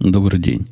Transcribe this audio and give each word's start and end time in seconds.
Добрый 0.00 0.40
день. 0.40 0.66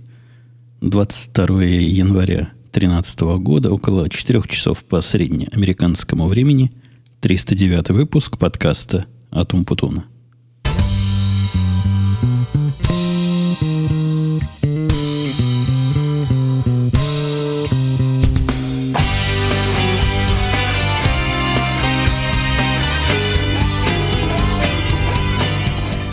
22 0.81 1.62
января 1.62 2.52
2013 2.73 3.20
года, 3.39 3.70
около 3.70 4.08
4 4.08 4.43
часов 4.48 4.82
по 4.85 5.03
среднеамериканскому 5.03 6.29
времени, 6.29 6.72
309 7.21 7.91
выпуск 7.91 8.38
подкаста 8.38 9.04
«Атум 9.30 9.67
Путуна». 9.67 10.06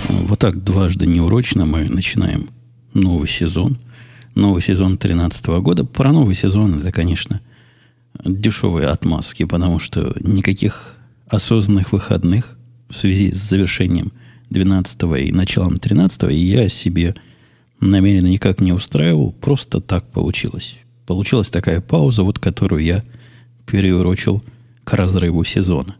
Вот 0.09 0.39
так 0.39 0.61
дважды 0.65 1.05
неурочно 1.05 1.65
мы 1.65 1.85
начинаем 1.85 2.49
новый 2.95 3.27
сезон. 3.27 3.77
Новый 4.33 4.61
сезон 4.61 4.97
2013 4.97 5.45
года. 5.61 5.85
Про 5.85 6.11
новый 6.11 6.33
сезон 6.33 6.79
это, 6.79 6.91
конечно, 6.91 7.41
дешевые 8.23 8.87
отмазки, 8.87 9.43
потому 9.43 9.77
что 9.79 10.15
никаких 10.19 10.97
осознанных 11.27 11.91
выходных 11.91 12.57
в 12.89 12.97
связи 12.97 13.31
с 13.31 13.37
завершением 13.37 14.11
12 14.49 15.03
и 15.19 15.31
началом 15.31 15.79
13 15.79 16.31
я 16.31 16.69
себе 16.69 17.15
намеренно 17.79 18.27
никак 18.27 18.59
не 18.59 18.73
устраивал. 18.73 19.31
Просто 19.33 19.81
так 19.81 20.05
получилось. 20.11 20.79
Получилась 21.05 21.49
такая 21.49 21.81
пауза, 21.81 22.23
вот 22.23 22.39
которую 22.39 22.83
я 22.83 23.03
переурочил 23.65 24.43
к 24.83 24.93
разрыву 24.93 25.43
сезона. 25.43 25.95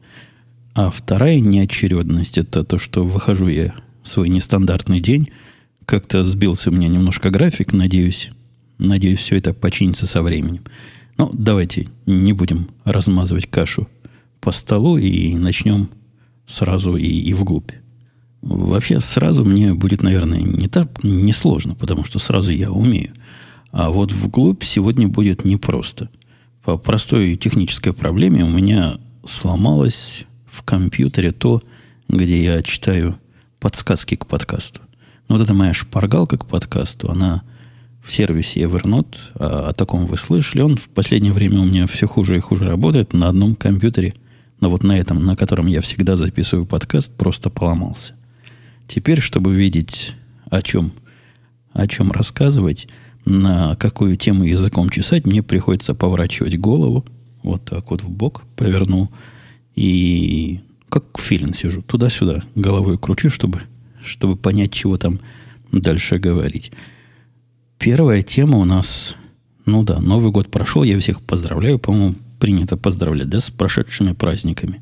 А 0.73 0.91
вторая 0.91 1.39
неочередность– 1.39 2.37
это 2.37 2.63
то, 2.63 2.77
что 2.77 3.03
выхожу 3.03 3.47
я 3.47 3.75
свой 4.03 4.29
нестандартный 4.29 4.99
день. 4.99 5.29
Как-то 5.85 6.23
сбился 6.23 6.69
у 6.69 6.73
меня 6.73 6.87
немножко 6.87 7.29
график, 7.29 7.73
надеюсь. 7.73 8.31
Надеюсь, 8.77 9.19
все 9.19 9.37
это 9.37 9.53
починится 9.53 10.07
со 10.07 10.21
временем. 10.21 10.63
Но 11.17 11.29
давайте 11.31 11.87
не 12.05 12.33
будем 12.33 12.69
размазывать 12.83 13.47
кашу 13.49 13.87
по 14.41 14.51
столу 14.51 14.97
и 14.97 15.35
начнем 15.35 15.89
сразу 16.45 16.95
и, 16.95 17.07
и 17.07 17.33
вглубь. 17.33 17.71
Вообще 18.41 18.99
сразу 18.99 19.43
мне 19.43 19.73
будет, 19.73 20.03
наверное, 20.03 20.41
не 20.41 20.67
так 20.67 21.03
не 21.03 21.33
сложно, 21.33 21.73
потому 21.73 22.03
что 22.03 22.19
сразу 22.19 22.51
я 22.51 22.71
умею. 22.71 23.13
А 23.71 23.89
вот 23.89 24.11
вглубь 24.11 24.63
сегодня 24.63 25.07
будет 25.07 25.45
непросто. 25.45 26.09
По 26.63 26.77
простой 26.77 27.35
технической 27.35 27.93
проблеме 27.93 28.43
у 28.43 28.49
меня 28.49 28.99
сломалось 29.25 30.25
в 30.45 30.63
компьютере 30.63 31.31
то, 31.31 31.61
где 32.07 32.43
я 32.43 32.61
читаю 32.61 33.17
подсказки 33.59 34.15
к 34.15 34.27
подкасту. 34.27 34.81
Но 35.27 35.35
вот 35.35 35.43
эта 35.43 35.53
моя 35.53 35.73
шпаргалка 35.73 36.37
к 36.37 36.45
подкасту, 36.45 37.09
она 37.09 37.43
в 38.03 38.11
сервисе 38.11 38.61
Evernote, 38.61 39.15
а, 39.35 39.69
о 39.69 39.73
таком 39.73 40.05
вы 40.05 40.17
слышали, 40.17 40.61
он 40.61 40.77
в 40.77 40.89
последнее 40.89 41.33
время 41.33 41.61
у 41.61 41.65
меня 41.65 41.87
все 41.87 42.07
хуже 42.07 42.37
и 42.37 42.39
хуже 42.39 42.65
работает 42.65 43.13
на 43.13 43.29
одном 43.29 43.55
компьютере, 43.55 44.13
но 44.59 44.69
вот 44.69 44.83
на 44.83 44.97
этом, 44.97 45.25
на 45.25 45.35
котором 45.35 45.65
я 45.65 45.81
всегда 45.81 46.15
записываю 46.15 46.65
подкаст, 46.65 47.11
просто 47.15 47.49
поломался. 47.49 48.13
Теперь, 48.87 49.19
чтобы 49.19 49.55
видеть, 49.55 50.13
о 50.49 50.61
чем, 50.61 50.93
о 51.73 51.87
чем 51.87 52.11
рассказывать, 52.11 52.87
на 53.25 53.75
какую 53.75 54.17
тему 54.17 54.43
языком 54.43 54.89
чесать, 54.91 55.25
мне 55.25 55.41
приходится 55.41 55.95
поворачивать 55.95 56.59
голову, 56.59 57.05
вот 57.41 57.65
так 57.65 57.89
вот 57.89 58.03
в 58.03 58.09
бок 58.09 58.43
повернул, 58.55 59.09
и 59.75 60.61
как 60.89 61.05
филин 61.17 61.53
сижу, 61.53 61.81
туда-сюда 61.81 62.43
головой 62.53 62.97
кручу, 62.99 63.29
чтобы, 63.29 63.61
чтобы 64.05 64.35
понять, 64.35 64.71
чего 64.71 64.97
там 64.97 65.19
дальше 65.71 66.17
говорить. 66.17 66.71
Первая 67.77 68.21
тема 68.21 68.57
у 68.57 68.65
нас, 68.65 69.15
ну 69.65 69.83
да, 69.83 69.99
Новый 69.99 70.31
год 70.31 70.49
прошел, 70.49 70.83
я 70.83 70.99
всех 70.99 71.21
поздравляю, 71.21 71.79
по-моему, 71.79 72.15
принято 72.39 72.77
поздравлять, 72.77 73.29
да, 73.29 73.39
с 73.39 73.49
прошедшими 73.49 74.13
праздниками. 74.13 74.81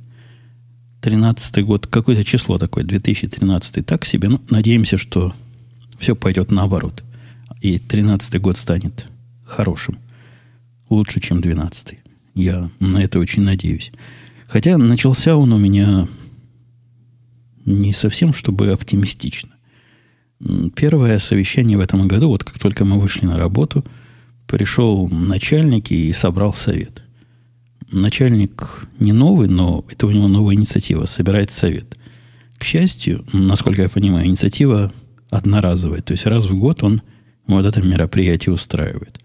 Тринадцатый 1.02 1.64
год, 1.64 1.88
какое-то 1.88 2.24
число 2.24 2.58
такое, 2.58 2.84
2013 2.84 3.86
так 3.86 4.06
себе, 4.06 4.30
ну, 4.30 4.40
надеемся, 4.50 4.98
что 4.98 5.34
все 5.98 6.16
пойдет 6.16 6.52
наоборот. 6.52 7.04
И 7.62 7.80
тринадцатый 7.80 8.40
год 8.40 8.58
станет 8.58 9.08
хорошим, 9.46 9.98
лучше, 10.90 11.20
чем 11.20 11.42
двенадцатый. 11.42 12.00
Я 12.36 12.70
на 12.80 13.04
это 13.04 13.20
очень 13.20 13.44
надеюсь. 13.44 13.92
Хотя 14.48 14.78
начался 14.78 15.36
он 15.36 15.54
у 15.54 15.58
меня 15.58 16.08
не 17.66 17.94
совсем, 17.94 18.34
чтобы 18.34 18.72
оптимистично. 18.72 19.52
Первое 20.76 21.20
совещание 21.20 21.78
в 21.78 21.82
этом 21.82 22.08
году, 22.08 22.28
вот 22.28 22.44
как 22.44 22.60
только 22.60 22.84
мы 22.86 23.00
вышли 23.00 23.26
на 23.26 23.38
работу, 23.38 23.86
пришел 24.48 25.08
начальник 25.08 25.92
и 25.92 26.12
собрал 26.14 26.54
совет. 26.54 27.04
Начальник 27.92 28.88
не 29.00 29.14
новый, 29.14 29.48
но 29.48 29.86
это 29.90 30.08
у 30.08 30.12
него 30.12 30.28
новая 30.28 30.56
инициатива, 30.56 31.06
собирает 31.06 31.52
совет. 31.52 31.98
К 32.58 32.64
счастью, 32.64 33.26
насколько 33.34 33.84
я 33.84 33.90
понимаю, 33.90 34.28
инициатива 34.28 34.92
одноразовая. 35.30 36.02
То 36.02 36.14
есть 36.14 36.26
раз 36.26 36.46
в 36.46 36.58
год 36.58 36.84
он 36.84 37.02
вот 37.48 37.66
это 37.66 37.82
мероприятие 37.82 38.54
устраивает. 38.54 39.20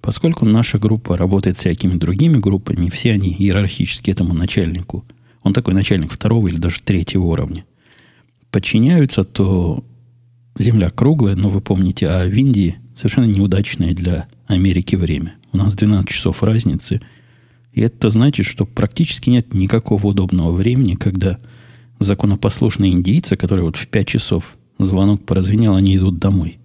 Поскольку 0.00 0.44
наша 0.44 0.78
группа 0.78 1.16
работает 1.16 1.56
с 1.56 1.60
всякими 1.60 1.94
другими 1.94 2.38
группами, 2.38 2.88
все 2.88 3.12
они 3.12 3.32
иерархически 3.32 4.10
этому 4.10 4.32
начальнику, 4.34 5.04
он 5.42 5.52
такой 5.52 5.74
начальник 5.74 6.12
второго 6.12 6.48
или 6.48 6.56
даже 6.56 6.82
третьего 6.82 7.24
уровня, 7.24 7.64
подчиняются, 8.50 9.24
то 9.24 9.84
Земля 10.58 10.90
круглая, 10.90 11.36
но 11.36 11.50
вы 11.50 11.60
помните, 11.60 12.08
а 12.08 12.26
в 12.26 12.32
Индии 12.32 12.78
совершенно 12.94 13.26
неудачное 13.26 13.94
для 13.94 14.26
Америки 14.48 14.96
время. 14.96 15.36
У 15.52 15.56
нас 15.56 15.74
12 15.74 16.08
часов 16.08 16.42
разницы. 16.42 17.00
И 17.72 17.80
это 17.80 18.10
значит, 18.10 18.44
что 18.44 18.66
практически 18.66 19.30
нет 19.30 19.54
никакого 19.54 20.08
удобного 20.08 20.50
времени, 20.50 20.96
когда 20.96 21.38
законопослушные 22.00 22.92
индийцы, 22.92 23.36
которые 23.36 23.66
вот 23.66 23.76
в 23.76 23.86
5 23.86 24.06
часов 24.08 24.56
звонок 24.80 25.24
прозвенел, 25.24 25.76
они 25.76 25.96
идут 25.96 26.18
домой. 26.18 26.58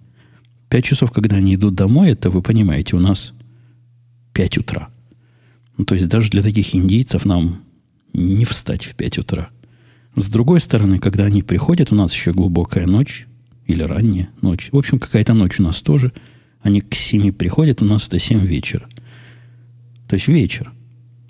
Пять 0.68 0.84
часов, 0.84 1.12
когда 1.12 1.36
они 1.36 1.54
идут 1.54 1.76
домой, 1.76 2.10
это, 2.10 2.30
вы 2.30 2.42
понимаете, 2.42 2.96
у 2.96 3.00
нас 3.00 3.32
5 4.32 4.58
утра. 4.58 4.88
Ну, 5.76 5.84
то 5.84 5.94
есть 5.94 6.08
даже 6.08 6.30
для 6.30 6.42
таких 6.42 6.74
индейцев 6.74 7.24
нам 7.24 7.62
не 8.12 8.44
встать 8.44 8.84
в 8.84 8.96
5 8.96 9.18
утра. 9.18 9.50
С 10.16 10.28
другой 10.28 10.60
стороны, 10.60 10.98
когда 10.98 11.24
они 11.24 11.42
приходят, 11.42 11.92
у 11.92 11.94
нас 11.94 12.12
еще 12.12 12.32
глубокая 12.32 12.86
ночь 12.86 13.26
или 13.66 13.82
ранняя 13.82 14.30
ночь. 14.42 14.68
В 14.70 14.76
общем, 14.76 14.98
какая-то 14.98 15.34
ночь 15.34 15.58
у 15.58 15.62
нас 15.62 15.82
тоже. 15.82 16.12
Они 16.62 16.80
к 16.80 16.94
7 16.94 17.32
приходят, 17.32 17.82
у 17.82 17.84
нас 17.84 18.06
это 18.06 18.18
7 18.18 18.40
вечера. 18.40 18.88
То 20.08 20.14
есть 20.14 20.28
вечер. 20.28 20.72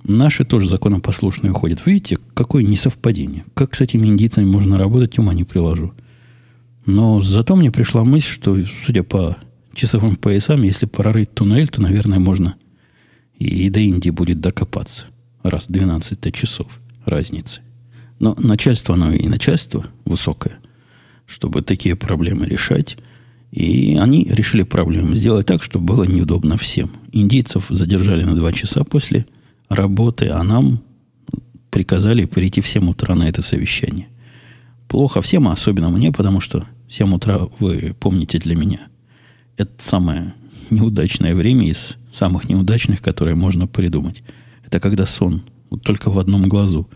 Наши 0.03 0.45
тоже 0.45 0.69
законопослушные 0.69 1.53
уходят. 1.53 1.87
Видите, 1.87 2.19
какое 2.35 2.63
несовпадение. 2.63 3.47
Как 3.55 3.75
с 3.75 3.81
этими 3.81 4.07
индийцами 4.07 4.45
можно 4.45 4.77
работать, 4.77 5.19
ума 5.19 5.33
не 5.33 5.45
приложу. 5.45 5.95
Но 6.85 7.23
зато 7.23 7.57
мне 7.57 7.73
пришла 7.73 8.05
мысль, 8.05 8.29
что, 8.29 8.59
судя 8.85 9.03
по 9.03 9.39
часовым 9.73 10.17
поясам, 10.17 10.63
если 10.63 10.85
прорыть 10.85 11.33
туннель, 11.33 11.69
то, 11.69 11.81
наверное, 11.81 12.19
можно 12.19 12.57
и 13.39 13.71
до 13.71 13.81
Индии 13.81 14.11
будет 14.11 14.41
докопаться. 14.41 15.07
Раз 15.43 15.67
12 15.69 16.35
часов 16.35 16.69
разницы. 17.07 17.63
Но 18.25 18.35
начальство, 18.39 18.95
оно 18.95 19.13
и 19.13 19.29
начальство 19.29 19.85
высокое, 20.07 20.59
чтобы 21.27 21.61
такие 21.61 21.95
проблемы 21.95 22.47
решать. 22.47 22.97
И 23.51 23.99
они 24.01 24.25
решили 24.25 24.63
проблему 24.63 25.15
сделать 25.15 25.47
так, 25.47 25.63
чтобы 25.63 25.85
было 25.85 26.05
неудобно 26.05 26.57
всем. 26.57 26.91
Индийцев 27.13 27.67
задержали 27.69 28.25
на 28.25 28.35
два 28.35 28.51
часа 28.55 28.83
после 28.83 29.27
работы, 29.69 30.31
а 30.31 30.43
нам 30.43 30.81
приказали 31.69 32.25
прийти 32.25 32.63
в 32.63 32.67
7 32.67 32.89
утра 32.89 33.15
на 33.15 33.29
это 33.29 33.43
совещание. 33.43 34.09
Плохо 34.89 35.21
всем, 35.21 35.47
а 35.47 35.53
особенно 35.53 35.91
мне, 35.91 36.11
потому 36.11 36.41
что 36.41 36.65
7 36.89 37.15
утра, 37.15 37.41
вы 37.59 37.95
помните 38.01 38.39
для 38.39 38.57
меня, 38.57 38.87
это 39.59 39.71
самое 39.77 40.33
неудачное 40.71 41.35
время 41.35 41.69
из 41.69 41.99
самых 42.11 42.49
неудачных, 42.49 43.03
которые 43.03 43.35
можно 43.35 43.67
придумать. 43.67 44.23
Это 44.65 44.81
когда 44.81 45.05
сон, 45.05 45.43
вот 45.69 45.83
только 45.83 46.11
в 46.11 46.19
одном 46.19 46.49
глазу. 46.49 46.89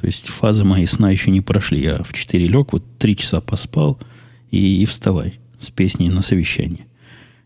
То 0.00 0.06
есть 0.06 0.28
фазы 0.28 0.64
моей 0.64 0.86
сна 0.86 1.10
еще 1.10 1.30
не 1.30 1.42
прошли. 1.42 1.82
Я 1.82 2.02
в 2.02 2.12
4 2.12 2.46
лег, 2.46 2.72
вот 2.72 2.84
3 2.98 3.16
часа 3.16 3.40
поспал 3.42 3.98
и, 4.50 4.82
и 4.82 4.86
вставай 4.86 5.34
с 5.58 5.70
песней 5.70 6.08
на 6.08 6.22
совещание. 6.22 6.86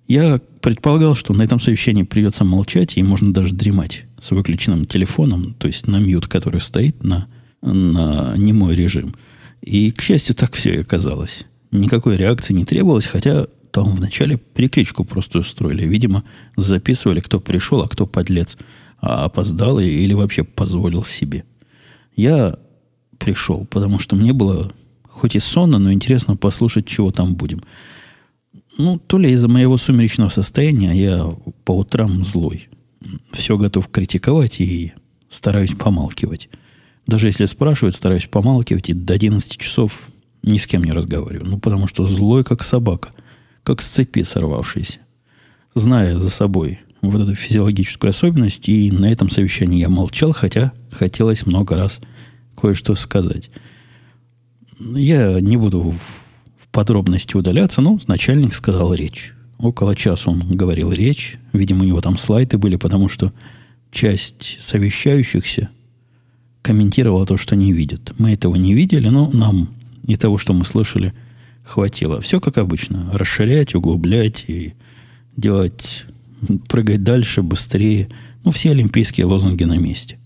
Я 0.06 0.40
предполагал, 0.60 1.16
что 1.16 1.34
на 1.34 1.42
этом 1.42 1.58
совещании 1.58 2.04
придется 2.04 2.44
молчать, 2.44 2.96
и 2.96 3.02
можно 3.02 3.32
даже 3.32 3.54
дремать 3.54 4.04
с 4.20 4.30
выключенным 4.30 4.84
телефоном, 4.84 5.54
то 5.54 5.66
есть 5.66 5.88
на 5.88 5.98
мьют, 5.98 6.28
который 6.28 6.60
стоит 6.60 7.02
на, 7.02 7.26
на 7.62 8.36
немой 8.36 8.76
режим. 8.76 9.14
И, 9.60 9.90
к 9.90 10.02
счастью, 10.02 10.36
так 10.36 10.54
все 10.54 10.74
и 10.74 10.80
оказалось. 10.80 11.44
Никакой 11.72 12.16
реакции 12.16 12.52
не 12.52 12.64
требовалось, 12.64 13.06
хотя 13.06 13.46
там 13.72 13.96
вначале 13.96 14.36
перекличку 14.36 15.04
просто 15.04 15.40
устроили. 15.40 15.84
Видимо, 15.86 16.22
записывали, 16.56 17.18
кто 17.18 17.40
пришел, 17.40 17.82
а 17.82 17.88
кто 17.88 18.06
подлец, 18.06 18.56
а 19.00 19.24
опоздал 19.24 19.80
или 19.80 20.12
вообще 20.12 20.44
позволил 20.44 21.02
себе. 21.02 21.44
Я 22.16 22.58
пришел, 23.18 23.66
потому 23.66 23.98
что 23.98 24.16
мне 24.16 24.32
было 24.32 24.72
хоть 25.08 25.36
и 25.36 25.38
сонно, 25.38 25.78
но 25.78 25.92
интересно 25.92 26.36
послушать, 26.36 26.86
чего 26.86 27.10
там 27.10 27.34
будем. 27.34 27.62
Ну, 28.76 28.98
то 28.98 29.18
ли 29.18 29.30
из-за 29.32 29.48
моего 29.48 29.76
сумеречного 29.76 30.28
состояния 30.28 30.92
я 30.92 31.36
по 31.64 31.72
утрам 31.72 32.24
злой. 32.24 32.68
Все 33.30 33.56
готов 33.56 33.88
критиковать 33.88 34.60
и 34.60 34.92
стараюсь 35.28 35.74
помалкивать. 35.74 36.48
Даже 37.06 37.28
если 37.28 37.44
спрашивают, 37.46 37.94
стараюсь 37.94 38.26
помалкивать 38.26 38.90
и 38.90 38.94
до 38.94 39.14
11 39.14 39.56
часов 39.58 40.08
ни 40.42 40.58
с 40.58 40.66
кем 40.66 40.82
не 40.82 40.92
разговариваю. 40.92 41.48
Ну, 41.48 41.58
потому 41.58 41.86
что 41.86 42.06
злой, 42.06 42.44
как 42.44 42.62
собака, 42.62 43.10
как 43.62 43.82
с 43.82 43.88
цепи 43.88 44.22
сорвавшийся. 44.22 44.98
Зная 45.74 46.18
за 46.18 46.30
собой 46.30 46.80
вот 47.10 47.20
эту 47.22 47.34
физиологическую 47.34 48.10
особенность, 48.10 48.68
и 48.68 48.90
на 48.90 49.10
этом 49.10 49.28
совещании 49.28 49.80
я 49.80 49.88
молчал, 49.88 50.32
хотя 50.32 50.72
хотелось 50.90 51.46
много 51.46 51.76
раз 51.76 52.00
кое-что 52.56 52.94
сказать. 52.94 53.50
Я 54.78 55.40
не 55.40 55.56
буду 55.56 55.80
в, 55.80 55.98
в 56.56 56.68
подробности 56.70 57.36
удаляться, 57.36 57.80
но 57.80 57.98
начальник 58.06 58.54
сказал 58.54 58.94
речь. 58.94 59.32
Около 59.58 59.94
часа 59.94 60.30
он 60.30 60.40
говорил 60.40 60.92
речь. 60.92 61.38
Видимо, 61.52 61.82
у 61.82 61.86
него 61.86 62.00
там 62.00 62.16
слайды 62.16 62.58
были, 62.58 62.76
потому 62.76 63.08
что 63.08 63.32
часть 63.90 64.58
совещающихся 64.60 65.70
комментировала 66.62 67.26
то, 67.26 67.36
что 67.36 67.56
не 67.56 67.72
видят. 67.72 68.12
Мы 68.18 68.32
этого 68.32 68.56
не 68.56 68.74
видели, 68.74 69.08
но 69.08 69.30
нам 69.32 69.74
и 70.06 70.16
того, 70.16 70.38
что 70.38 70.52
мы 70.52 70.64
слышали, 70.64 71.12
хватило. 71.62 72.20
Все 72.20 72.40
как 72.40 72.58
обычно. 72.58 73.10
Расширять, 73.12 73.74
углублять 73.74 74.44
и 74.48 74.74
делать, 75.36 76.06
прыгать 76.68 77.02
дальше, 77.02 77.42
быстрее. 77.42 78.08
Ну, 78.44 78.50
все 78.50 78.70
олимпийские 78.70 79.26
лозунги 79.26 79.64
на 79.64 79.78
месте. 79.78 80.18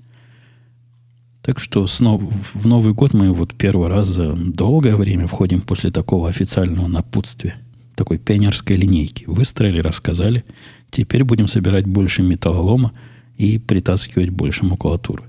Так 1.43 1.61
что 1.61 1.87
снова, 1.87 2.23
в 2.31 2.67
Новый 2.67 2.93
год 2.93 3.15
мы 3.15 3.33
вот 3.33 3.55
первый 3.55 3.89
раз 3.89 4.09
за 4.09 4.35
долгое 4.35 4.97
время 4.97 5.27
входим 5.27 5.63
после 5.63 5.91
такого 5.91 6.29
официального 6.29 6.89
напутствия, 6.89 7.57
такой 7.95 8.19
пионерской 8.19 8.77
линейки. 8.77 9.25
Выстроили, 9.27 9.81
рассказали. 9.81 10.45
Теперь 10.91 11.25
будем 11.25 11.49
собирать 11.49 11.87
больше 11.87 12.23
металлолома 12.23 12.93
и 13.39 13.59
притаскивать 13.59 14.29
больше 14.29 14.67
макулатуры. 14.67 15.25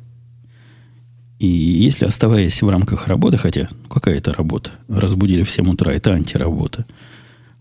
И 1.39 1.47
если 1.47 2.03
оставаясь 2.03 2.61
в 2.61 2.67
рамках 2.67 3.07
работы, 3.07 3.37
хотя 3.37 3.69
какая 3.89 4.17
это 4.17 4.33
работа, 4.33 4.71
разбудили 4.89 5.43
в 5.43 5.49
7 5.49 5.69
утра, 5.69 5.93
это 5.93 6.11
антиработа. 6.11 6.85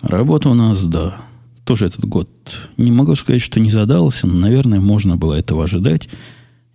Работа 0.02 0.48
у 0.48 0.54
нас, 0.54 0.84
да, 0.84 1.20
тоже 1.68 1.86
этот 1.86 2.04
год. 2.06 2.30
Не 2.76 2.90
могу 2.90 3.14
сказать, 3.14 3.42
что 3.42 3.60
не 3.60 3.70
задался, 3.70 4.26
но, 4.26 4.34
наверное, 4.34 4.80
можно 4.80 5.16
было 5.16 5.34
этого 5.34 5.64
ожидать. 5.64 6.08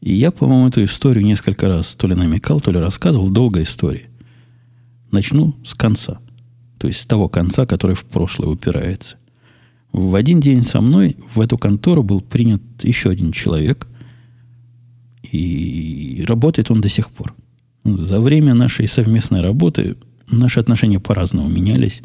И 0.02 0.14
я, 0.14 0.32
по-моему, 0.32 0.68
эту 0.68 0.84
историю 0.84 1.26
несколько 1.26 1.68
раз 1.68 1.96
то 1.96 2.08
ли 2.08 2.16
намекал, 2.16 2.62
то 2.62 2.72
ли 2.72 2.80
рассказывал. 2.80 3.30
Долгая 3.30 3.64
история. 3.64 4.10
Начну 5.12 5.56
с 5.66 5.74
конца. 5.74 6.20
То 6.78 6.88
есть 6.88 7.02
с 7.02 7.06
того 7.06 7.28
конца, 7.28 7.66
который 7.66 7.96
в 7.96 8.06
прошлое 8.06 8.50
упирается. 8.50 9.18
В 9.92 10.16
один 10.16 10.40
день 10.40 10.64
со 10.64 10.80
мной 10.80 11.18
в 11.34 11.42
эту 11.42 11.58
контору 11.58 12.04
был 12.04 12.22
принят 12.22 12.62
еще 12.84 13.10
один 13.10 13.32
человек– 13.32 13.88
и 15.34 16.24
работает 16.28 16.70
он 16.70 16.80
до 16.80 16.90
сих 16.90 17.10
пор. 17.10 17.34
За 17.84 18.20
время 18.20 18.54
нашей 18.54 18.88
совместной 18.88 19.42
работы 19.42 19.96
наши 20.30 20.60
отношения 20.60 21.00
по-разному 21.00 21.50
менялись. 21.50 22.04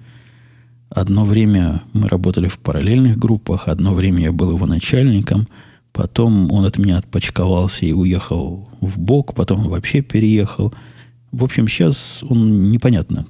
Одно 0.91 1.25
время 1.25 1.83
мы 1.93 2.09
работали 2.09 2.49
в 2.49 2.59
параллельных 2.59 3.19
группах, 3.19 3.69
одно 3.69 3.95
время 3.95 4.25
я 4.25 4.33
был 4.33 4.53
его 4.53 4.67
начальником, 4.67 5.49
потом 5.93 6.51
он 6.51 6.65
от 6.65 6.79
меня 6.79 6.99
отпочковался 6.99 7.85
и 7.85 7.93
уехал 7.93 8.69
в 8.81 8.99
бок, 8.99 9.35
потом 9.35 9.69
вообще 9.69 10.01
переехал. 10.01 10.73
В 11.31 11.45
общем, 11.45 11.69
сейчас 11.69 12.23
он 12.23 12.71
непонятно. 12.71 13.27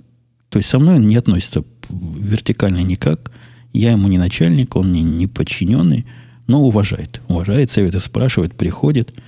То 0.51 0.59
есть 0.59 0.69
со 0.69 0.79
мной 0.79 0.97
он 0.97 1.09
не 1.09 1.17
относится 1.17 1.65
вертикально 1.91 2.83
никак. 2.83 3.33
Я 3.73 3.93
ему 3.93 4.09
не 4.09 4.19
начальник, 4.19 4.77
он 4.77 4.91
мне 4.91 5.03
не 5.03 5.27
подчиненный, 5.27 6.07
но 6.47 6.63
уважает. 6.63 7.21
Уважает, 7.29 7.71
советы 7.71 8.01
спрашивает, 8.01 8.55
приходит– 8.55 9.13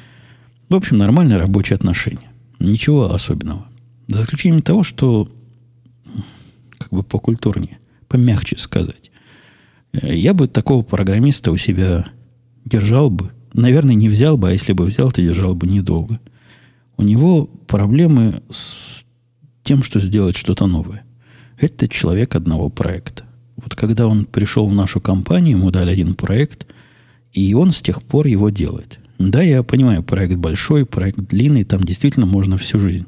в 0.71 0.75
общем, 0.77 0.99
нормальные 0.99 1.37
рабочие 1.37 1.75
отношения. 1.75 2.31
Ничего 2.61 3.13
особенного. 3.13 3.67
За 4.07 4.23
исключением 4.23 4.63
того, 4.63 4.85
что 4.85 5.29
как 6.79 6.91
бы 6.91 7.03
покультурнее, 7.03 7.80
помягче 8.11 8.59
сказать. 8.59 9.13
Я 9.93 10.35
бы 10.35 10.49
такого 10.49 10.83
программиста 10.83 11.53
у 11.53 11.57
себя 11.57 12.07
держал 12.65 13.09
бы. 13.09 13.31
Наверное, 13.55 13.95
не 13.95 14.09
взял 14.09 14.37
бы, 14.37 14.49
а 14.49 14.53
если 14.53 14.73
бы 14.73 14.85
взял, 14.85 15.11
то 15.11 15.23
держал 15.23 15.55
бы 15.55 15.67
недолго. 15.67 16.21
У 16.97 17.03
него 17.03 17.47
проблемы 17.47 18.43
с 18.51 19.05
тем, 19.63 19.83
что 19.83 20.01
сделать 20.01 20.37
что-то 20.37 20.67
новое. 20.67 21.05
Это 21.57 21.89
человек 21.89 22.35
одного 22.35 22.69
проекта. 22.69 23.25
Вот 23.57 23.75
когда 23.75 24.07
он 24.07 24.25
пришел 24.25 24.67
в 24.67 24.75
нашу 24.75 25.01
компанию, 25.01 25.59
ему 25.59 25.71
дали 25.71 25.91
один 25.91 26.15
проект, 26.15 26.67
и 27.33 27.55
он 27.55 27.71
с 27.71 27.81
тех 27.81 28.03
пор 28.03 28.27
его 28.27 28.51
делает. 28.51 28.99
Да, 29.19 29.43
я 29.43 29.63
понимаю, 29.63 30.03
проект 30.03 30.35
большой, 30.37 30.85
проект 30.85 31.19
длинный, 31.19 31.65
там 31.65 31.85
действительно 31.85 32.27
можно 32.27 32.59
всю 32.59 32.81
жизнь. 32.81 33.07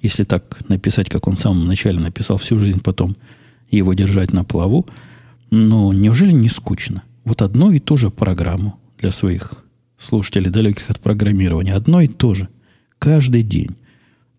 Если 0.00 0.24
так 0.24 0.68
написать, 0.68 1.08
как 1.08 1.26
он 1.26 1.36
в 1.36 1.40
самом 1.40 1.66
начале 1.66 1.98
написал, 1.98 2.36
всю 2.36 2.58
жизнь 2.58 2.80
потом 2.80 3.16
его 3.76 3.94
держать 3.94 4.32
на 4.32 4.44
плаву. 4.44 4.86
Но 5.50 5.92
неужели 5.92 6.32
не 6.32 6.48
скучно? 6.48 7.02
Вот 7.24 7.42
одно 7.42 7.70
и 7.70 7.78
то 7.78 7.96
же 7.96 8.10
программу 8.10 8.78
для 8.98 9.10
своих 9.10 9.64
слушателей, 9.98 10.50
далеких 10.50 10.90
от 10.90 11.00
программирования. 11.00 11.74
Одно 11.74 12.00
и 12.00 12.08
то 12.08 12.34
же. 12.34 12.48
Каждый 12.98 13.42
день. 13.42 13.76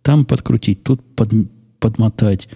Там 0.02 0.26
подкрутить, 0.26 0.84
тут 0.84 1.02
под, 1.16 1.32
подмотать. 1.80 2.48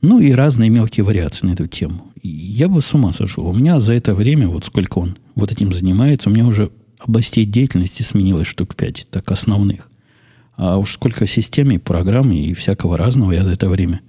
Ну 0.00 0.20
и 0.20 0.32
разные 0.32 0.70
мелкие 0.70 1.04
вариации 1.04 1.46
на 1.46 1.52
эту 1.52 1.66
тему. 1.66 2.12
Я 2.22 2.68
бы 2.68 2.80
с 2.80 2.92
ума 2.94 3.12
сошел. 3.12 3.46
У 3.46 3.54
меня 3.54 3.80
за 3.80 3.94
это 3.94 4.14
время, 4.14 4.48
вот 4.48 4.64
сколько 4.64 4.98
он 4.98 5.16
вот 5.34 5.52
этим 5.52 5.72
занимается, 5.72 6.28
у 6.28 6.32
меня 6.32 6.46
уже 6.46 6.70
областей 6.98 7.44
деятельности 7.44 8.02
сменилось 8.02 8.46
штук 8.46 8.74
пять, 8.74 9.06
так 9.10 9.30
основных. 9.30 9.88
А 10.56 10.78
уж 10.78 10.94
сколько 10.94 11.26
систем 11.26 11.70
и 11.70 11.78
программ 11.78 12.32
и 12.32 12.54
всякого 12.54 12.96
разного 12.96 13.32
я 13.32 13.44
за 13.44 13.52
это 13.52 13.68
время 13.68 14.00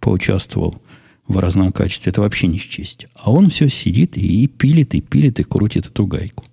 поучаствовал 0.00 0.80
в 1.28 1.38
разном 1.38 1.72
качестве, 1.72 2.10
это 2.10 2.20
вообще 2.20 2.46
не 2.46 2.58
счесть. 2.58 3.06
А 3.14 3.30
он 3.30 3.50
все 3.50 3.68
сидит 3.68 4.16
и 4.16 4.46
пилит, 4.46 4.94
и 4.94 5.00
пилит, 5.00 5.38
и 5.40 5.44
крутит 5.44 5.86
эту 5.86 6.06
гайку. 6.06 6.44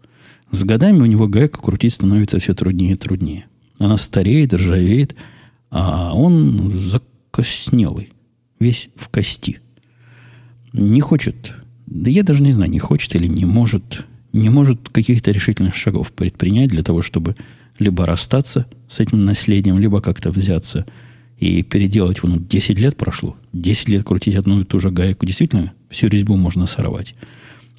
С 0.51 0.63
годами 0.63 0.99
у 0.99 1.05
него 1.05 1.27
гайка 1.27 1.61
крутить 1.61 1.93
становится 1.93 2.39
все 2.39 2.53
труднее 2.53 2.93
и 2.93 2.97
труднее. 2.97 3.45
Она 3.79 3.97
стареет, 3.97 4.53
ржавеет, 4.53 5.15
а 5.71 6.13
он 6.13 6.77
закоснелый, 6.77 8.13
весь 8.59 8.89
в 8.95 9.09
кости. 9.09 9.59
Не 10.73 11.01
хочет, 11.01 11.53
да 11.87 12.11
я 12.11 12.23
даже 12.23 12.41
не 12.43 12.51
знаю, 12.51 12.69
не 12.69 12.79
хочет 12.79 13.15
или 13.15 13.27
не 13.27 13.45
может 13.45 14.05
не 14.35 14.49
может 14.49 14.89
каких-то 14.89 15.31
решительных 15.31 15.75
шагов 15.75 16.11
предпринять 16.11 16.69
для 16.69 16.83
того, 16.83 17.01
чтобы 17.01 17.37
либо 17.79 18.05
расстаться 18.05 18.65
с 18.87 18.99
этим 18.99 19.21
наследием, 19.21 19.79
либо 19.79 20.01
как-то 20.01 20.29
взяться 20.29 20.85
и 21.37 21.63
переделать. 21.63 22.21
Ну, 22.23 22.37
10 22.37 22.79
лет 22.79 22.97
прошло. 22.97 23.35
10 23.53 23.89
лет 23.89 24.03
крутить 24.03 24.35
одну 24.35 24.61
и 24.61 24.63
ту 24.63 24.79
же 24.79 24.89
гайку. 24.89 25.25
Действительно, 25.25 25.73
всю 25.89 26.07
резьбу 26.07 26.35
можно 26.35 26.65
сорвать. 26.65 27.15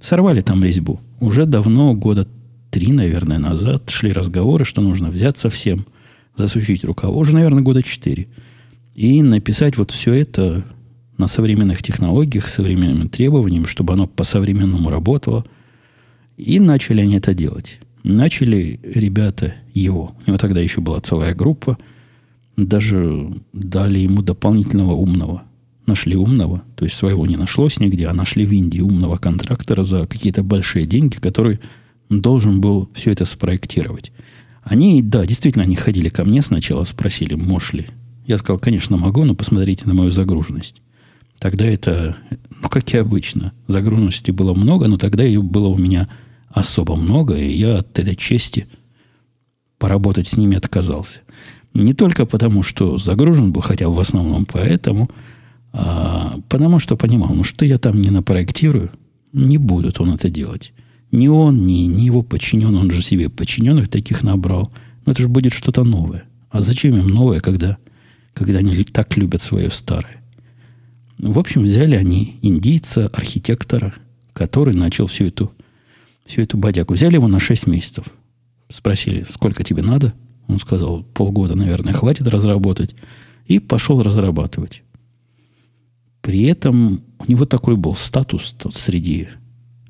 Сорвали 0.01 0.41
там 0.41 0.63
резьбу. 0.63 1.01
Уже 1.21 1.47
давно, 1.47 1.95
года 1.95 2.29
три, 2.71 2.93
наверное, 2.93 3.39
назад 3.39 3.91
шли 3.91 4.13
разговоры, 4.13 4.65
что 4.65 4.83
нужно 4.83 5.11
взяться 5.11 5.49
всем, 5.49 5.87
засучить 6.37 6.85
рукава. 6.85 7.15
Уже, 7.15 7.33
наверное, 7.33 7.63
года 7.63 7.83
четыре. 7.83 8.29
И 8.95 9.23
написать 9.23 9.77
вот 9.77 9.91
все 9.91 10.13
это 10.13 10.65
на 11.17 11.27
современных 11.27 11.83
технологиях, 11.83 12.49
современным 12.49 13.09
требованиям, 13.09 13.67
чтобы 13.67 13.95
оно 13.95 14.07
по-современному 14.07 14.91
работало– 14.91 15.45
и 16.37 16.61
начали 16.61 17.01
они 17.01 17.17
это 17.17 17.35
делать. 17.35 17.81
Начали 18.03 18.79
ребята 18.83 19.55
его, 19.75 20.15
у 20.19 20.31
него 20.31 20.39
тогда 20.39 20.61
еще 20.61 20.81
была 20.81 21.01
целая 21.01 21.35
группа, 21.35 21.79
даже 22.57 23.33
дали 23.53 23.99
ему 23.99 24.23
дополнительного 24.23 24.93
умного. 24.93 25.43
Нашли 25.87 26.17
умного, 26.17 26.63
то 26.75 26.85
есть 26.85 26.97
своего 26.97 27.27
не 27.27 27.37
нашлось 27.37 27.79
нигде, 27.79 28.09
а 28.09 28.15
нашли 28.15 28.45
в 28.45 28.53
Индии 28.53 28.81
умного 28.81 29.19
контрактора 29.19 29.85
за 29.85 30.07
какие-то 30.07 30.43
большие 30.43 30.85
деньги, 30.85 31.17
который 31.17 31.61
должен 32.09 32.61
был 32.61 32.89
все 32.95 33.13
это 33.13 33.25
спроектировать. 33.25 34.11
Они, 34.63 35.01
да, 35.01 35.25
действительно, 35.27 35.65
они 35.65 35.77
ходили 35.77 36.09
ко 36.09 36.25
мне 36.25 36.43
сначала, 36.43 36.83
спросили, 36.85 37.35
можешь 37.35 37.73
ли. 37.73 37.87
Я 38.27 38.39
сказал, 38.39 38.59
конечно, 38.59 38.97
могу, 38.97 39.25
но 39.25 39.37
посмотрите 39.37 39.87
на 39.87 39.95
мою 39.95 40.11
загруженность. 40.11 40.83
Тогда 41.39 41.67
это, 41.67 42.17
ну, 42.61 42.69
как 42.69 42.93
и 42.93 42.97
обычно, 42.97 43.53
загруженности 43.69 44.33
было 44.33 44.55
много, 44.55 44.89
но 44.89 44.97
тогда 44.97 45.23
ее 45.23 45.43
было 45.43 45.69
у 45.69 45.79
меня 45.79 46.09
особо 46.49 46.97
много, 46.97 47.37
и 47.37 47.53
я 47.53 47.79
от 47.79 47.97
этой 47.99 48.17
чести 48.17 48.67
поработать 49.79 50.27
с 50.27 50.37
ними 50.37 50.57
отказался. 50.57 51.21
Не 51.77 51.93
только 51.93 52.27
потому, 52.27 52.63
что 52.63 52.99
загружен 52.99 53.53
был, 53.53 53.61
хотя 53.61 53.89
в 53.89 53.99
основном 54.01 54.47
поэтому, 54.47 55.11
а 55.73 56.39
потому 56.49 56.79
что 56.79 56.97
понимал, 56.97 57.35
ну 57.35 57.45
что 57.45 57.65
я 57.65 57.79
там 57.79 58.01
не 58.01 58.11
напроектирую, 58.11 58.91
не 59.33 59.59
будет 59.59 60.01
он 60.01 60.15
это 60.15 60.31
делать. 60.31 60.73
Ни 61.13 61.29
он, 61.29 61.67
ни, 61.67 61.85
ни 61.85 62.03
его 62.03 62.23
подчиненный, 62.23 62.81
он 62.81 62.91
же 62.91 63.03
себе 63.03 63.29
подчиненных 63.29 63.89
таких 63.89 64.23
набрал. 64.23 64.73
Но 65.05 65.13
это 65.13 65.23
же 65.23 65.29
будет 65.29 65.53
что-то 65.53 65.85
новое. 65.85 66.25
А 66.51 66.63
зачем 66.63 66.97
им 66.97 67.07
новое, 67.07 67.41
когда, 67.41 67.77
когда 68.35 68.59
они 68.59 68.85
так 68.85 69.17
любят 69.17 69.43
свое 69.43 69.71
старое? 69.71 70.23
В 71.19 71.39
общем, 71.39 71.63
взяли 71.63 71.95
они 71.95 72.39
индийца, 72.43 73.09
архитектора– 73.09 73.95
который 74.37 74.75
начал 74.75 75.07
всю 75.07 75.25
эту, 75.25 75.51
всю 76.27 76.43
эту 76.43 76.59
бодяку. 76.59 76.93
Взяли 76.93 77.15
его 77.15 77.27
на 77.27 77.41
6 77.41 77.67
месяцев. 77.67 78.05
Спросили, 78.69 79.25
сколько 79.25 79.65
тебе 79.65 79.83
надо? 79.83 80.13
Он 80.49 80.59
сказал, 80.59 81.03
полгода, 81.03 81.55
наверное, 81.55 81.93
хватит 81.93 82.27
разработать. 82.27 82.95
И 83.47 83.59
пошел 83.59 84.03
разрабатывать. 84.03 84.83
При 86.21 86.43
этом 86.45 87.03
у 87.19 87.31
него 87.31 87.45
такой 87.45 87.77
был 87.77 87.95
статус 87.95 88.55
среди, 88.73 89.29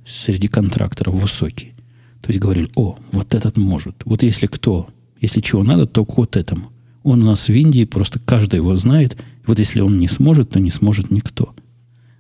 среди 0.04 0.48
контракторов 0.48 1.14
высокий. 1.14 1.72
То 2.20 2.28
есть 2.28 2.40
говорили, 2.40 2.70
о, 2.76 2.98
вот 3.12 3.34
этот 3.34 3.56
может. 3.56 4.02
Вот 4.04 4.22
если 4.22 4.46
кто, 4.46 4.88
если 5.20 5.40
чего 5.40 5.62
надо, 5.62 5.86
то 5.86 6.06
вот 6.06 6.36
этому. 6.36 6.72
Он 7.02 7.22
у 7.22 7.26
нас 7.26 7.48
в 7.48 7.52
Индии, 7.52 7.84
просто 7.84 8.18
каждый 8.18 8.56
его 8.56 8.76
знает. 8.76 9.16
Вот 9.46 9.58
если 9.58 9.80
он 9.80 9.98
не 9.98 10.08
сможет, 10.08 10.50
то 10.50 10.60
не 10.60 10.70
сможет 10.70 11.10
никто. 11.10 11.54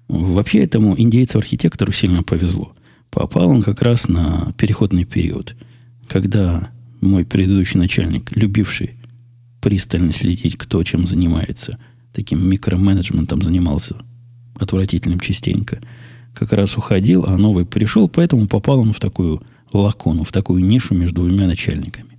Вообще 0.08 0.60
этому 0.60 0.98
индейцу-архитектору 0.98 1.92
сильно 1.92 2.22
повезло. 2.22 2.72
Попал 3.10 3.48
он 3.48 3.62
как 3.62 3.82
раз 3.82 4.08
на 4.08 4.52
переходный 4.56 5.04
период, 5.04 5.56
когда 6.08 6.70
мой 7.00 7.24
предыдущий 7.24 7.78
начальник, 7.78 8.36
любивший 8.36 8.96
пристально 9.60 10.12
следить, 10.12 10.56
кто 10.56 10.82
чем 10.82 11.06
занимается, 11.06 11.78
таким 12.12 12.48
микроменеджментом 12.48 13.42
занимался 13.42 13.96
отвратительным 14.54 15.20
частенько, 15.20 15.80
как 16.34 16.52
раз 16.52 16.76
уходил, 16.76 17.24
а 17.26 17.36
новый 17.36 17.66
пришел, 17.66 18.08
поэтому 18.08 18.46
попал 18.46 18.80
он 18.80 18.92
в 18.92 19.00
такую 19.00 19.42
лакону, 19.72 20.24
в 20.24 20.32
такую 20.32 20.64
нишу 20.64 20.94
между 20.94 21.22
двумя 21.22 21.46
начальниками. 21.46 22.10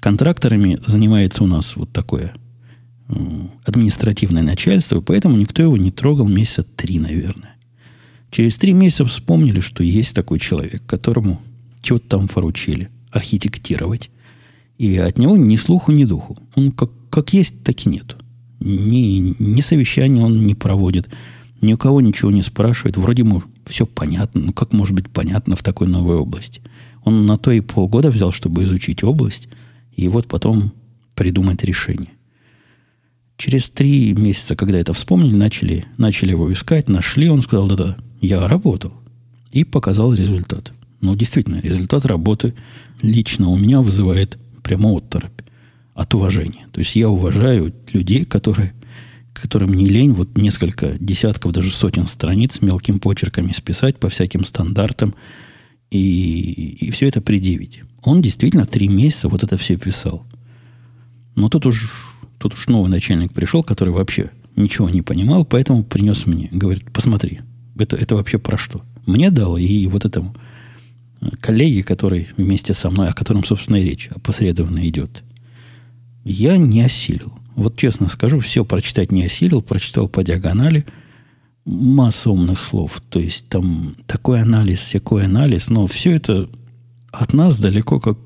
Контракторами 0.00 0.80
занимается 0.86 1.44
у 1.44 1.46
нас 1.46 1.76
вот 1.76 1.92
такое 1.92 2.34
административное 3.64 4.42
начальство, 4.42 5.00
поэтому 5.00 5.36
никто 5.36 5.62
его 5.62 5.76
не 5.76 5.90
трогал 5.90 6.28
месяца 6.28 6.62
три, 6.62 6.98
наверное. 6.98 7.54
Через 8.30 8.56
три 8.56 8.72
месяца 8.72 9.04
вспомнили, 9.04 9.60
что 9.60 9.84
есть 9.84 10.14
такой 10.14 10.38
человек, 10.38 10.82
которому 10.86 11.40
чего-то 11.82 12.08
там 12.08 12.28
поручили 12.28 12.88
архитектировать. 13.12 14.10
И 14.78 14.96
от 14.96 15.18
него 15.18 15.36
ни 15.36 15.56
слуху, 15.56 15.92
ни 15.92 16.04
духу. 16.04 16.38
Он 16.54 16.72
как, 16.72 16.90
как 17.10 17.32
есть, 17.32 17.62
так 17.62 17.86
и 17.86 17.88
нет. 17.88 18.16
Ни, 18.60 19.34
ни 19.38 19.60
совещания 19.60 20.24
он 20.24 20.44
не 20.46 20.54
проводит, 20.54 21.08
ни 21.60 21.72
у 21.74 21.76
кого 21.76 22.00
ничего 22.00 22.30
не 22.30 22.42
спрашивает. 22.42 22.96
Вроде 22.96 23.22
ему 23.22 23.42
все 23.66 23.86
понятно. 23.86 24.40
Ну, 24.40 24.52
как 24.52 24.72
может 24.72 24.94
быть 24.94 25.08
понятно 25.08 25.56
в 25.56 25.62
такой 25.62 25.88
новой 25.88 26.16
области? 26.16 26.62
Он 27.04 27.26
на 27.26 27.36
то 27.36 27.50
и 27.50 27.60
полгода 27.60 28.10
взял, 28.10 28.32
чтобы 28.32 28.64
изучить 28.64 29.02
область, 29.02 29.48
и 29.94 30.08
вот 30.08 30.26
потом 30.26 30.72
придумать 31.14 31.62
решение. 31.64 32.12
Через 33.36 33.70
три 33.70 34.12
месяца, 34.12 34.54
когда 34.54 34.78
это 34.78 34.92
вспомнили, 34.92 35.34
начали, 35.34 35.86
начали 35.96 36.30
его 36.30 36.52
искать, 36.52 36.88
нашли, 36.88 37.28
он 37.28 37.42
сказал, 37.42 37.66
да-да, 37.66 37.96
я 38.20 38.46
работал. 38.46 38.92
И 39.50 39.64
показал 39.64 40.14
результат. 40.14 40.72
Ну, 41.02 41.14
действительно, 41.14 41.60
результат 41.60 42.06
работы 42.06 42.54
лично 43.02 43.50
у 43.50 43.56
меня 43.58 43.82
вызывает 43.82 44.38
прямо 44.62 44.96
отторопь 44.96 45.42
от 45.94 46.14
уважения. 46.14 46.66
То 46.72 46.80
есть 46.80 46.96
я 46.96 47.10
уважаю 47.10 47.74
людей, 47.92 48.24
которые, 48.24 48.72
которым 49.34 49.74
не 49.74 49.88
лень 49.88 50.12
вот 50.12 50.38
несколько 50.38 50.96
десятков, 50.98 51.52
даже 51.52 51.70
сотен 51.70 52.06
страниц 52.06 52.62
мелким 52.62 52.98
почерками 52.98 53.52
списать 53.52 53.98
по 53.98 54.08
всяким 54.08 54.46
стандартам 54.46 55.14
и, 55.90 56.78
и 56.80 56.90
все 56.90 57.08
это 57.08 57.20
предъявить. 57.20 57.82
Он 58.02 58.22
действительно 58.22 58.64
три 58.64 58.88
месяца 58.88 59.28
вот 59.28 59.42
это 59.42 59.58
все 59.58 59.76
писал. 59.76 60.24
Но 61.34 61.50
тут 61.50 61.66
уж 61.66 62.12
Тут 62.42 62.54
уж 62.54 62.66
новый 62.66 62.90
начальник 62.90 63.32
пришел, 63.32 63.62
который 63.62 63.90
вообще 63.90 64.32
ничего 64.56 64.90
не 64.90 65.00
понимал, 65.00 65.44
поэтому 65.44 65.84
принес 65.84 66.26
мне. 66.26 66.48
Говорит, 66.50 66.90
посмотри, 66.90 67.38
это, 67.78 67.96
это 67.96 68.16
вообще 68.16 68.38
про 68.38 68.58
что? 68.58 68.82
Мне 69.06 69.30
дал 69.30 69.56
и 69.56 69.86
вот 69.86 70.04
этому 70.04 70.34
коллеге, 71.40 71.82
который 71.82 72.28
вместе 72.36 72.74
со 72.74 72.90
мной, 72.90 73.08
о 73.08 73.14
котором, 73.14 73.44
собственно, 73.44 73.76
и 73.76 73.84
речь 73.84 74.08
опосредованно 74.08 74.88
идет. 74.88 75.22
Я 76.24 76.56
не 76.56 76.82
осилил. 76.82 77.32
Вот 77.54 77.76
честно 77.76 78.08
скажу, 78.08 78.38
все 78.40 78.64
прочитать 78.64 79.12
не 79.12 79.24
осилил, 79.24 79.62
прочитал 79.62 80.08
по 80.08 80.24
диагонали. 80.24 80.86
Масса 81.64 82.30
умных 82.30 82.62
слов. 82.62 83.02
То 83.08 83.20
есть 83.20 83.48
там 83.48 83.94
такой 84.06 84.40
анализ, 84.40 84.80
всякой 84.80 85.26
анализ, 85.26 85.68
но 85.68 85.86
все 85.86 86.12
это 86.12 86.48
от 87.12 87.32
нас 87.32 87.60
далеко 87.60 88.00
как... 88.00 88.18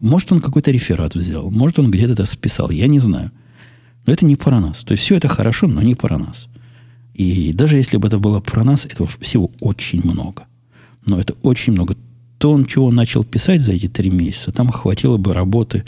Может, 0.00 0.32
он 0.32 0.40
какой-то 0.40 0.70
реферат 0.70 1.14
взял, 1.14 1.50
может, 1.50 1.78
он 1.78 1.90
где-то 1.90 2.12
это 2.12 2.24
списал, 2.26 2.70
я 2.70 2.86
не 2.86 3.00
знаю. 3.00 3.32
Но 4.06 4.12
это 4.12 4.26
не 4.26 4.36
про 4.36 4.60
нас. 4.60 4.84
То 4.84 4.92
есть 4.92 5.04
все 5.04 5.16
это 5.16 5.28
хорошо, 5.28 5.66
но 5.66 5.80
не 5.80 5.94
про 5.94 6.18
нас. 6.18 6.46
И 7.14 7.52
даже 7.52 7.76
если 7.76 7.96
бы 7.96 8.08
это 8.08 8.18
было 8.18 8.40
про 8.40 8.64
нас, 8.64 8.84
этого 8.84 9.08
всего 9.20 9.50
очень 9.60 10.02
много. 10.04 10.46
Но 11.06 11.18
это 11.18 11.34
очень 11.42 11.72
много. 11.72 11.96
То, 12.44 12.50
он 12.50 12.66
чего 12.66 12.90
начал 12.90 13.24
писать 13.24 13.62
за 13.62 13.72
эти 13.72 13.88
три 13.88 14.10
месяца, 14.10 14.52
там 14.52 14.68
хватило 14.68 15.16
бы 15.16 15.32
работы, 15.32 15.82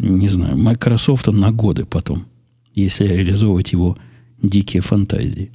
не 0.00 0.26
знаю, 0.26 0.58
Microsoft 0.58 1.28
на 1.28 1.52
годы 1.52 1.84
потом, 1.84 2.26
если 2.74 3.04
реализовывать 3.04 3.70
его 3.70 3.96
дикие 4.42 4.82
фантазии. 4.82 5.52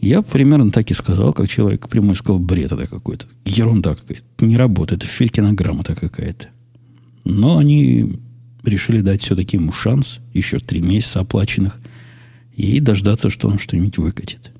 Я 0.00 0.22
примерно 0.22 0.70
так 0.70 0.90
и 0.90 0.94
сказал, 0.94 1.34
как 1.34 1.46
человек 1.46 1.90
прямой 1.90 2.16
сказал, 2.16 2.38
бред 2.38 2.72
это 2.72 2.86
какой-то, 2.86 3.26
ерунда 3.44 3.96
какая-то, 3.96 4.24
не 4.38 4.56
работает, 4.56 5.02
Филькина 5.02 5.52
грамота 5.52 5.94
какая-то. 5.94 6.46
Но 7.24 7.58
они 7.58 8.18
решили 8.64 9.02
дать 9.02 9.20
все-таки 9.20 9.58
ему 9.58 9.72
шанс, 9.72 10.20
еще 10.32 10.56
три 10.56 10.80
месяца 10.80 11.20
оплаченных, 11.20 11.78
и 12.56 12.80
дождаться, 12.80 13.28
что 13.28 13.48
он 13.48 13.58
что-нибудь 13.58 13.98
выкатит. 13.98 14.52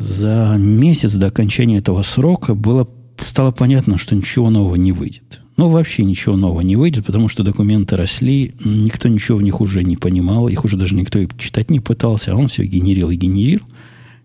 За 0.00 0.56
месяц 0.58 1.12
до 1.12 1.26
окончания 1.26 1.76
этого 1.76 2.02
срока 2.02 2.54
было, 2.54 2.88
стало 3.18 3.50
понятно, 3.50 3.98
что 3.98 4.16
ничего 4.16 4.48
нового 4.48 4.76
не 4.76 4.92
выйдет. 4.92 5.42
Ну, 5.58 5.68
вообще 5.68 6.04
ничего 6.04 6.36
нового 6.36 6.62
не 6.62 6.74
выйдет, 6.74 7.04
потому 7.04 7.28
что 7.28 7.42
документы 7.42 7.96
росли, 7.96 8.54
никто 8.64 9.08
ничего 9.08 9.36
в 9.36 9.42
них 9.42 9.60
уже 9.60 9.84
не 9.84 9.98
понимал, 9.98 10.48
их 10.48 10.64
уже 10.64 10.78
даже 10.78 10.94
никто 10.94 11.18
и 11.18 11.28
читать 11.36 11.70
не 11.70 11.80
пытался, 11.80 12.32
а 12.32 12.36
он 12.36 12.48
все 12.48 12.64
генерил 12.64 13.10
и 13.10 13.16
генерил. 13.16 13.60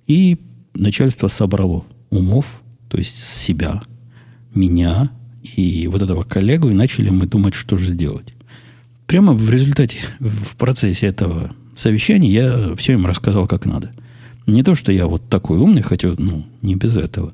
И 0.07 0.37
начальство 0.73 1.27
собрало 1.27 1.85
умов, 2.09 2.45
то 2.87 2.97
есть 2.97 3.21
себя, 3.21 3.81
меня, 4.53 5.09
и 5.57 5.89
вот 5.91 6.01
этого 6.01 6.23
коллегу, 6.23 6.69
и 6.69 6.73
начали 6.73 7.09
мы 7.09 7.25
думать, 7.25 7.53
что 7.53 7.75
же 7.75 7.91
сделать. 7.91 8.27
Прямо 9.07 9.33
в 9.33 9.49
результате, 9.49 9.97
в 10.21 10.55
процессе 10.55 11.07
этого 11.07 11.51
совещания 11.75 12.29
я 12.29 12.75
все 12.77 12.93
им 12.93 13.05
рассказал, 13.05 13.45
как 13.45 13.65
надо. 13.65 13.91
Не 14.47 14.63
то, 14.63 14.75
что 14.75 14.91
я 14.91 15.07
вот 15.07 15.27
такой 15.29 15.57
умный, 15.57 15.81
хотя, 15.81 16.13
ну, 16.17 16.45
не 16.61 16.75
без 16.75 16.97
этого. 16.97 17.33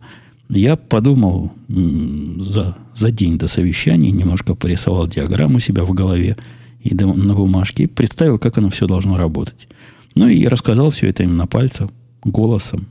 Я 0.49 0.75
подумал 0.75 1.51
за, 1.67 2.77
за 2.93 3.11
день 3.11 3.37
до 3.37 3.47
совещания, 3.47 4.11
немножко 4.11 4.55
порисовал 4.55 5.07
диаграмму 5.07 5.59
себя 5.59 5.83
в 5.83 5.93
голове 5.93 6.37
и 6.81 6.93
на 6.95 7.33
бумажке, 7.33 7.83
и 7.83 7.87
представил, 7.87 8.37
как 8.37 8.57
оно 8.57 8.69
все 8.69 8.87
должно 8.87 9.17
работать. 9.17 9.67
Ну 10.15 10.27
и 10.27 10.47
рассказал 10.47 10.91
все 10.91 11.07
это 11.07 11.23
им 11.23 11.35
на 11.35 11.47
пальцах, 11.47 11.89
голосом. 12.23 12.87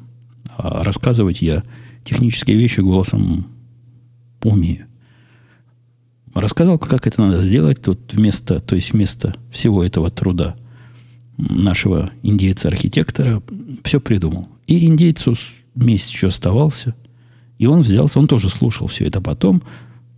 А 0.56 0.84
рассказывать 0.84 1.42
я 1.42 1.62
технические 2.04 2.56
вещи 2.56 2.80
голосом 2.80 3.46
умею. 4.42 4.86
Рассказал, 6.34 6.78
как 6.78 7.06
это 7.06 7.20
надо 7.20 7.42
сделать. 7.42 7.82
Тут 7.82 8.12
вместо, 8.12 8.60
то 8.60 8.76
есть 8.76 8.92
вместо 8.92 9.34
всего 9.50 9.82
этого 9.84 10.10
труда 10.10 10.56
нашего 11.49 12.11
индейца-архитектора 12.23 13.42
все 13.85 14.00
придумал. 14.00 14.49
И 14.66 14.87
индейцу 14.87 15.35
месяц 15.75 16.09
еще 16.09 16.28
оставался. 16.28 16.94
И 17.59 17.66
он 17.66 17.82
взялся, 17.82 18.18
он 18.18 18.26
тоже 18.26 18.49
слушал 18.49 18.87
все 18.87 19.06
это 19.06 19.20
потом. 19.20 19.62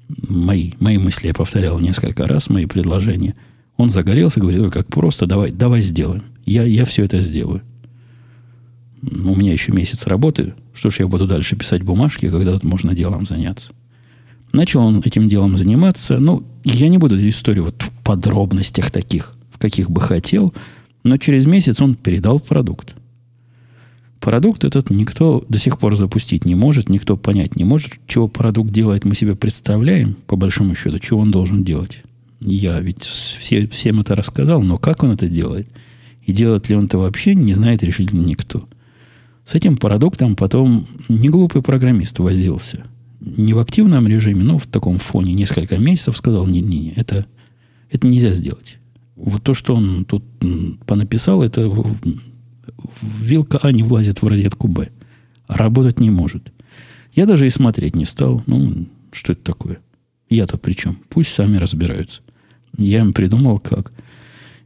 Мои, 0.08 0.72
мои 0.78 0.98
мысли 0.98 1.28
я 1.28 1.34
повторял 1.34 1.78
несколько 1.78 2.26
раз, 2.26 2.50
мои 2.50 2.66
предложения. 2.66 3.34
Он 3.76 3.90
загорелся, 3.90 4.40
говорит, 4.40 4.72
как 4.72 4.86
просто, 4.88 5.26
давай, 5.26 5.50
давай 5.50 5.80
сделаем. 5.80 6.22
Я, 6.44 6.64
я 6.64 6.84
все 6.84 7.04
это 7.04 7.20
сделаю. 7.20 7.62
У 9.02 9.34
меня 9.34 9.52
еще 9.52 9.72
месяц 9.72 10.06
работы. 10.06 10.54
Что 10.72 10.90
ж 10.90 11.00
я 11.00 11.08
буду 11.08 11.26
дальше 11.26 11.56
писать 11.56 11.82
бумажки, 11.82 12.28
когда 12.28 12.52
тут 12.52 12.64
можно 12.64 12.94
делом 12.94 13.26
заняться? 13.26 13.72
Начал 14.52 14.82
он 14.82 15.02
этим 15.04 15.28
делом 15.28 15.56
заниматься. 15.56 16.18
Ну, 16.18 16.44
я 16.64 16.88
не 16.88 16.98
буду 16.98 17.16
эту 17.16 17.28
историю 17.28 17.64
вот 17.64 17.82
в 17.82 17.90
подробностях 18.04 18.90
таких, 18.90 19.34
в 19.50 19.58
каких 19.58 19.90
бы 19.90 20.00
хотел, 20.00 20.54
но 21.02 21.16
через 21.16 21.46
месяц 21.46 21.80
он 21.80 21.94
передал 21.94 22.40
продукт. 22.40 22.94
Продукт 24.20 24.64
этот 24.64 24.90
никто 24.90 25.44
до 25.48 25.58
сих 25.58 25.78
пор 25.78 25.96
запустить 25.96 26.44
не 26.44 26.54
может, 26.54 26.88
никто 26.88 27.16
понять 27.16 27.56
не 27.56 27.64
может, 27.64 27.94
чего 28.06 28.28
продукт 28.28 28.70
делает, 28.70 29.04
мы 29.04 29.14
себе 29.14 29.34
представляем, 29.34 30.16
по 30.26 30.36
большому 30.36 30.76
счету, 30.76 30.98
чего 31.00 31.20
он 31.20 31.32
должен 31.32 31.64
делать. 31.64 32.02
Я 32.40 32.78
ведь 32.80 33.02
все, 33.02 33.66
всем 33.68 34.00
это 34.00 34.14
рассказал, 34.14 34.62
но 34.62 34.78
как 34.78 35.02
он 35.02 35.10
это 35.10 35.28
делает? 35.28 35.68
И 36.24 36.32
делает 36.32 36.68
ли 36.68 36.76
он 36.76 36.84
это 36.84 36.98
вообще, 36.98 37.34
не 37.34 37.54
знает 37.54 37.82
решительно 37.82 38.24
никто. 38.24 38.68
С 39.44 39.56
этим 39.56 39.76
продуктом 39.76 40.36
потом 40.36 40.86
не 41.08 41.28
глупый 41.28 41.62
программист 41.62 42.20
возился 42.20 42.84
не 43.24 43.54
в 43.54 43.58
активном 43.58 44.08
режиме, 44.08 44.42
но 44.42 44.58
в 44.58 44.66
таком 44.66 44.98
фоне 44.98 45.34
несколько 45.34 45.78
месяцев 45.78 46.16
сказал, 46.16 46.46
не-не-не, 46.46 46.92
это, 46.96 47.26
это 47.90 48.06
нельзя 48.06 48.32
сделать. 48.32 48.78
Вот 49.22 49.44
то, 49.44 49.54
что 49.54 49.76
он 49.76 50.04
тут 50.04 50.24
понаписал, 50.84 51.44
это 51.44 51.72
вилка 53.00 53.60
А 53.62 53.70
не 53.70 53.84
влазит 53.84 54.20
в 54.20 54.26
розетку 54.26 54.66
Б. 54.66 54.88
работать 55.46 56.00
не 56.00 56.10
может. 56.10 56.52
Я 57.12 57.26
даже 57.26 57.46
и 57.46 57.50
смотреть 57.50 57.94
не 57.94 58.04
стал. 58.04 58.42
Ну, 58.46 58.86
что 59.12 59.32
это 59.32 59.44
такое? 59.44 59.78
Я-то 60.28 60.58
при 60.58 60.72
чем? 60.72 60.98
Пусть 61.08 61.32
сами 61.32 61.56
разбираются. 61.56 62.20
Я 62.76 63.00
им 63.00 63.12
придумал 63.12 63.60
как. 63.60 63.92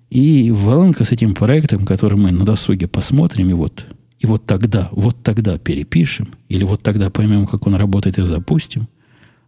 И 0.09 0.51
Валенка 0.51 1.05
с 1.05 1.13
этим 1.13 1.35
проектом, 1.35 1.85
который 1.85 2.17
мы 2.17 2.31
на 2.31 2.45
досуге 2.47 2.89
посмотрим, 2.89 3.51
и 3.51 3.53
вот, 3.53 3.85
и 4.21 4.27
вот 4.27 4.47
тогда, 4.47 4.89
вот 4.93 5.23
тогда 5.23 5.59
перепишем, 5.59 6.29
или 6.49 6.65
вот 6.65 6.83
тогда 6.83 7.11
поймем, 7.11 7.47
как 7.47 7.67
он 7.67 7.75
работает, 7.75 8.19
и 8.19 8.25
запустим, 8.25 8.89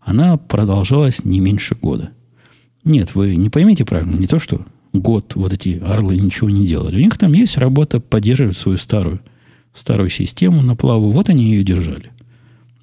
она 0.00 0.37
продолжалась 0.37 1.25
не 1.25 1.41
меньше 1.41 1.77
года. 1.77 2.11
Нет, 2.85 3.15
вы 3.15 3.37
не 3.37 3.49
поймите 3.49 3.85
правильно, 3.85 4.17
не 4.17 4.27
то, 4.27 4.38
что 4.38 4.67
год 4.92 5.33
вот 5.35 5.52
эти 5.52 5.80
орлы 5.85 6.16
ничего 6.16 6.50
не 6.50 6.66
делали. 6.66 6.97
У 6.97 7.00
них 7.00 7.18
там 7.18 7.33
есть 7.33 7.59
работа 7.59 8.00
поддерживать 8.00 8.57
свою 8.57 8.78
старую, 8.78 9.21
старую 9.73 10.11
систему 10.11 10.62
на 10.62 10.76
плаву. 10.76 11.11
Вот 11.11 11.28
они 11.28 11.45
ее 11.45 11.64
держали. 11.64 12.11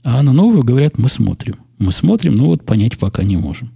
А 0.04 0.22
на 0.22 0.34
новую 0.34 0.64
говорят, 0.64 0.98
мы 0.98 1.10
смотрим. 1.10 1.56
Мы 1.78 1.92
смотрим, 1.92 2.36
но 2.36 2.46
вот 2.46 2.64
понять 2.64 2.98
пока 2.98 3.24
не 3.24 3.38
можем. 3.38 3.72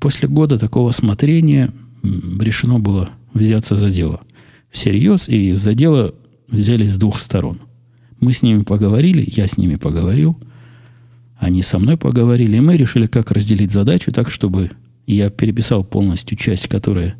После 0.00 0.28
года 0.28 0.58
такого 0.58 0.90
смотрения 0.92 1.72
решено 2.02 2.78
было 2.78 3.10
взяться 3.32 3.76
за 3.76 3.90
дело 3.90 4.20
всерьез, 4.70 5.28
и 5.28 5.52
за 5.52 5.74
дело 5.74 6.14
взялись 6.48 6.92
с 6.92 6.96
двух 6.96 7.20
сторон. 7.20 7.60
Мы 8.20 8.32
с 8.32 8.42
ними 8.42 8.62
поговорили, 8.62 9.26
я 9.34 9.46
с 9.46 9.56
ними 9.56 9.76
поговорил, 9.76 10.36
они 11.38 11.62
со 11.62 11.78
мной 11.78 11.96
поговорили, 11.96 12.56
и 12.56 12.60
мы 12.60 12.76
решили, 12.76 13.06
как 13.06 13.30
разделить 13.30 13.70
задачу 13.70 14.12
так, 14.12 14.30
чтобы 14.30 14.72
я 15.06 15.30
переписал 15.30 15.84
полностью 15.84 16.36
часть, 16.36 16.68
которая 16.68 17.16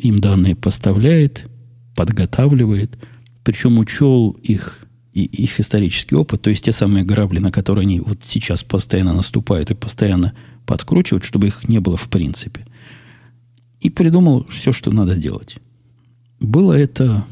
им 0.00 0.20
данные 0.20 0.56
поставляет, 0.56 1.46
подготавливает, 1.94 2.98
причем 3.42 3.78
учел 3.78 4.30
их, 4.42 4.86
и, 5.12 5.24
их 5.24 5.60
исторический 5.60 6.16
опыт, 6.16 6.42
то 6.42 6.50
есть 6.50 6.64
те 6.64 6.72
самые 6.72 7.04
грабли, 7.04 7.38
на 7.38 7.52
которые 7.52 7.82
они 7.82 8.00
вот 8.00 8.20
сейчас 8.24 8.62
постоянно 8.62 9.12
наступают 9.12 9.70
и 9.70 9.74
постоянно 9.74 10.34
подкручивают, 10.66 11.24
чтобы 11.24 11.48
их 11.48 11.68
не 11.68 11.80
было 11.80 11.96
в 11.96 12.08
принципе. 12.08 12.66
И 13.80 13.90
придумал 13.90 14.46
все, 14.50 14.72
что 14.72 14.90
надо 14.90 15.14
сделать. 15.14 15.56
Было 16.38 16.74
это, 16.74 17.24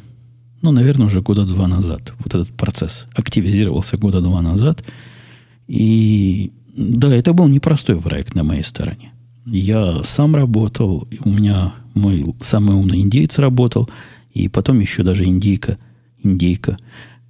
ну, 0.63 0.71
наверное, 0.71 1.07
уже 1.07 1.21
года 1.21 1.45
два 1.45 1.69
назад. 1.69 2.13
Вот 2.19 2.35
этот 2.35 2.49
процесс 2.57 3.07
активизировался 3.15 3.97
года 3.97 4.21
два 4.21 4.43
назад. 4.43 4.85
И 5.67 6.53
да, 6.75 7.15
это 7.15 7.33
был 7.33 7.49
непростой 7.49 8.01
проект 8.01 8.35
на 8.35 8.45
моей 8.45 8.65
стороне. 8.65 9.13
Я 9.51 10.03
сам 10.03 10.37
работал, 10.37 11.09
у 11.25 11.31
меня 11.31 11.75
мой 11.95 12.35
самый 12.41 12.77
умный 12.77 13.01
индейец 13.01 13.39
работал, 13.39 13.89
и 14.35 14.49
потом 14.49 14.81
еще 14.81 15.03
даже 15.03 15.25
индейка, 15.25 15.79
индейка 16.23 16.79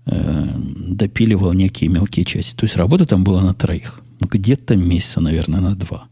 э, 0.06 0.48
допиливал 0.88 1.52
некие 1.52 1.88
мелкие 1.88 2.24
части. 2.24 2.56
То 2.56 2.64
есть 2.64 2.76
работа 2.76 3.06
там 3.06 3.22
была 3.22 3.42
на 3.42 3.54
троих. 3.54 4.00
Ну, 4.20 4.26
где-то 4.28 4.76
месяца, 4.76 5.20
наверное, 5.20 5.60
на 5.60 5.76
два. 5.76 6.08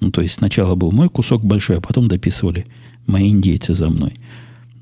Ну, 0.00 0.10
то 0.10 0.20
есть 0.20 0.34
сначала 0.34 0.74
был 0.74 0.90
мой 0.90 1.08
кусок 1.08 1.44
большой, 1.44 1.78
а 1.78 1.80
потом 1.80 2.08
дописывали 2.08 2.66
мои 3.06 3.30
индейцы 3.30 3.74
за 3.74 3.88
мной. 3.88 4.14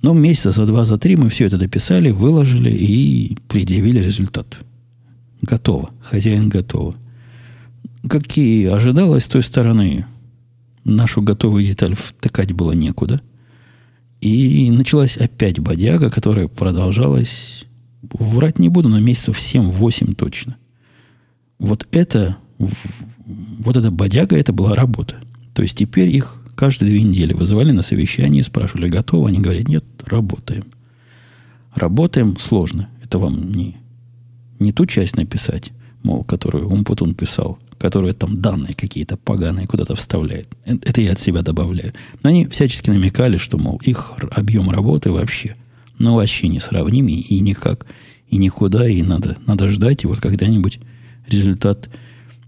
Но 0.01 0.15
месяца 0.15 0.53
за 0.53 0.65
два, 0.65 0.85
за 0.85 0.97
три 0.97 1.17
мы 1.17 1.29
все 1.29 1.45
это 1.45 1.59
дописали, 1.59 2.11
выложили 2.11 2.71
и 2.71 3.37
предъявили 3.49 3.99
результат. 3.99 4.57
Готово. 5.43 5.91
Хозяин 6.01 6.49
готово. 6.49 6.95
Как 8.09 8.39
и 8.39 8.65
ожидалось 8.65 9.25
с 9.25 9.29
той 9.29 9.43
стороны, 9.43 10.07
нашу 10.89 11.23
готовую 11.23 11.65
деталь 11.65 11.95
втыкать 11.95 12.53
было 12.53 12.73
некуда. 12.73 13.21
И 14.21 14.71
началась 14.71 15.17
опять 15.17 15.61
бодяга, 15.61 16.11
которая 16.11 16.49
продолжалась, 16.49 17.65
врать 18.03 18.59
не 18.59 18.69
буду, 18.69 18.89
но 18.89 18.99
месяцев 19.01 19.39
7-8 19.39 20.15
точно. 20.15 20.57
Вот 21.59 21.87
это, 21.93 22.37
вот 22.59 23.77
эта 23.77 23.91
бодяга, 23.91 24.37
это 24.37 24.53
была 24.53 24.75
работа. 24.75 25.17
То 25.55 25.63
есть 25.63 25.77
теперь 25.77 26.09
их 26.09 26.43
каждые 26.55 26.91
две 26.91 27.03
недели 27.03 27.33
вызывали 27.33 27.71
на 27.71 27.83
совещание 27.83 28.43
спрашивали, 28.43 28.89
готовы? 28.89 29.29
Они 29.29 29.39
говорят, 29.39 29.69
нет, 29.69 29.85
работаем. 30.05 30.65
Работаем 31.75 32.37
сложно. 32.39 32.89
Это 33.05 33.19
вам 33.19 33.53
не, 33.53 33.77
не 34.59 34.73
ту 34.73 34.87
часть 34.87 35.17
написать, 35.17 35.73
мол, 36.03 36.25
которую 36.25 36.69
Умпутун 36.69 37.15
писал, 37.15 37.59
которые 37.79 38.13
там 38.13 38.41
данные 38.41 38.75
какие-то 38.75 39.17
поганые 39.17 39.67
куда-то 39.67 39.95
вставляет. 39.95 40.49
Э, 40.65 40.75
это 40.83 41.01
я 41.01 41.13
от 41.13 41.21
себя 41.21 41.43
добавляю. 41.43 41.93
Но 42.23 42.31
они 42.31 42.47
всячески 42.47 42.91
намекали, 42.91 43.37
что, 43.37 43.57
мол, 43.57 43.81
их 43.85 44.13
объем 44.33 44.71
работы 44.71 45.11
вообще, 45.11 45.57
ну, 45.99 46.15
вообще 46.15 46.49
не 46.49 46.61
сравнимый 46.61 47.15
и 47.15 47.41
никак, 47.41 47.87
и 48.29 48.37
никуда, 48.37 48.89
и 48.89 49.03
надо, 49.03 49.39
надо 49.47 49.69
ждать, 49.69 50.05
и 50.05 50.07
вот 50.07 50.21
когда-нибудь 50.21 50.81
результат 51.27 51.89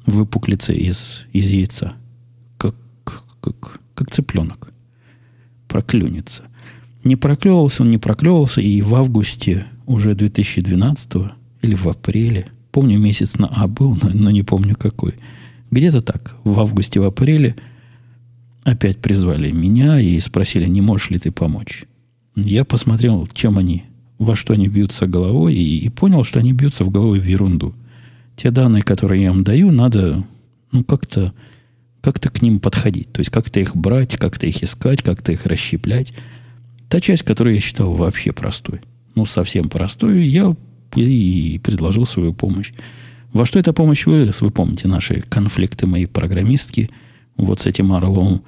выпуклится 0.07 0.73
из, 0.73 1.27
из 1.33 1.51
яйца. 1.51 1.95
Как, 2.59 2.75
как, 3.41 3.81
как 3.95 4.11
цыпленок. 4.11 4.73
Проклюнется. 5.69 6.45
Не 7.05 7.17
проклевывался 7.17 7.83
он, 7.83 7.91
не 7.91 7.99
проклевывался, 7.99 8.61
и 8.61 8.83
в 8.83 8.95
августе 8.95 9.67
уже 9.87 10.15
2012 10.15 11.13
или 11.63 11.75
в 11.75 11.87
апреле– 11.87 12.51
Помню, 12.71 12.99
месяц 12.99 13.39
на 13.39 13.49
А 13.49 13.67
был, 13.67 13.97
но, 14.01 14.11
но 14.13 14.31
не 14.31 14.43
помню 14.43 14.77
какой. 14.77 15.15
Где-то 15.71 16.03
так, 16.03 16.37
в 16.45 16.59
августе, 16.61 17.01
в 17.01 17.05
апреле 17.05 17.57
опять 18.65 18.99
призвали 18.99 19.51
меня 19.51 20.01
и 20.01 20.19
спросили, 20.21 20.67
не 20.67 20.81
можешь 20.81 21.11
ли 21.11 21.19
ты 21.19 21.33
помочь. 21.33 21.85
Я 22.37 22.65
посмотрел, 22.65 23.27
чем 23.33 23.59
они, 23.59 23.85
во 24.19 24.37
что 24.37 24.53
они 24.53 24.69
бьются 24.69 25.07
головой, 25.07 25.55
и, 25.55 25.79
и 25.79 25.89
понял, 25.89 26.25
что 26.25 26.39
они 26.39 26.53
бьются 26.53 26.85
в 26.85 26.91
головой 26.91 27.21
в 27.21 27.27
ерунду. 27.27 27.75
Те 28.37 28.51
данные, 28.51 28.83
которые 28.83 29.23
я 29.23 29.31
им 29.31 29.45
даю, 29.45 29.71
надо 29.71 30.25
ну, 30.73 30.85
как-то 30.85 31.33
как-то 32.01 32.31
к 32.31 32.41
ним 32.41 32.61
подходить. 32.61 33.13
То 33.13 33.21
есть 33.21 33.31
как-то 33.31 33.61
их 33.61 33.77
брать, 33.77 34.17
как-то 34.17 34.47
их 34.47 34.63
искать, 34.63 35.03
как-то 35.03 35.33
их 35.33 35.47
расщеплять. 35.47 36.13
Та 36.89 37.01
часть, 37.01 37.23
которую 37.23 37.55
я 37.55 37.61
считал 37.61 37.95
вообще 37.95 38.33
простой, 38.33 38.81
ну, 39.15 39.27
совсем 39.27 39.69
простой, 39.69 40.27
я 40.27 40.57
и 40.97 41.59
предложил 41.59 42.07
свою 42.07 42.33
помощь. 42.33 42.73
Во 43.33 43.47
что 43.47 43.59
эта 43.59 43.73
помощь 43.73 44.07
вылез, 44.07 44.41
вы 44.41 44.51
помните 44.51 44.89
наши 44.89 45.21
конфликты 45.21 45.87
мои 45.87 46.07
программистки, 46.07 46.91
вот 47.37 47.61
с 47.61 47.67
этим 47.67 47.93
Орлом 47.93 48.43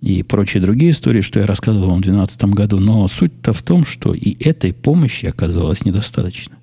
и 0.00 0.22
прочие 0.22 0.62
другие 0.62 0.90
истории, 0.90 1.22
что 1.22 1.40
я 1.40 1.46
рассказывал 1.46 1.88
вам 1.88 1.98
в 1.98 2.02
2012 2.02 2.44
году. 2.54 2.78
Но 2.78 3.06
суть-то 3.08 3.52
в 3.52 3.62
том, 3.62 3.86
что 3.86 4.12
и 4.12 4.36
этой 4.44 4.72
помощи 4.72 5.26
оказалось 5.26 5.84
недостаточно. 5.84 6.56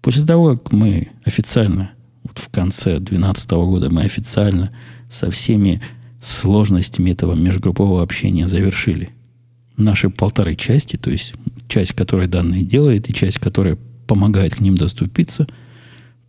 После 0.00 0.24
того, 0.24 0.56
как 0.56 0.72
мы 0.72 1.08
официально, 1.24 1.90
вот 2.22 2.38
в 2.38 2.48
конце 2.48 2.98
2012 2.98 3.50
года, 3.50 3.90
мы 3.90 4.02
официально 4.02 4.70
со 5.10 5.30
всеми 5.30 5.82
сложностями 6.22 7.10
этого 7.10 7.34
межгруппового 7.34 8.02
общения 8.02 8.48
завершили 8.48 9.10
наши 9.76 10.10
полторы 10.10 10.54
части, 10.54 10.96
то 10.96 11.10
есть 11.10 11.34
часть, 11.68 11.92
которая 11.92 12.28
данные 12.28 12.62
делает, 12.62 13.08
и 13.08 13.14
часть, 13.14 13.38
которая 13.38 13.76
помогает 14.10 14.56
к 14.56 14.60
ним 14.60 14.76
доступиться, 14.76 15.46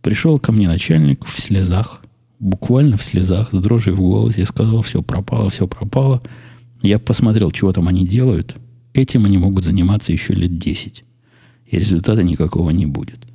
пришел 0.02 0.38
ко 0.38 0.52
мне 0.52 0.68
начальник 0.68 1.26
в 1.26 1.40
слезах, 1.40 2.04
буквально 2.38 2.96
в 2.96 3.02
слезах, 3.02 3.50
с 3.50 3.56
дрожью 3.56 3.96
в 3.96 3.98
голосе, 3.98 4.42
и 4.42 4.44
сказал, 4.44 4.82
все 4.82 5.02
пропало, 5.02 5.50
все 5.50 5.66
пропало. 5.66 6.22
Я 6.80 7.00
посмотрел, 7.00 7.50
чего 7.50 7.72
там 7.72 7.88
они 7.88 8.06
делают. 8.06 8.54
Этим 8.94 9.24
они 9.24 9.36
могут 9.36 9.64
заниматься 9.64 10.12
еще 10.12 10.32
лет 10.32 10.58
10. 10.58 11.02
И 11.66 11.76
результата 11.76 12.22
никакого 12.22 12.70
не 12.70 12.86
будет. 12.86 13.26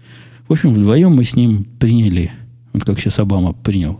В 0.47 0.53
общем, 0.53 0.73
вдвоем 0.73 1.13
мы 1.13 1.25
с 1.25 1.35
ним 1.35 1.65
приняли, 1.77 2.31
вот 2.71 2.85
как 2.85 3.01
сейчас 3.01 3.19
Обама 3.19 3.51
принял 3.51 3.99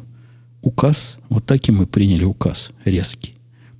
указ, 0.61 1.17
вот 1.27 1.45
так 1.45 1.67
и 1.67 1.73
мы 1.73 1.87
приняли 1.87 2.23
указ 2.23 2.71
резкий. 2.85 3.33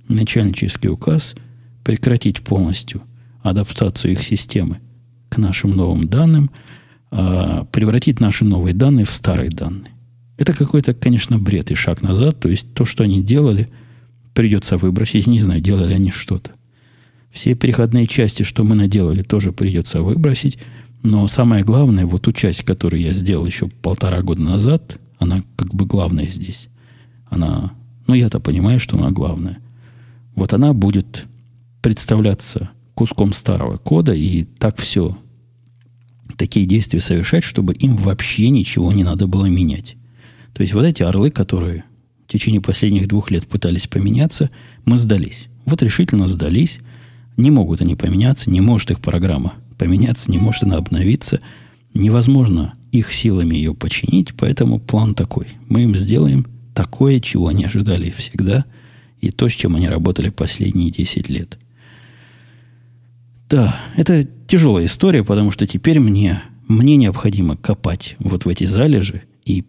Начальнический 0.06 0.90
указ 0.90 1.34
прекратить 1.82 2.42
полностью 2.42 3.00
адаптацию 3.42 4.12
их 4.12 4.22
системы 4.22 4.80
к 5.28 5.38
нашим 5.38 5.70
новым 5.70 6.08
данным, 6.08 6.50
а, 7.10 7.64
превратить 7.72 8.20
наши 8.20 8.44
новые 8.44 8.74
данные 8.74 9.06
в 9.06 9.10
старые 9.10 9.50
данные. 9.50 9.92
Это 10.36 10.54
какой-то, 10.54 10.94
конечно, 10.94 11.38
бред 11.38 11.70
и 11.70 11.74
шаг 11.74 12.02
назад. 12.02 12.38
То 12.38 12.48
есть 12.48 12.72
то, 12.72 12.84
что 12.84 13.04
они 13.04 13.22
делали, 13.22 13.68
придется 14.34 14.76
выбросить. 14.76 15.26
Не 15.26 15.40
знаю, 15.40 15.60
делали 15.60 15.94
они 15.94 16.12
что-то. 16.12 16.52
Все 17.30 17.54
переходные 17.54 18.06
части, 18.06 18.44
что 18.44 18.62
мы 18.62 18.74
наделали, 18.74 19.22
тоже 19.22 19.52
придется 19.52 20.00
выбросить. 20.00 20.58
Но 21.02 21.26
самое 21.26 21.64
главное, 21.64 22.06
вот 22.06 22.22
ту 22.22 22.32
часть, 22.32 22.62
которую 22.62 23.02
я 23.02 23.14
сделал 23.14 23.46
еще 23.46 23.68
полтора 23.68 24.22
года 24.22 24.40
назад, 24.40 24.98
она 25.18 25.42
как 25.56 25.74
бы 25.74 25.86
главная 25.86 26.26
здесь. 26.26 26.68
Она, 27.28 27.72
ну 28.06 28.14
я-то 28.14 28.40
понимаю, 28.40 28.80
что 28.80 28.96
она 28.96 29.10
главная. 29.10 29.58
Вот 30.34 30.52
она 30.52 30.72
будет 30.72 31.26
представляться 31.82 32.70
куском 32.98 33.32
старого 33.32 33.76
кода 33.76 34.12
и 34.12 34.42
так 34.42 34.76
все, 34.76 35.16
такие 36.36 36.66
действия 36.66 36.98
совершать, 36.98 37.44
чтобы 37.44 37.72
им 37.74 37.94
вообще 37.94 38.48
ничего 38.48 38.90
не 38.92 39.04
надо 39.04 39.28
было 39.28 39.46
менять. 39.46 39.94
То 40.52 40.62
есть 40.62 40.74
вот 40.74 40.84
эти 40.84 41.04
орлы, 41.04 41.30
которые 41.30 41.84
в 42.26 42.32
течение 42.32 42.60
последних 42.60 43.06
двух 43.06 43.30
лет 43.30 43.46
пытались 43.46 43.86
поменяться, 43.86 44.50
мы 44.84 44.98
сдались. 44.98 45.46
Вот 45.64 45.80
решительно 45.80 46.26
сдались. 46.26 46.80
Не 47.36 47.52
могут 47.52 47.80
они 47.82 47.94
поменяться, 47.94 48.50
не 48.50 48.60
может 48.60 48.90
их 48.90 48.98
программа 48.98 49.54
поменяться, 49.78 50.28
не 50.28 50.38
может 50.38 50.64
она 50.64 50.76
обновиться. 50.76 51.38
Невозможно 51.94 52.74
их 52.90 53.12
силами 53.12 53.54
ее 53.54 53.74
починить, 53.74 54.34
поэтому 54.34 54.80
план 54.80 55.14
такой. 55.14 55.46
Мы 55.68 55.84
им 55.84 55.94
сделаем 55.94 56.48
такое, 56.74 57.20
чего 57.20 57.46
они 57.46 57.64
ожидали 57.64 58.10
всегда, 58.10 58.64
и 59.20 59.30
то, 59.30 59.48
с 59.48 59.52
чем 59.52 59.76
они 59.76 59.88
работали 59.88 60.30
последние 60.30 60.90
10 60.90 61.28
лет. 61.28 61.58
Да, 63.48 63.80
это 63.96 64.24
тяжелая 64.46 64.84
история, 64.84 65.24
потому 65.24 65.50
что 65.50 65.66
теперь 65.66 66.00
мне, 66.00 66.42
мне 66.66 66.96
необходимо 66.96 67.56
копать 67.56 68.16
вот 68.18 68.44
в 68.44 68.48
эти 68.48 68.64
залежи 68.64 69.22
и 69.46 69.64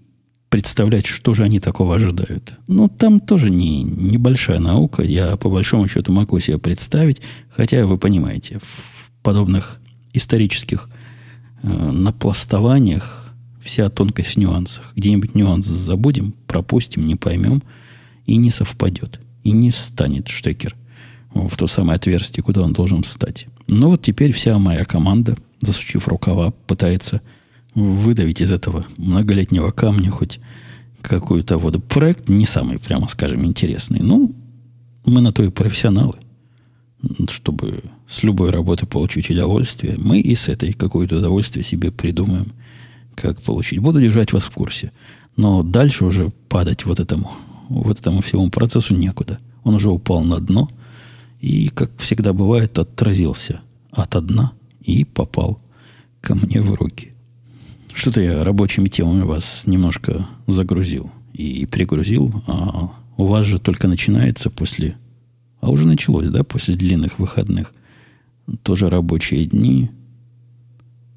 представлять, 0.50 1.06
что 1.06 1.34
же 1.34 1.44
они 1.44 1.60
такого 1.60 1.96
ожидают. 1.96 2.54
Ну, 2.68 2.90
там 2.90 3.22
тоже 3.22 3.50
не, 3.50 3.84
небольшая 3.84 4.60
наука. 4.60 5.04
Я, 5.04 5.38
по 5.38 5.50
большому 5.50 5.88
счету, 5.88 6.12
могу 6.12 6.40
себе 6.40 6.58
представить. 6.58 7.22
Хотя, 7.50 7.86
вы 7.86 7.98
понимаете, 7.98 8.60
в 8.60 9.12
подобных 9.22 9.80
исторических 10.12 10.90
э, 11.62 11.68
напластованиях 11.68 13.34
вся 13.62 13.90
тонкость 13.90 14.32
в 14.32 14.38
нюансах. 14.38 14.92
Где-нибудь 14.96 15.36
нюанс 15.36 15.66
забудем, 15.68 16.34
пропустим, 16.48 17.06
не 17.06 17.16
поймем, 17.16 17.62
и 18.26 18.36
не 18.36 18.50
совпадет. 18.50 19.22
И 19.44 19.52
не 19.52 19.70
встанет 19.70 20.28
штекер 20.28 20.76
в 21.34 21.56
то 21.56 21.68
самое 21.68 21.96
отверстие, 21.96 22.44
куда 22.44 22.62
он 22.62 22.74
должен 22.74 23.04
встать. 23.04 23.48
Но 23.70 23.90
вот 23.90 24.02
теперь 24.02 24.32
вся 24.32 24.58
моя 24.58 24.84
команда, 24.84 25.38
засучив 25.62 26.08
рукава, 26.08 26.52
пытается 26.66 27.22
выдавить 27.76 28.42
из 28.42 28.52
этого 28.52 28.86
многолетнего 28.98 29.70
камня 29.70 30.10
хоть 30.10 30.40
какую-то 31.02 31.58
воду. 31.58 31.80
Проект 31.80 32.28
не 32.28 32.46
самый, 32.46 32.80
прямо 32.80 33.08
скажем, 33.08 33.46
интересный. 33.46 34.00
Ну, 34.02 34.34
мы 35.06 35.22
на 35.22 35.32
то 35.32 35.44
и 35.44 35.50
профессионалы. 35.50 36.16
Чтобы 37.30 37.84
с 38.08 38.24
любой 38.24 38.50
работы 38.50 38.86
получить 38.86 39.30
удовольствие, 39.30 39.98
мы 39.98 40.20
и 40.20 40.36
с 40.36 40.50
этой 40.50 40.74
какое-то 40.74 41.18
удовольствие 41.18 41.64
себе 41.64 41.92
придумаем, 41.92 42.52
как 43.16 43.40
получить. 43.42 43.80
Буду 43.80 44.02
держать 44.02 44.34
вас 44.34 44.44
в 44.44 44.52
курсе. 44.52 44.92
Но 45.38 45.62
дальше 45.62 46.06
уже 46.06 46.32
падать 46.50 46.86
вот 46.86 47.00
этому, 47.00 47.32
вот 47.70 48.00
этому 48.00 48.22
всему 48.22 48.50
процессу 48.50 48.96
некуда. 48.96 49.40
Он 49.64 49.76
уже 49.76 49.90
упал 49.90 50.24
на 50.24 50.40
дно 50.40 50.70
и, 51.40 51.70
как 51.70 51.92
всегда 51.98 52.34
бывает, 52.34 52.78
отразился 52.78 53.62
от 53.92 54.26
дна 54.26 54.52
и 54.82 55.06
попал 55.06 55.62
ко 56.22 56.36
мне 56.36 56.62
в 56.62 56.74
руки. 56.74 57.14
Что-то 57.94 58.22
я 58.22 58.44
рабочими 58.44 58.88
темами 58.88 59.24
вас 59.24 59.64
немножко 59.66 60.28
загрузил 60.48 61.12
и 61.34 61.66
пригрузил, 61.66 62.44
а 62.48 62.92
у 63.18 63.26
вас 63.26 63.46
же 63.46 63.58
только 63.60 63.88
начинается 63.88 64.50
после... 64.50 64.98
А 65.62 65.70
уже 65.70 65.86
началось, 65.88 66.30
да, 66.30 66.44
после 66.44 66.76
длинных 66.76 67.20
выходных. 67.20 67.74
Тоже 68.64 68.90
рабочие 68.90 69.46
дни. 69.46 69.92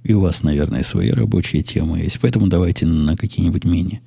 И 0.03 0.13
у 0.13 0.21
вас, 0.21 0.43
наверное, 0.43 0.83
свои 0.83 1.11
рабочие 1.11 1.63
темы 1.63 2.01
есть. 2.01 2.19
Поэтому 2.21 2.49
давайте 2.49 2.87
на 2.87 3.17
какие-нибудь 3.17 3.65
менее, 3.65 4.01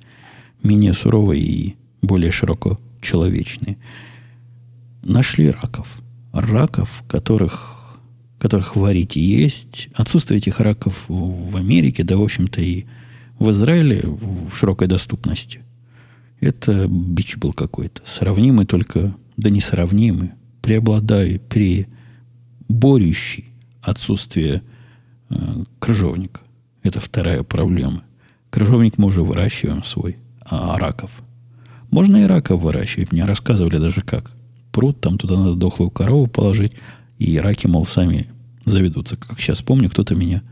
менее 0.62 0.92
суровые 0.92 1.42
и 1.42 1.76
более 2.02 2.30
широко 2.30 2.78
человечные. 3.00 3.78
Нашли 5.02 5.50
раков. 5.50 5.88
Раков, 6.40 7.02
которых 7.08 7.76
которых 8.38 8.76
варить 8.76 9.16
есть. 9.16 9.88
Отсутствие 9.94 10.38
этих 10.38 10.60
раков 10.60 11.04
в 11.08 11.56
Америке, 11.56 12.04
да, 12.04 12.16
в 12.16 12.22
общем-то, 12.22 12.60
и 12.60 12.84
в 13.38 13.50
Израиле 13.50 14.02
в 14.04 14.54
широкой 14.54 14.88
доступности. 14.88 15.60
Это 16.40 16.86
бич 16.86 17.36
был 17.38 17.52
какой-то. 17.52 18.02
Сравнимый 18.04 18.66
только, 18.66 19.16
да 19.36 19.50
несравнимый, 19.50 20.32
преобладая, 20.62 21.38
переборющий 21.38 23.46
отсутствие 23.80 24.62
э, 25.30 25.64
крыжовника. 25.78 26.40
Это 26.82 27.00
вторая 27.00 27.42
проблема. 27.42 28.02
Крыжовник 28.50 28.98
мы 28.98 29.08
уже 29.08 29.22
выращиваем 29.22 29.82
свой, 29.82 30.18
а 30.40 30.78
раков. 30.78 31.10
Можно 31.90 32.18
и 32.18 32.26
раков 32.26 32.60
выращивать. 32.60 33.12
Мне 33.12 33.24
рассказывали 33.24 33.78
даже 33.78 34.02
как. 34.02 34.30
Пруд, 34.76 35.00
там 35.00 35.16
туда 35.16 35.38
надо 35.38 35.54
дохлую 35.54 35.88
корову 35.88 36.26
положить, 36.26 36.72
и 37.18 37.38
раки, 37.38 37.66
мол, 37.66 37.86
сами 37.86 38.28
заведутся. 38.66 39.16
Как 39.16 39.40
сейчас 39.40 39.62
помню, 39.62 39.88
кто-то 39.88 40.14
меня 40.14 40.42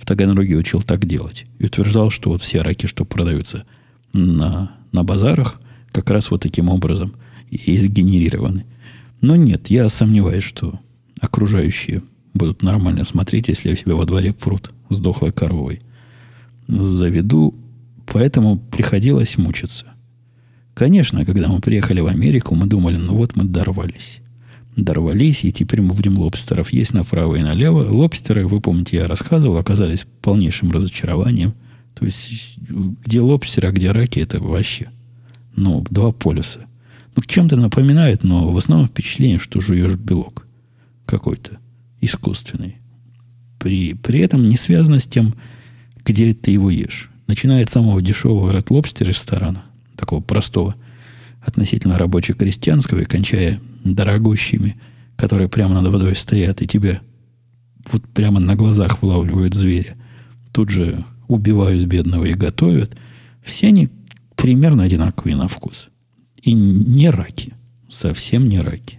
в 0.00 0.04
Таганроге 0.04 0.56
учил 0.56 0.82
так 0.82 1.06
делать. 1.06 1.46
И 1.60 1.66
утверждал, 1.66 2.10
что 2.10 2.30
вот 2.30 2.42
все 2.42 2.62
раки, 2.62 2.86
что 2.86 3.04
продаются 3.04 3.64
на, 4.12 4.72
на 4.90 5.04
базарах, 5.04 5.60
как 5.92 6.10
раз 6.10 6.32
вот 6.32 6.42
таким 6.42 6.70
образом 6.70 7.14
и 7.52 7.78
сгенерированы. 7.78 8.66
Но 9.20 9.36
нет, 9.36 9.68
я 9.68 9.88
сомневаюсь, 9.88 10.42
что 10.42 10.80
окружающие 11.20 12.02
будут 12.34 12.64
нормально 12.64 13.04
смотреть, 13.04 13.46
если 13.46 13.68
я 13.68 13.74
у 13.74 13.76
себя 13.76 13.94
во 13.94 14.06
дворе 14.06 14.32
пруд 14.32 14.72
с 14.90 14.98
дохлой 14.98 15.30
коровой 15.30 15.82
заведу. 16.66 17.54
Поэтому 18.06 18.58
приходилось 18.58 19.38
мучиться. 19.38 19.86
Конечно, 20.78 21.24
когда 21.24 21.48
мы 21.48 21.60
приехали 21.60 21.98
в 21.98 22.06
Америку, 22.06 22.54
мы 22.54 22.66
думали, 22.66 22.96
ну 22.96 23.14
вот 23.14 23.34
мы 23.34 23.44
дорвались 23.44 24.20
дорвались, 24.76 25.44
и 25.44 25.50
теперь 25.50 25.80
мы 25.80 25.92
будем 25.92 26.16
лобстеров 26.18 26.72
есть 26.72 26.94
направо 26.94 27.34
и 27.34 27.42
налево. 27.42 27.82
Лобстеры, 27.82 28.46
вы 28.46 28.60
помните, 28.60 28.98
я 28.98 29.08
рассказывал, 29.08 29.56
оказались 29.56 30.06
полнейшим 30.22 30.70
разочарованием. 30.70 31.54
То 31.94 32.04
есть, 32.04 32.56
где 33.04 33.20
лобстеры, 33.20 33.66
а 33.66 33.72
где 33.72 33.90
раки, 33.90 34.20
это 34.20 34.40
вообще, 34.40 34.88
ну, 35.56 35.84
два 35.90 36.12
полюса. 36.12 36.60
Ну, 37.16 37.22
чем-то 37.22 37.56
напоминает, 37.56 38.22
но 38.22 38.52
в 38.52 38.56
основном 38.56 38.86
впечатление, 38.86 39.40
что 39.40 39.60
жуешь 39.60 39.96
белок 39.96 40.46
какой-то 41.06 41.58
искусственный. 42.00 42.76
При, 43.58 43.94
при 43.94 44.20
этом 44.20 44.48
не 44.48 44.56
связано 44.56 45.00
с 45.00 45.08
тем, 45.08 45.34
где 46.04 46.32
ты 46.34 46.52
его 46.52 46.70
ешь. 46.70 47.10
Начиная 47.26 47.64
от 47.64 47.70
самого 47.70 48.00
дешевого 48.00 48.52
Red 48.52 48.68
Lobster 48.68 49.04
ресторана, 49.04 49.64
такого 49.98 50.20
простого, 50.20 50.76
относительно 51.40 51.98
рабоче-крестьянского, 51.98 53.00
и 53.00 53.04
кончая 53.04 53.60
дорогущими, 53.84 54.76
которые 55.16 55.48
прямо 55.48 55.80
над 55.80 55.92
водой 55.92 56.16
стоят, 56.16 56.62
и 56.62 56.66
тебя 56.66 57.00
вот 57.90 58.06
прямо 58.08 58.40
на 58.40 58.54
глазах 58.54 59.02
вылавливают 59.02 59.54
зверя. 59.54 59.96
Тут 60.52 60.70
же 60.70 61.04
убивают 61.26 61.86
бедного 61.86 62.24
и 62.24 62.34
готовят. 62.34 62.96
Все 63.42 63.68
они 63.68 63.88
примерно 64.36 64.84
одинаковые 64.84 65.36
на 65.36 65.48
вкус. 65.48 65.88
И 66.42 66.52
не 66.52 67.10
раки. 67.10 67.54
Совсем 67.90 68.48
не 68.48 68.60
раки. 68.60 68.98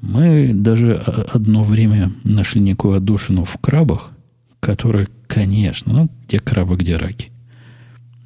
Мы 0.00 0.52
даже 0.52 0.94
одно 0.94 1.62
время 1.62 2.12
нашли 2.24 2.60
некую 2.60 2.94
отдушину 2.94 3.44
в 3.44 3.56
крабах, 3.58 4.10
которые, 4.58 5.06
конечно, 5.28 5.92
ну, 5.92 6.10
где 6.26 6.40
крабы, 6.40 6.76
где 6.76 6.96
раки. 6.96 7.30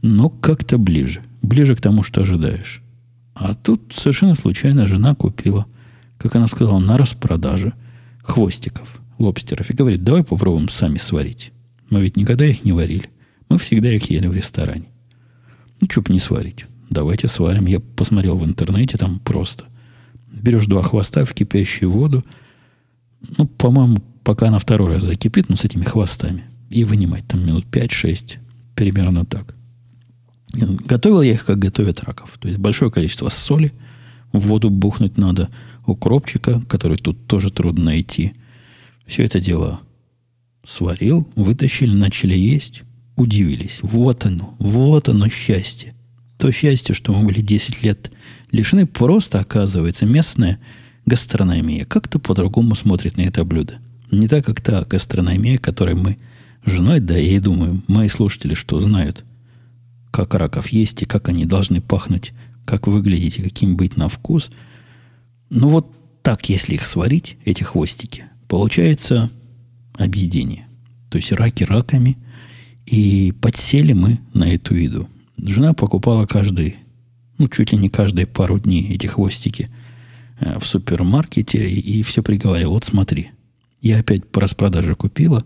Но 0.02 0.30
как-то 0.30 0.78
ближе. 0.78 1.20
Ближе 1.42 1.76
к 1.76 1.80
тому, 1.80 2.02
что 2.02 2.22
ожидаешь. 2.22 2.82
А 3.34 3.54
тут 3.54 3.92
совершенно 3.94 4.34
случайно 4.34 4.86
жена 4.86 5.14
купила, 5.14 5.66
как 6.18 6.34
она 6.36 6.46
сказала, 6.46 6.78
на 6.78 6.96
распродаже 6.96 7.74
хвостиков 8.22 9.00
лобстеров. 9.18 9.70
И 9.70 9.74
говорит, 9.74 10.02
давай 10.02 10.24
попробуем 10.24 10.68
сами 10.68 10.98
сварить. 10.98 11.52
Мы 11.90 12.00
ведь 12.00 12.16
никогда 12.16 12.46
их 12.46 12.64
не 12.64 12.72
варили. 12.72 13.10
Мы 13.48 13.58
всегда 13.58 13.92
их 13.92 14.10
ели 14.10 14.26
в 14.26 14.34
ресторане. 14.34 14.86
Ну, 15.80 15.88
что 15.90 16.02
бы 16.02 16.12
не 16.12 16.18
сварить. 16.18 16.64
Давайте 16.90 17.28
сварим. 17.28 17.66
Я 17.66 17.80
посмотрел 17.80 18.36
в 18.38 18.44
интернете, 18.44 18.96
там 18.96 19.18
просто. 19.20 19.64
Берешь 20.26 20.66
два 20.66 20.82
хвоста 20.82 21.24
в 21.24 21.34
кипящую 21.34 21.90
воду. 21.90 22.24
Ну, 23.36 23.46
по-моему, 23.46 24.02
пока 24.24 24.50
на 24.50 24.58
второй 24.58 24.94
раз 24.94 25.04
закипит, 25.04 25.48
ну, 25.48 25.56
с 25.56 25.64
этими 25.64 25.84
хвостами. 25.84 26.44
И 26.70 26.84
вынимать 26.84 27.26
там 27.26 27.46
минут 27.46 27.66
5-6. 27.70 28.36
Примерно 28.74 29.24
так. 29.24 29.55
Готовил 30.52 31.22
я 31.22 31.32
их, 31.32 31.44
как 31.44 31.58
готовят 31.58 32.00
раков. 32.00 32.36
То 32.38 32.48
есть 32.48 32.58
большое 32.58 32.90
количество 32.90 33.28
соли 33.28 33.72
в 34.32 34.40
воду 34.40 34.70
бухнуть 34.70 35.18
надо, 35.18 35.48
укропчика, 35.86 36.60
который 36.68 36.98
тут 36.98 37.26
тоже 37.26 37.50
трудно 37.50 37.86
найти. 37.86 38.32
Все 39.06 39.24
это 39.24 39.40
дело 39.40 39.80
сварил, 40.64 41.28
вытащили, 41.36 41.94
начали 41.94 42.34
есть, 42.34 42.82
удивились. 43.16 43.80
Вот 43.82 44.26
оно, 44.26 44.56
вот 44.58 45.08
оно 45.08 45.28
счастье. 45.28 45.94
То 46.38 46.50
счастье, 46.50 46.94
что 46.94 47.12
мы 47.12 47.24
были 47.24 47.40
10 47.40 47.82
лет 47.82 48.10
лишены, 48.50 48.86
просто 48.86 49.40
оказывается 49.40 50.06
местная 50.06 50.58
гастрономия 51.06 51.84
как-то 51.84 52.18
по-другому 52.18 52.74
смотрит 52.74 53.16
на 53.16 53.22
это 53.22 53.44
блюдо. 53.44 53.78
Не 54.10 54.28
так, 54.28 54.44
как 54.44 54.60
та 54.60 54.84
гастрономия, 54.84 55.58
которой 55.58 55.94
мы 55.94 56.18
женой, 56.64 57.00
да, 57.00 57.16
я 57.16 57.36
и 57.36 57.38
думаю, 57.38 57.82
мои 57.86 58.08
слушатели 58.08 58.54
что 58.54 58.80
знают– 58.80 59.24
как 60.16 60.32
раков 60.32 60.68
есть 60.68 61.02
и 61.02 61.04
как 61.04 61.28
они 61.28 61.44
должны 61.44 61.82
пахнуть, 61.82 62.32
как 62.64 62.86
выглядеть 62.86 63.38
и 63.38 63.42
каким 63.42 63.76
быть 63.76 63.98
на 63.98 64.08
вкус. 64.08 64.50
Ну 65.50 65.68
вот 65.68 65.92
так, 66.22 66.48
если 66.48 66.72
их 66.72 66.86
сварить, 66.86 67.36
эти 67.44 67.62
хвостики, 67.62 68.24
получается 68.48 69.30
объедение. 69.98 70.66
То 71.10 71.18
есть 71.18 71.32
раки 71.32 71.64
раками. 71.64 72.16
И 72.86 73.34
подсели 73.42 73.92
мы 73.92 74.20
на 74.32 74.48
эту 74.48 74.74
еду. 74.74 75.08
Жена 75.36 75.74
покупала 75.74 76.24
каждый, 76.24 76.76
ну, 77.36 77.48
чуть 77.48 77.72
ли 77.72 77.78
не 77.78 77.90
каждые 77.90 78.26
пару 78.26 78.58
дней 78.58 78.94
эти 78.94 79.06
хвостики 79.06 79.68
э, 80.40 80.58
в 80.58 80.64
супермаркете 80.64 81.68
и, 81.68 81.98
и 81.98 82.02
все 82.02 82.22
приговаривала. 82.22 82.74
Вот 82.74 82.84
смотри, 82.84 83.32
я 83.82 83.98
опять 83.98 84.26
по 84.30 84.40
распродаже 84.40 84.94
купила. 84.94 85.44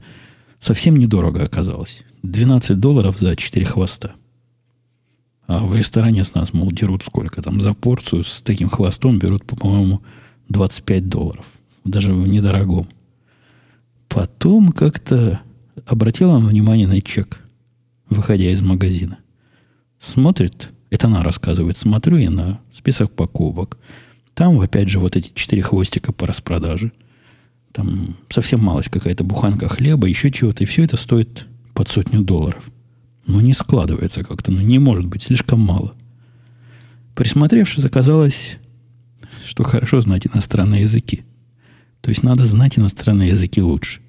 Совсем 0.58 0.96
недорого 0.96 1.42
оказалось. 1.42 2.04
12 2.22 2.78
долларов 2.78 3.18
за 3.18 3.34
4 3.34 3.64
хвоста. 3.64 4.14
А 5.50 5.58
в 5.58 5.74
ресторане 5.74 6.22
с 6.22 6.32
нас, 6.34 6.52
мол, 6.52 6.70
дерут 6.70 7.02
сколько 7.02 7.42
там 7.42 7.60
за 7.60 7.74
порцию 7.74 8.22
с 8.22 8.40
таким 8.40 8.68
хвостом 8.68 9.18
берут, 9.18 9.44
по-моему, 9.44 10.00
25 10.48 11.08
долларов. 11.08 11.44
Даже 11.82 12.14
в 12.14 12.28
недорогом. 12.28 12.86
Потом 14.06 14.70
как-то 14.70 15.40
обратила 15.86 16.38
внимание 16.38 16.86
на 16.86 17.00
чек, 17.02 17.40
выходя 18.08 18.48
из 18.48 18.62
магазина. 18.62 19.18
Смотрит, 19.98 20.70
это 20.88 21.08
она 21.08 21.24
рассказывает, 21.24 21.76
смотрю 21.76 22.18
я 22.18 22.30
на 22.30 22.60
список 22.70 23.10
покупок. 23.10 23.76
Там, 24.34 24.60
опять 24.60 24.88
же, 24.88 25.00
вот 25.00 25.16
эти 25.16 25.32
четыре 25.34 25.62
хвостика 25.62 26.12
по 26.12 26.28
распродаже. 26.28 26.92
Там 27.72 28.16
совсем 28.28 28.62
малость 28.62 28.90
какая-то 28.90 29.24
буханка 29.24 29.68
хлеба, 29.68 30.06
еще 30.06 30.30
чего-то. 30.30 30.62
И 30.62 30.68
все 30.68 30.84
это 30.84 30.96
стоит 30.96 31.48
под 31.74 31.88
сотню 31.88 32.22
долларов. 32.22 32.70
Ну, 33.30 33.40
не 33.40 33.54
складывается 33.54 34.24
как-то. 34.24 34.50
Ну, 34.50 34.60
не 34.60 34.78
может 34.78 35.06
быть, 35.06 35.22
слишком 35.22 35.60
мало. 35.60 35.94
Присмотревшись, 37.14 37.84
оказалось, 37.84 38.56
что 39.46 39.62
хорошо 39.62 40.00
знать 40.00 40.26
иностранные 40.26 40.82
языки. 40.82 41.24
То 42.00 42.08
есть 42.08 42.22
надо 42.22 42.44
знать 42.46 42.78
иностранные 42.78 43.28
языки 43.28 43.62
лучше. 43.62 44.00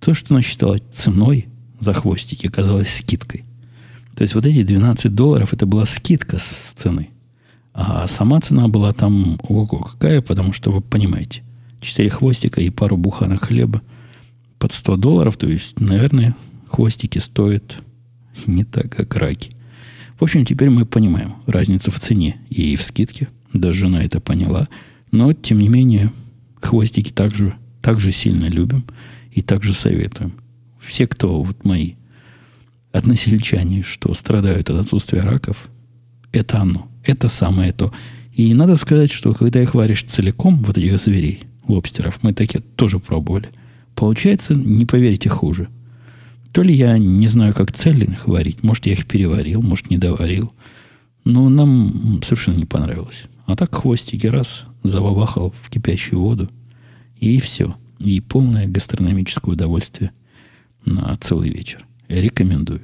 То, 0.00 0.12
что 0.12 0.34
она 0.34 0.42
считала 0.42 0.78
ценой 0.92 1.46
за 1.78 1.92
хвостики, 1.92 2.48
оказалось 2.48 2.92
скидкой. 2.96 3.44
То 4.16 4.22
есть 4.22 4.34
вот 4.34 4.44
эти 4.44 4.62
12 4.62 5.14
долларов, 5.14 5.52
это 5.52 5.66
была 5.66 5.86
скидка 5.86 6.38
с 6.38 6.72
цены. 6.74 7.10
А 7.74 8.06
сама 8.08 8.40
цена 8.40 8.68
была 8.68 8.92
там 8.92 9.38
ого 9.42 9.66
какая, 9.66 10.20
потому 10.20 10.52
что 10.52 10.72
вы 10.72 10.80
понимаете, 10.80 11.42
4 11.80 12.10
хвостика 12.10 12.60
и 12.60 12.70
пару 12.70 12.96
буханок 12.96 13.44
хлеба 13.44 13.82
под 14.58 14.72
100 14.72 14.96
долларов, 14.96 15.36
то 15.36 15.46
есть, 15.46 15.78
наверное, 15.78 16.34
хвостики 16.68 17.18
стоят 17.18 17.82
не 18.46 18.64
так, 18.64 18.94
как 18.94 19.16
раки. 19.16 19.52
В 20.18 20.22
общем, 20.22 20.44
теперь 20.44 20.70
мы 20.70 20.84
понимаем 20.84 21.34
разницу 21.46 21.90
в 21.90 21.98
цене 21.98 22.38
и 22.48 22.76
в 22.76 22.82
скидке. 22.82 23.28
Даже 23.52 23.80
жена 23.80 24.02
это 24.02 24.20
поняла. 24.20 24.68
Но, 25.10 25.32
тем 25.32 25.58
не 25.58 25.68
менее, 25.68 26.12
хвостики 26.60 27.10
также, 27.10 27.54
также 27.82 28.12
сильно 28.12 28.46
любим 28.46 28.84
и 29.32 29.42
также 29.42 29.74
советуем. 29.74 30.32
Все, 30.80 31.06
кто 31.06 31.42
вот 31.42 31.64
мои 31.64 31.94
односельчане, 32.92 33.82
что 33.82 34.14
страдают 34.14 34.70
от 34.70 34.80
отсутствия 34.80 35.20
раков, 35.20 35.68
это 36.32 36.60
оно. 36.60 36.88
Это 37.02 37.28
самое 37.28 37.72
то. 37.72 37.92
И 38.32 38.54
надо 38.54 38.76
сказать, 38.76 39.12
что 39.12 39.34
когда 39.34 39.62
их 39.62 39.74
варишь 39.74 40.04
целиком, 40.04 40.62
вот 40.64 40.78
этих 40.78 40.98
зверей, 41.00 41.44
лобстеров, 41.66 42.22
мы 42.22 42.32
такие 42.32 42.62
тоже 42.76 42.98
пробовали. 42.98 43.50
Получается, 43.94 44.54
не 44.54 44.86
поверите, 44.86 45.28
хуже. 45.28 45.68
То 46.54 46.62
ли 46.62 46.72
я 46.72 46.98
не 46.98 47.26
знаю, 47.26 47.52
как 47.52 47.72
цельных 47.72 48.28
варить. 48.28 48.62
Может, 48.62 48.86
я 48.86 48.92
их 48.92 49.06
переварил, 49.06 49.60
может, 49.60 49.90
не 49.90 49.98
доварил. 49.98 50.52
Но 51.24 51.48
нам 51.48 52.22
совершенно 52.22 52.58
не 52.58 52.64
понравилось. 52.64 53.24
А 53.46 53.56
так 53.56 53.74
хвостики 53.74 54.28
раз 54.28 54.62
забабахал 54.84 55.52
в 55.62 55.68
кипящую 55.68 56.20
воду. 56.20 56.48
И 57.18 57.40
все. 57.40 57.74
И 57.98 58.20
полное 58.20 58.68
гастрономическое 58.68 59.52
удовольствие 59.52 60.12
на 60.84 61.16
целый 61.16 61.50
вечер. 61.50 61.84
Рекомендую. 62.06 62.82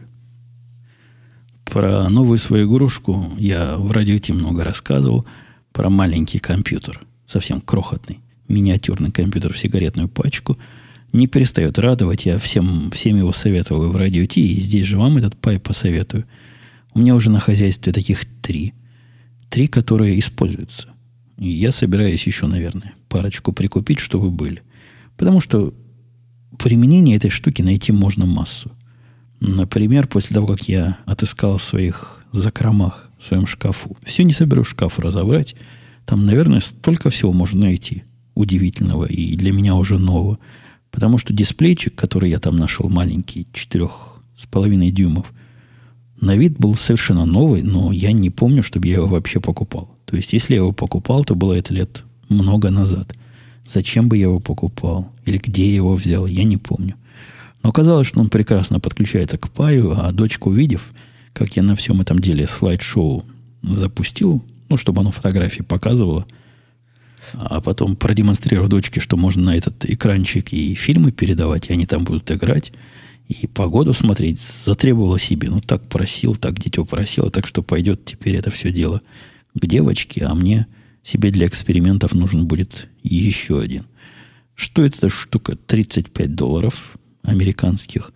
Про 1.64 2.08
новую 2.08 2.38
свою 2.38 2.68
игрушку 2.68 3.24
я 3.38 3.76
в 3.76 3.92
радио 3.92 4.34
много 4.34 4.64
рассказывал. 4.64 5.26
Про 5.70 5.90
маленький 5.90 6.40
компьютер. 6.40 7.02
Совсем 7.24 7.60
крохотный. 7.60 8.18
Миниатюрный 8.48 9.12
компьютер 9.12 9.52
в 9.52 9.58
сигаретную 9.58 10.08
пачку– 10.08 10.58
не 11.12 11.26
перестает 11.26 11.78
радовать. 11.78 12.26
Я 12.26 12.38
всем, 12.38 12.90
всем 12.90 13.16
его 13.16 13.32
советовал 13.32 13.88
в 13.88 13.96
радио 13.96 14.24
Ти, 14.26 14.54
и 14.54 14.60
здесь 14.60 14.86
же 14.86 14.98
вам 14.98 15.16
этот 15.16 15.36
пай 15.36 15.58
посоветую. 15.58 16.24
У 16.94 17.00
меня 17.00 17.14
уже 17.14 17.30
на 17.30 17.40
хозяйстве 17.40 17.92
таких 17.92 18.24
три. 18.42 18.74
Три, 19.48 19.66
которые 19.66 20.18
используются. 20.18 20.88
И 21.38 21.48
я 21.48 21.72
собираюсь 21.72 22.26
еще, 22.26 22.46
наверное, 22.46 22.94
парочку 23.08 23.52
прикупить, 23.52 23.98
чтобы 23.98 24.30
были. 24.30 24.62
Потому 25.16 25.40
что 25.40 25.74
применение 26.58 27.16
этой 27.16 27.30
штуки 27.30 27.62
найти 27.62 27.92
можно 27.92 28.26
массу. 28.26 28.72
Например, 29.40 30.06
после 30.06 30.34
того, 30.34 30.46
как 30.46 30.68
я 30.68 30.98
отыскал 31.06 31.56
в 31.58 31.62
своих 31.62 32.24
закромах, 32.32 33.10
в 33.18 33.26
своем 33.26 33.46
шкафу. 33.46 33.96
Все 34.02 34.22
не 34.22 34.32
соберу 34.32 34.64
шкаф 34.64 34.98
разобрать. 34.98 35.56
Там, 36.04 36.26
наверное, 36.26 36.60
столько 36.60 37.10
всего 37.10 37.32
можно 37.32 37.62
найти 37.62 38.04
удивительного 38.34 39.06
и 39.06 39.36
для 39.36 39.52
меня 39.52 39.74
уже 39.74 39.98
нового. 39.98 40.38
Потому 40.90 41.18
что 41.18 41.32
дисплейчик, 41.32 41.94
который 41.94 42.30
я 42.30 42.40
там 42.40 42.56
нашел, 42.56 42.88
маленький, 42.88 43.46
четырех 43.52 44.20
с 44.36 44.46
половиной 44.46 44.90
дюймов, 44.90 45.32
на 46.20 46.36
вид 46.36 46.58
был 46.58 46.74
совершенно 46.74 47.24
новый, 47.24 47.62
но 47.62 47.92
я 47.92 48.12
не 48.12 48.30
помню, 48.30 48.62
чтобы 48.62 48.88
я 48.88 48.96
его 48.96 49.06
вообще 49.06 49.40
покупал. 49.40 49.96
То 50.04 50.16
есть, 50.16 50.32
если 50.32 50.54
я 50.54 50.58
его 50.58 50.72
покупал, 50.72 51.24
то 51.24 51.34
было 51.34 51.54
это 51.54 51.72
лет 51.72 52.04
много 52.28 52.70
назад. 52.70 53.14
Зачем 53.64 54.08
бы 54.08 54.16
я 54.16 54.24
его 54.24 54.40
покупал? 54.40 55.12
Или 55.24 55.38
где 55.38 55.68
я 55.68 55.76
его 55.76 55.94
взял? 55.94 56.26
Я 56.26 56.44
не 56.44 56.56
помню. 56.56 56.96
Но 57.62 57.70
оказалось, 57.70 58.06
что 58.06 58.20
он 58.20 58.28
прекрасно 58.28 58.80
подключается 58.80 59.38
к 59.38 59.50
паю, 59.50 59.92
а 59.96 60.10
дочка, 60.12 60.48
увидев, 60.48 60.92
как 61.32 61.56
я 61.56 61.62
на 61.62 61.76
всем 61.76 62.00
этом 62.00 62.18
деле 62.18 62.46
слайд-шоу 62.46 63.24
запустил, 63.62 64.42
ну, 64.68 64.76
чтобы 64.76 65.00
оно 65.00 65.12
фотографии 65.12 65.62
показывало– 65.62 66.26
а 67.34 67.60
потом 67.60 67.96
продемонстрировав 67.96 68.68
дочке, 68.68 69.00
что 69.00 69.16
можно 69.16 69.42
на 69.44 69.56
этот 69.56 69.84
экранчик 69.84 70.52
и 70.52 70.74
фильмы 70.74 71.12
передавать, 71.12 71.68
и 71.68 71.72
они 71.72 71.86
там 71.86 72.04
будут 72.04 72.30
играть, 72.30 72.72
и 73.28 73.46
погоду 73.46 73.94
смотреть, 73.94 74.40
затребовала 74.40 75.18
себе. 75.18 75.50
Ну, 75.50 75.60
так 75.60 75.88
просил, 75.88 76.34
так 76.34 76.58
дитё 76.58 76.84
просило, 76.84 77.30
так 77.30 77.46
что 77.46 77.62
пойдет 77.62 78.04
теперь 78.04 78.36
это 78.36 78.50
все 78.50 78.72
дело 78.72 79.02
к 79.54 79.66
девочке, 79.66 80.24
а 80.24 80.34
мне 80.34 80.66
себе 81.02 81.30
для 81.30 81.46
экспериментов 81.46 82.12
нужен 82.12 82.46
будет 82.46 82.88
еще 83.02 83.60
один. 83.60 83.86
Что 84.54 84.84
это 84.84 85.08
штука? 85.08 85.56
35 85.56 86.34
долларов 86.34 86.98
американских. 87.22 88.12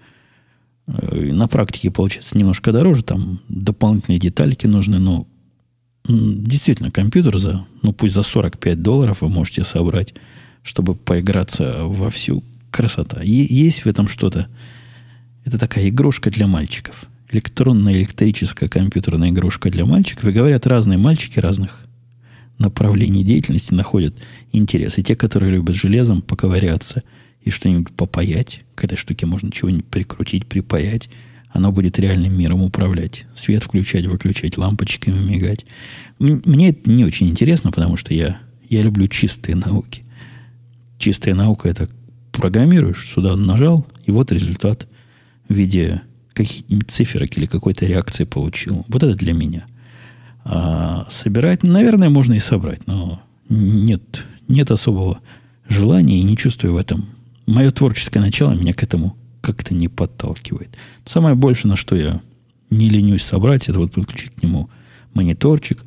Э, 0.86 1.32
на 1.32 1.48
практике 1.48 1.90
получается 1.90 2.36
немножко 2.36 2.72
дороже, 2.72 3.02
там 3.02 3.40
дополнительные 3.48 4.18
детальки 4.18 4.66
нужны, 4.66 4.98
но 4.98 5.26
действительно, 6.06 6.90
компьютер 6.90 7.38
за, 7.38 7.66
ну 7.82 7.92
пусть 7.92 8.14
за 8.14 8.22
45 8.22 8.82
долларов 8.82 9.22
вы 9.22 9.28
можете 9.28 9.64
собрать, 9.64 10.14
чтобы 10.62 10.94
поиграться 10.94 11.84
во 11.84 12.10
всю 12.10 12.42
красота. 12.70 13.22
И 13.22 13.30
есть 13.30 13.84
в 13.84 13.86
этом 13.86 14.08
что-то. 14.08 14.48
Это 15.44 15.58
такая 15.58 15.88
игрушка 15.88 16.30
для 16.30 16.46
мальчиков. 16.46 17.04
Электронная 17.30 17.94
электрическая 17.94 18.68
компьютерная 18.68 19.30
игрушка 19.30 19.70
для 19.70 19.84
мальчиков. 19.84 20.26
И 20.26 20.32
говорят, 20.32 20.66
разные 20.66 20.98
мальчики 20.98 21.38
разных 21.38 21.86
направлений 22.58 23.24
деятельности 23.24 23.74
находят 23.74 24.14
интерес. 24.52 24.98
И 24.98 25.02
те, 25.02 25.16
которые 25.16 25.52
любят 25.52 25.74
железом 25.74 26.22
поковыряться 26.22 27.02
и 27.42 27.50
что-нибудь 27.50 27.92
попаять, 27.94 28.62
к 28.74 28.84
этой 28.84 28.96
штуке 28.96 29.26
можно 29.26 29.50
чего-нибудь 29.50 29.86
прикрутить, 29.86 30.46
припаять– 30.46 31.08
оно 31.54 31.70
будет 31.70 31.98
реальным 32.00 32.36
миром 32.36 32.62
управлять. 32.62 33.26
Свет 33.34 33.62
включать, 33.62 34.06
выключать, 34.06 34.58
лампочками 34.58 35.16
мигать. 35.16 35.64
Мне 36.18 36.70
это 36.70 36.90
не 36.90 37.04
очень 37.04 37.28
интересно, 37.28 37.70
потому 37.70 37.96
что 37.96 38.12
я, 38.12 38.40
я 38.68 38.82
люблю 38.82 39.06
чистые 39.06 39.54
науки. 39.54 40.02
Чистая 40.98 41.34
наука– 41.36 41.68
это 41.70 41.88
программируешь, 42.32 43.08
сюда 43.08 43.36
нажал, 43.36 43.86
и 44.04 44.10
вот 44.10 44.32
результат 44.32 44.88
в 45.48 45.54
виде 45.54 46.02
каких-нибудь 46.32 46.90
циферок 46.90 47.36
или 47.38 47.46
какой-то 47.46 47.86
реакции 47.86 48.24
получил. 48.24 48.84
Вот 48.88 49.04
это 49.04 49.14
для 49.14 49.32
меня. 49.32 49.64
А 50.44 51.06
собирать, 51.08 51.62
наверное, 51.62 52.10
можно 52.10 52.34
и 52.34 52.40
собрать, 52.40 52.84
но 52.88 53.22
нет, 53.48 54.24
нет 54.48 54.72
особого 54.72 55.20
желания 55.68 56.18
и 56.18 56.24
не 56.24 56.36
чувствую 56.36 56.74
в 56.74 56.78
этом. 56.78 57.10
Мое 57.46 57.70
творческое 57.70 58.18
начало 58.18 58.54
меня 58.54 58.72
к 58.72 58.82
этому 58.82 59.16
как-то 59.44 59.74
не 59.74 59.88
подталкивает. 59.88 60.70
Самое 61.04 61.34
большее, 61.34 61.70
на 61.70 61.76
что 61.76 61.94
я 61.94 62.22
не 62.70 62.88
ленюсь 62.88 63.22
собрать, 63.22 63.68
это 63.68 63.78
вот 63.78 63.92
подключить 63.92 64.32
к 64.32 64.42
нему 64.42 64.70
мониторчик, 65.12 65.84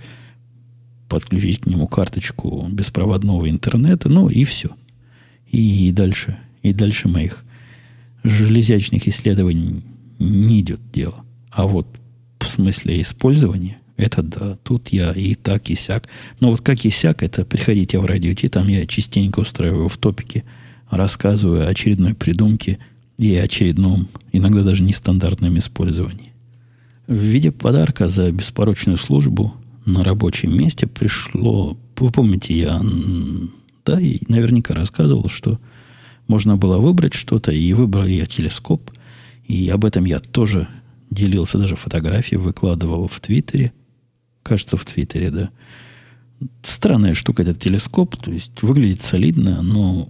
подключить 1.10 1.62
к 1.62 1.66
нему 1.66 1.88
карточку 1.88 2.68
беспроводного 2.72 3.50
интернета, 3.50 4.10
ну 4.10 4.30
и 4.30 4.44
все. 4.44 4.70
И 5.48 5.92
дальше, 5.92 6.38
и 6.62 6.72
дальше 6.72 7.08
моих 7.08 7.44
железячных 8.24 9.08
исследований 9.08 9.84
не 10.20 10.62
идет 10.62 10.82
дело. 10.94 11.26
А 11.50 11.66
вот 11.66 11.88
в 12.40 12.48
смысле 12.48 13.02
использования, 13.02 13.80
это 13.96 14.22
да, 14.22 14.58
тут 14.62 14.90
я 14.90 15.14
и 15.14 15.34
так, 15.34 15.72
и 15.72 15.76
сяк. 15.76 16.08
Но 16.40 16.52
вот 16.52 16.62
как 16.62 16.86
и 16.86 16.92
сяк, 16.92 17.24
это 17.24 17.44
приходите 17.44 17.98
в 17.98 18.06
радио 18.06 18.36
Ти, 18.36 18.50
там 18.50 18.68
я 18.68 18.86
частенько 18.86 19.40
устраиваю 19.40 19.90
в 19.90 19.98
топике, 19.98 20.44
рассказываю 20.92 21.68
очередной 21.68 22.14
придумке– 22.14 22.78
и 23.18 23.36
очередном, 23.36 24.08
иногда 24.32 24.64
даже 24.64 24.84
нестандартном 24.84 25.58
использовании. 25.58 26.34
В 27.08 27.16
виде 27.16 27.52
подарка 27.52 28.08
за 28.08 28.32
беспорочную 28.32 28.98
службу 28.98 29.54
на 29.86 30.04
рабочем 30.04 30.58
месте 30.58 30.88
пришло, 30.88 31.78
вы 31.98 32.12
помните, 32.12 32.58
я 32.58 32.82
да, 33.86 34.00
и 34.02 34.20
наверняка 34.28 34.74
рассказывал, 34.74 35.30
что 35.30 35.60
можно 36.28 36.58
было 36.58 36.78
выбрать 36.78 37.14
что-то, 37.14 37.52
и 37.52 37.74
выбрал 37.74 38.06
я 38.06 38.26
телескоп, 38.26 38.92
И 39.46 39.70
об 39.70 39.86
этом 39.86 40.04
я 40.04 40.20
тоже 40.20 40.68
делился, 41.10 41.58
даже 41.58 41.78
фотографии 41.78 42.36
выкладывал 42.36 43.08
в 43.08 43.20
Твиттере. 43.22 43.72
Кажется, 44.44 44.76
в 44.76 44.84
Твиттере, 44.84 45.32
да. 45.32 45.50
Странная 46.64 47.14
штука 47.14 47.44
этот 47.44 47.62
телескоп. 47.62 48.18
То 48.18 48.32
есть 48.32 48.62
выглядит 48.62 49.02
солидно, 49.02 49.62
но 49.62 50.10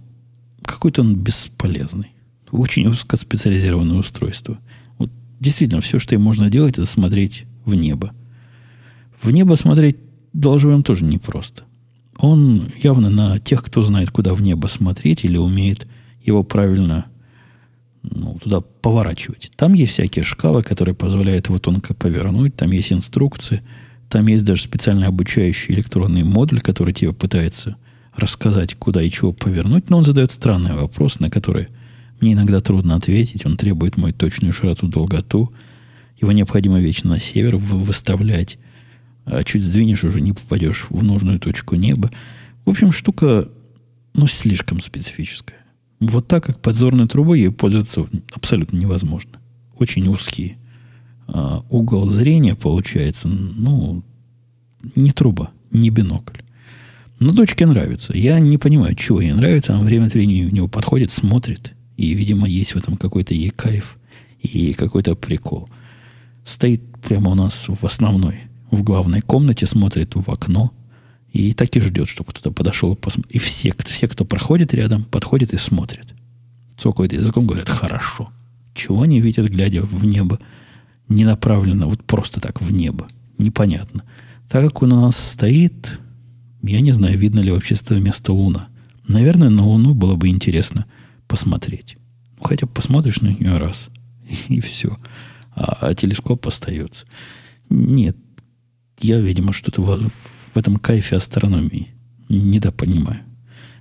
какой-то 0.62 1.02
он 1.02 1.14
бесполезный. 1.14 2.10
Очень 2.50 2.88
узкоспециализированное 2.88 3.96
устройство. 3.96 4.58
Вот 4.98 5.10
действительно, 5.40 5.80
все, 5.80 5.98
что 5.98 6.14
им 6.14 6.22
можно 6.22 6.50
делать, 6.50 6.78
это 6.78 6.86
смотреть 6.86 7.44
в 7.64 7.74
небо. 7.74 8.12
В 9.20 9.30
небо 9.30 9.54
смотреть 9.54 9.96
должен 10.32 10.70
вам 10.70 10.82
тоже 10.82 11.04
непросто. 11.04 11.64
Он 12.16 12.70
явно 12.82 13.10
на 13.10 13.38
тех, 13.38 13.62
кто 13.62 13.82
знает, 13.82 14.10
куда 14.10 14.34
в 14.34 14.42
небо 14.42 14.66
смотреть 14.66 15.24
или 15.24 15.36
умеет 15.36 15.86
его 16.22 16.42
правильно 16.42 17.06
ну, 18.02 18.38
туда 18.42 18.60
поворачивать. 18.60 19.50
Там 19.56 19.72
есть 19.72 19.92
всякие 19.92 20.24
шкалы, 20.24 20.62
которые 20.62 20.94
позволяют 20.94 21.48
его 21.48 21.58
тонко 21.58 21.94
повернуть. 21.94 22.56
Там 22.56 22.70
есть 22.70 22.92
инструкции. 22.92 23.62
Там 24.08 24.26
есть 24.26 24.44
даже 24.44 24.62
специальный 24.62 25.06
обучающий 25.06 25.74
электронный 25.74 26.24
модуль, 26.24 26.60
который 26.60 26.94
тебе 26.94 27.12
пытается 27.12 27.76
рассказать, 28.16 28.74
куда 28.74 29.02
и 29.02 29.10
чего 29.10 29.32
повернуть. 29.32 29.90
Но 29.90 29.98
он 29.98 30.04
задает 30.04 30.32
странный 30.32 30.74
вопрос, 30.74 31.20
на 31.20 31.30
который 31.30 31.68
мне 32.20 32.32
иногда 32.32 32.60
трудно 32.60 32.94
ответить. 32.96 33.46
Он 33.46 33.56
требует 33.56 33.96
мою 33.96 34.14
точную 34.14 34.52
широту, 34.52 34.88
долготу. 34.88 35.52
Его 36.20 36.32
необходимо 36.32 36.80
вечно 36.80 37.10
на 37.10 37.20
север 37.20 37.56
выставлять. 37.56 38.58
А 39.24 39.44
чуть 39.44 39.62
сдвинешь, 39.62 40.04
уже 40.04 40.20
не 40.20 40.32
попадешь 40.32 40.86
в 40.88 41.02
нужную 41.02 41.38
точку 41.38 41.76
неба. 41.76 42.10
В 42.64 42.70
общем, 42.70 42.92
штука, 42.92 43.48
ну, 44.14 44.26
слишком 44.26 44.80
специфическая. 44.80 45.58
Вот 46.00 46.28
так, 46.28 46.44
как 46.44 46.60
подзорной 46.60 47.08
трубой, 47.08 47.40
ей 47.40 47.50
пользоваться 47.50 48.06
абсолютно 48.32 48.76
невозможно. 48.76 49.32
Очень 49.76 50.08
узкий 50.08 50.56
а, 51.26 51.62
угол 51.68 52.08
зрения 52.08 52.54
получается, 52.54 53.28
ну, 53.28 54.02
не 54.94 55.10
труба, 55.10 55.50
не 55.70 55.90
бинокль. 55.90 56.40
Но 57.20 57.32
дочке 57.32 57.66
нравится. 57.66 58.16
Я 58.16 58.38
не 58.38 58.58
понимаю, 58.58 58.94
чего 58.94 59.20
ей 59.20 59.32
нравится. 59.32 59.74
Она 59.74 59.82
время 59.82 60.06
от 60.06 60.14
времени 60.14 60.44
в 60.44 60.54
него 60.54 60.68
подходит, 60.68 61.10
смотрит. 61.10 61.74
И, 61.98 62.14
видимо, 62.14 62.48
есть 62.48 62.74
в 62.74 62.78
этом 62.78 62.96
какой-то 62.96 63.34
ей 63.34 63.50
кайф 63.50 63.98
и 64.40 64.72
какой-то 64.72 65.14
прикол. 65.14 65.68
Стоит 66.46 66.80
прямо 67.02 67.32
у 67.32 67.34
нас 67.34 67.66
в 67.68 67.84
основной, 67.84 68.40
в 68.70 68.82
главной 68.82 69.20
комнате, 69.20 69.66
смотрит 69.66 70.14
в 70.14 70.30
окно– 70.30 70.72
и 71.32 71.52
так 71.52 71.74
и 71.76 71.80
ждет, 71.80 72.08
чтобы 72.08 72.30
кто-то 72.30 72.50
подошел 72.50 72.94
и 72.94 72.96
посмотрел. 72.96 73.30
И 73.30 73.38
все, 73.38 73.74
все, 73.84 74.08
кто 74.08 74.24
проходит 74.24 74.74
рядом, 74.74 75.04
подходят 75.04 75.52
и 75.52 75.56
смотрят. 75.56 76.14
Цокают 76.78 77.12
языком, 77.12 77.46
говорят, 77.46 77.68
хорошо. 77.68 78.30
Чего 78.74 79.02
они 79.02 79.20
видят, 79.20 79.48
глядя 79.48 79.82
в 79.82 80.04
небо? 80.04 80.38
Не 81.08 81.24
направлено, 81.24 81.88
вот 81.88 82.02
просто 82.04 82.40
так 82.40 82.60
в 82.60 82.72
небо. 82.72 83.06
Непонятно. 83.36 84.04
Так 84.48 84.64
как 84.64 84.82
у 84.82 84.86
нас 84.86 85.16
стоит, 85.16 85.98
я 86.62 86.80
не 86.80 86.92
знаю, 86.92 87.18
видно 87.18 87.40
ли 87.40 87.50
вообще 87.50 87.76
места 87.90 88.32
Луна. 88.32 88.68
Наверное, 89.06 89.50
на 89.50 89.64
Луну 89.64 89.94
было 89.94 90.16
бы 90.16 90.28
интересно 90.28 90.86
посмотреть. 91.28 91.96
Ну, 92.36 92.44
хотя 92.44 92.66
посмотришь 92.66 93.20
на 93.20 93.28
нее 93.28 93.58
раз, 93.58 93.88
и 94.48 94.60
все. 94.60 94.98
А, 95.54 95.88
а 95.88 95.94
телескоп 95.94 96.46
остается. 96.46 97.06
Нет, 97.70 98.16
я, 99.00 99.20
видимо, 99.20 99.52
что-то 99.52 99.82
в 99.82 100.56
этом 100.56 100.76
кайфе 100.76 101.16
астрономии. 101.16 101.88
Недопонимаю. 102.28 103.20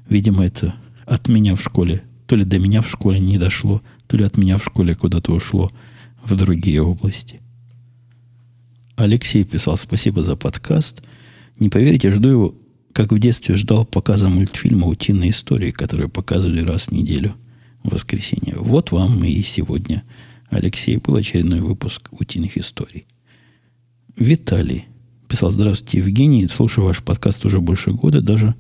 Видимо, 0.10 0.46
это 0.46 0.76
от 1.06 1.28
меня 1.28 1.56
в 1.56 1.62
школе, 1.62 2.04
то 2.28 2.36
ли 2.36 2.44
до 2.44 2.60
меня 2.60 2.82
в 2.82 2.90
школе 2.90 3.20
не 3.20 3.38
дошло, 3.38 3.82
то 4.08 4.18
ли 4.18 4.24
от 4.24 4.38
меня 4.38 4.58
в 4.58 4.64
школе 4.64 4.96
куда-то 4.96 5.34
ушло 5.34 5.72
в 6.24 6.36
другие 6.36 6.82
области. 6.82 7.42
Алексей 8.96 9.44
писал 9.44 9.78
спасибо 9.78 10.24
за 10.24 10.36
подкаст. 10.36 11.04
Не 11.60 11.70
поверите, 11.70 12.12
жду 12.12 12.30
его, 12.30 12.56
как 12.98 13.12
в 13.12 13.20
детстве 13.20 13.56
ждал 13.56 13.86
показа 13.86 14.28
мультфильма 14.28 14.88
«Утиные 14.88 15.30
истории», 15.30 15.70
которые 15.70 16.10
показывали 16.10 16.62
раз 16.62 16.88
в 16.88 16.92
неделю 16.92 17.36
в 17.84 17.94
воскресенье. 17.94 18.56
Вот 18.58 18.90
вам 18.90 19.24
и 19.24 19.40
сегодня, 19.44 20.02
Алексей, 20.50 20.98
был 20.98 21.16
очередной 21.16 21.60
выпуск 21.60 22.10
«Утиных 22.10 22.58
историй». 22.58 23.06
Виталий 24.16 24.86
Писал, 25.28 25.52
здравствуйте, 25.52 26.00
Евгений, 26.00 26.48
слушаю 26.48 26.86
ваш 26.86 27.04
подкаст 27.04 27.46
уже 27.46 27.62
больше 27.62 27.92
года, 27.92 28.20
даже 28.20 28.56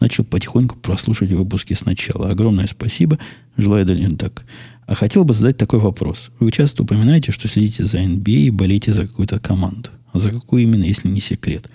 начал 0.00 0.24
потихоньку 0.24 0.76
прослушивать 0.78 1.34
выпуски 1.34 1.74
сначала. 1.74 2.30
Огромное 2.30 2.66
спасибо, 2.66 3.20
желаю 3.56 3.86
дальше 3.86 4.16
так. 4.16 4.46
А 4.88 4.96
хотел 4.96 5.24
бы 5.24 5.32
задать 5.32 5.58
такой 5.58 5.78
вопрос. 5.78 6.32
Вы 6.40 6.50
часто 6.50 6.82
упоминаете, 6.82 7.30
что 7.30 7.46
следите 7.46 7.84
за 7.84 7.98
NBA 7.98 8.46
и 8.46 8.50
болеете 8.50 8.92
за 8.92 9.06
какую-то 9.06 9.38
команду. 9.38 9.90
А 10.12 10.18
за 10.18 10.32
какую 10.32 10.64
именно, 10.64 10.82
если 10.82 11.06
не 11.06 11.20
секрет? 11.20 11.70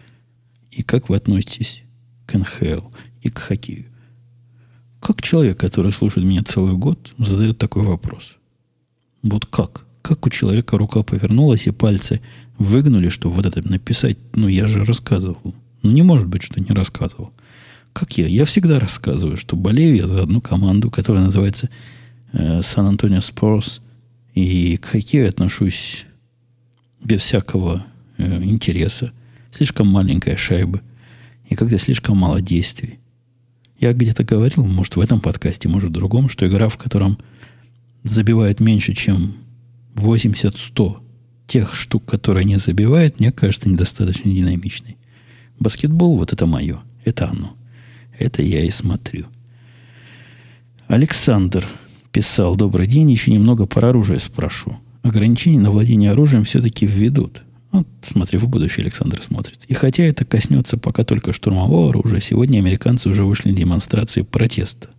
И 0.71 0.83
как 0.83 1.07
вы 1.07 1.15
относитесь 1.15 1.83
к 2.25 2.37
НХЛ 2.37 2.87
и 3.21 3.29
к 3.29 3.39
хоккею? 3.39 3.85
Как 4.99 5.21
человек, 5.21 5.59
который 5.59 5.91
слушает 5.91 6.27
меня 6.27 6.43
целый 6.43 6.75
год, 6.75 7.13
задает 7.17 7.57
такой 7.57 7.83
вопрос? 7.83 8.37
Вот 9.23 9.45
как? 9.45 9.85
Как 10.01 10.25
у 10.25 10.29
человека 10.29 10.77
рука 10.77 11.03
повернулась 11.03 11.67
и 11.67 11.71
пальцы 11.71 12.21
выгнули, 12.57 13.09
чтобы 13.09 13.35
вот 13.35 13.45
это 13.45 13.67
написать. 13.67 14.17
Ну, 14.33 14.47
я 14.47 14.67
же 14.67 14.83
рассказывал. 14.83 15.55
Ну, 15.81 15.91
не 15.91 16.03
может 16.03 16.27
быть, 16.27 16.43
что 16.43 16.59
не 16.59 16.73
рассказывал. 16.75 17.31
Как 17.93 18.17
я? 18.17 18.27
Я 18.27 18.45
всегда 18.45 18.79
рассказываю, 18.79 19.37
что 19.37 19.55
болею 19.55 19.95
я 19.95 20.07
за 20.07 20.23
одну 20.23 20.41
команду, 20.41 20.91
которая 20.91 21.23
называется 21.23 21.69
Сан-Антонио 22.33 23.17
э, 23.17 23.21
Спорс. 23.21 23.81
И 24.33 24.77
к 24.77 24.85
хоккею 24.85 25.27
отношусь 25.27 26.05
без 27.03 27.21
всякого 27.21 27.85
э, 28.17 28.43
интереса. 28.43 29.11
Слишком 29.51 29.87
маленькая 29.87 30.37
шайба. 30.37 30.81
И 31.51 31.55
когда 31.55 31.77
слишком 31.77 32.17
мало 32.17 32.41
действий. 32.41 32.99
Я 33.77 33.91
где-то 33.91 34.23
говорил, 34.23 34.65
может, 34.65 34.95
в 34.95 35.01
этом 35.01 35.19
подкасте, 35.19 35.67
может, 35.67 35.89
в 35.89 35.93
другом, 35.93 36.29
что 36.29 36.47
игра, 36.47 36.69
в 36.69 36.77
котором 36.77 37.17
забивают 38.05 38.61
меньше, 38.61 38.93
чем 38.93 39.35
80-100 39.95 40.99
тех 41.47 41.75
штук, 41.75 42.05
которые 42.05 42.43
они 42.43 42.55
забивают, 42.55 43.19
мне 43.19 43.33
кажется, 43.33 43.69
недостаточно 43.69 44.31
динамичной. 44.31 44.95
Баскетбол, 45.59 46.17
вот 46.17 46.31
это 46.31 46.45
мое. 46.45 46.79
Это 47.03 47.29
оно. 47.29 47.57
Это 48.17 48.41
я 48.41 48.63
и 48.63 48.69
смотрю. 48.69 49.25
Александр 50.87 51.67
писал, 52.13 52.55
добрый 52.55 52.87
день, 52.87 53.11
еще 53.11 53.29
немного 53.29 53.65
про 53.65 53.89
оружие 53.89 54.21
спрошу. 54.21 54.77
Ограничения 55.01 55.59
на 55.59 55.71
владение 55.71 56.11
оружием 56.11 56.45
все-таки 56.45 56.85
введут. 56.85 57.43
Вот, 57.71 57.87
смотри, 58.01 58.37
в 58.37 58.47
будущее 58.47 58.83
Александр 58.83 59.21
смотрит. 59.21 59.59
И 59.67 59.73
хотя 59.73 60.03
это 60.03 60.25
коснется 60.25 60.77
пока 60.77 61.03
только 61.03 61.31
штурмового 61.33 61.89
оружия, 61.89 62.19
сегодня 62.19 62.59
американцы 62.59 63.09
уже 63.09 63.23
вышли 63.23 63.51
на 63.51 63.55
демонстрации 63.55 64.23
протеста. 64.23 64.89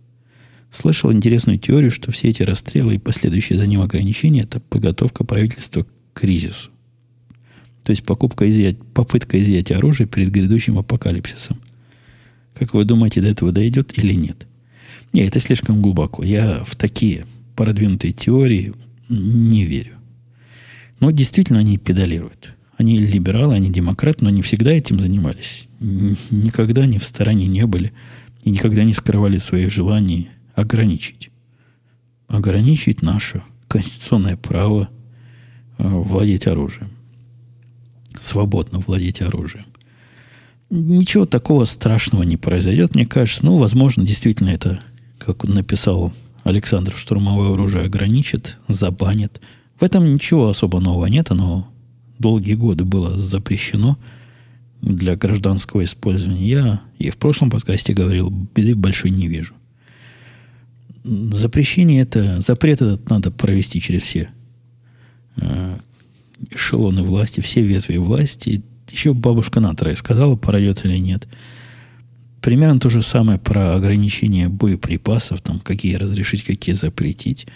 Слышал 0.71 1.13
интересную 1.13 1.59
теорию, 1.59 1.91
что 1.91 2.11
все 2.11 2.29
эти 2.29 2.41
расстрелы 2.41 2.95
и 2.95 2.99
последующие 2.99 3.59
за 3.59 3.67
ним 3.67 3.81
ограничения– 3.81 4.41
это 4.43 4.59
подготовка 4.59 5.23
правительства 5.23 5.85
кризису. 6.15 6.71
То 7.83 7.91
есть 7.91 8.03
покупка 8.03 8.49
изъять, 8.49 8.77
попытка 8.93 9.39
изъять 9.39 9.71
оружие 9.71 10.07
перед 10.07 10.31
грядущим 10.31 10.79
апокалипсисом. 10.79 11.61
Как 12.55 12.73
вы 12.73 12.85
думаете, 12.85 13.21
до 13.21 13.27
этого 13.27 13.51
дойдет 13.51 13.97
или 13.97 14.13
нет? 14.13 14.47
Не, 15.11 15.25
это 15.25 15.39
слишком 15.39 15.81
глубоко. 15.81 16.23
Я 16.23 16.63
в 16.63 16.75
такие 16.75 17.27
продвинутые 17.55 18.13
теории 18.13 18.73
не 19.09 19.63
верю. 19.63 19.97
Но 20.99 21.11
действительно 21.11 21.59
они 21.59 21.77
педалируют. 21.77 22.55
Они 22.77 22.97
либералы, 22.97 23.55
они 23.55 23.69
демократы, 23.69 24.23
но 24.23 24.29
не 24.29 24.41
всегда 24.41 24.71
этим 24.71 24.99
занимались. 24.99 25.67
Никогда 25.79 26.83
они 26.83 26.97
в 26.97 27.05
стороне 27.05 27.47
не 27.47 27.65
были 27.65 27.93
и 28.43 28.51
никогда 28.51 28.83
не 28.83 28.93
скрывали 28.93 29.37
своих 29.37 29.71
желаний 29.71 30.29
ограничить. 30.55 31.29
Ограничить 32.27 33.01
наше 33.01 33.43
конституционное 33.67 34.37
право 34.37 34.89
Э, 35.77 35.87
владеть 35.87 36.47
оружием. 36.47 36.91
Свободно 38.19 38.79
владеть 38.79 39.21
оружием. 39.21 39.65
Ничего 40.69 41.25
такого 41.25 41.65
страшного 41.65 42.23
не 42.23 42.37
произойдет, 42.37 42.95
мне 42.95 43.05
кажется. 43.05 43.45
Ну, 43.45 43.57
возможно, 43.57 44.05
действительно 44.05 44.49
это, 44.49 44.79
как 45.19 45.43
он 45.43 45.51
написал 45.51 46.13
Александр, 46.43 46.93
штурмовое 46.95 47.53
оружие 47.53 47.85
ограничит, 47.85 48.57
забанит. 48.67 49.41
В 49.79 49.83
этом 49.83 50.13
ничего 50.13 50.49
особо 50.49 50.79
нового 50.79 51.07
нет. 51.07 51.31
Оно 51.31 51.67
долгие 52.23 52.53
годы 52.53 52.85
было 52.85 53.17
запрещено 53.17 53.99
для 54.81 55.15
гражданского 55.15 55.83
использования. 55.83 56.47
Я 56.47 56.81
и 56.97 57.09
в 57.09 57.17
прошлом 57.17 57.51
подкасте 57.51 57.93
говорил, 57.93 58.29
беды 58.29 58.75
большой 58.75 59.11
не 59.11 59.27
вижу. 59.27 59.53
Запрещение 61.03 62.01
это, 62.01 62.39
запрет 62.39 62.81
этот 62.81 63.09
надо 63.09 63.29
провести 63.29 63.81
через 63.81 64.03
все 64.03 64.29
э, 65.35 65.77
эшелоны 66.49 67.03
власти, 67.03 67.41
все 67.41 67.61
ветви 67.61 67.97
власти. 67.97 68.63
Еще 68.89 69.13
бабушка 69.13 69.59
Натра 69.59 69.93
сказала, 69.95 70.37
пройдет 70.37 70.85
или 70.85 70.97
нет. 70.97 71.27
Примерно 72.39 72.79
то 72.79 72.89
же 72.89 73.01
самое 73.01 73.39
про 73.39 73.75
ограничение 73.75 74.47
боеприпасов, 74.47 75.41
там, 75.41 75.59
какие 75.59 75.95
разрешить, 75.95 76.43
какие 76.43 76.75
запретить. 76.75 77.47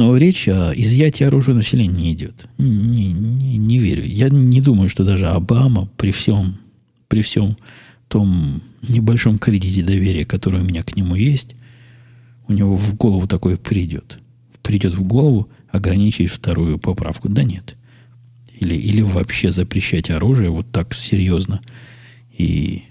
Но 0.00 0.16
речь 0.16 0.48
о 0.48 0.72
изъятии 0.74 1.24
оружия 1.24 1.54
населения 1.54 1.94
не 1.94 2.12
идет. 2.14 2.46
Не, 2.56 3.12
не, 3.12 3.58
не 3.58 3.78
верю. 3.78 4.02
Я 4.06 4.30
не 4.30 4.62
думаю, 4.62 4.88
что 4.88 5.04
даже 5.04 5.26
Обама 5.26 5.90
при 5.98 6.10
всем, 6.10 6.56
при 7.06 7.20
всем 7.20 7.58
том 8.08 8.62
небольшом 8.80 9.38
кредите 9.38 9.82
доверия, 9.82 10.24
который 10.24 10.62
у 10.62 10.64
меня 10.64 10.82
к 10.84 10.96
нему 10.96 11.16
есть, 11.16 11.54
у 12.48 12.54
него 12.54 12.76
в 12.76 12.94
голову 12.94 13.28
такое 13.28 13.58
придет. 13.58 14.20
Придет 14.62 14.94
в 14.94 15.02
голову 15.02 15.50
ограничить 15.68 16.30
вторую 16.30 16.78
поправку. 16.78 17.28
Да 17.28 17.42
нет. 17.42 17.76
Или, 18.58 18.76
или 18.76 19.02
вообще 19.02 19.52
запрещать 19.52 20.08
оружие 20.08 20.48
вот 20.48 20.72
так 20.72 20.94
серьезно 20.94 21.60
и, 22.38 22.84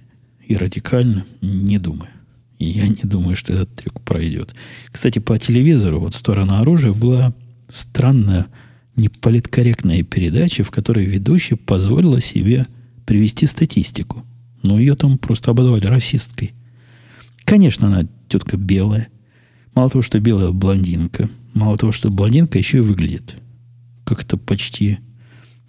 и 0.45 0.55
радикально, 0.55 1.25
не 1.41 1.79
думаю. 1.79 2.11
Я 2.59 2.87
не 2.87 3.03
думаю, 3.03 3.35
что 3.35 3.53
этот 3.53 3.73
трюк 3.75 4.01
пройдет. 4.01 4.53
Кстати, 4.91 5.19
по 5.19 5.37
телевизору 5.39 5.99
вот 5.99 6.13
«Сторона 6.13 6.59
оружия» 6.59 6.93
была 6.93 7.33
странная, 7.67 8.47
неполиткорректная 8.95 10.03
передача, 10.03 10.63
в 10.63 10.71
которой 10.71 11.05
ведущая 11.05 11.55
позволила 11.55 12.19
себе 12.19 12.65
привести 13.05 13.47
статистику. 13.47 14.25
Но 14.61 14.77
ее 14.77 14.95
там 14.95 15.17
просто 15.17 15.51
обозвали 15.51 15.85
расисткой. 15.85 16.53
Конечно, 17.45 17.87
она 17.87 18.07
тетка 18.27 18.57
белая. 18.57 19.07
Мало 19.73 19.89
того, 19.89 20.01
что 20.01 20.19
белая 20.19 20.51
блондинка. 20.51 21.29
Мало 21.53 21.77
того, 21.77 21.93
что 21.93 22.11
блондинка 22.11 22.57
еще 22.57 22.79
и 22.79 22.81
выглядит 22.81 23.37
как-то 24.09 24.37
почти... 24.37 24.97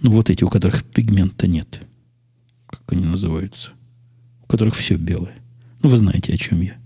Ну, 0.00 0.12
вот 0.12 0.30
эти, 0.30 0.44
у 0.44 0.48
которых 0.48 0.82
пигмента 0.82 1.46
нет. 1.46 1.82
Как 2.66 2.80
они 2.90 3.04
называются? 3.04 3.72
У 4.42 4.46
которых 4.46 4.74
все 4.74 4.96
белое. 4.96 5.34
Ну, 5.82 5.90
вы 5.90 5.98
знаете, 5.98 6.32
о 6.32 6.38
чем 6.38 6.62
я. 6.62 6.79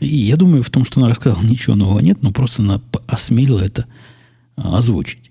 И 0.00 0.06
я 0.06 0.36
думаю, 0.36 0.62
в 0.62 0.70
том, 0.70 0.84
что 0.84 1.00
она 1.00 1.10
рассказала, 1.10 1.42
ничего 1.42 1.76
нового 1.76 2.00
нет, 2.00 2.22
но 2.22 2.32
просто 2.32 2.62
она 2.62 2.80
осмелила 3.06 3.60
это 3.60 3.86
а, 4.56 4.78
озвучить. 4.78 5.30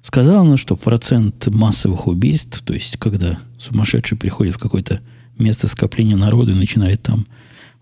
Сказала 0.00 0.40
она, 0.40 0.56
что 0.56 0.76
процент 0.76 1.46
массовых 1.48 2.06
убийств, 2.06 2.62
то 2.62 2.72
есть 2.72 2.96
когда 2.96 3.38
сумасшедший 3.58 4.16
приходит 4.16 4.54
в 4.54 4.58
какое-то 4.58 5.00
место 5.38 5.68
скопления 5.68 6.16
народа 6.16 6.52
и 6.52 6.54
начинает 6.54 7.02
там 7.02 7.26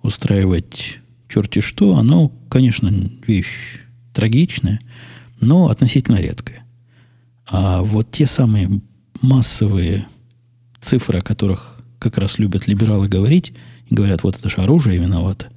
устраивать 0.02 0.98
черти 1.28 1.60
что, 1.60 1.96
оно, 1.96 2.28
конечно, 2.48 2.92
вещь 3.26 3.80
трагичная, 4.12 4.80
но 5.40 5.68
относительно 5.68 6.16
редкая. 6.16 6.64
А 7.46 7.82
вот 7.82 8.10
те 8.10 8.26
самые 8.26 8.80
массовые 9.20 10.06
цифры, 10.80 11.18
о 11.18 11.22
которых 11.22 11.80
как 11.98 12.18
раз 12.18 12.38
любят 12.38 12.66
либералы 12.66 13.08
говорить, 13.08 13.52
и 13.88 13.94
говорят, 13.94 14.22
вот 14.22 14.38
это 14.38 14.48
же 14.48 14.56
оружие 14.56 14.98
виновато, 14.98 15.48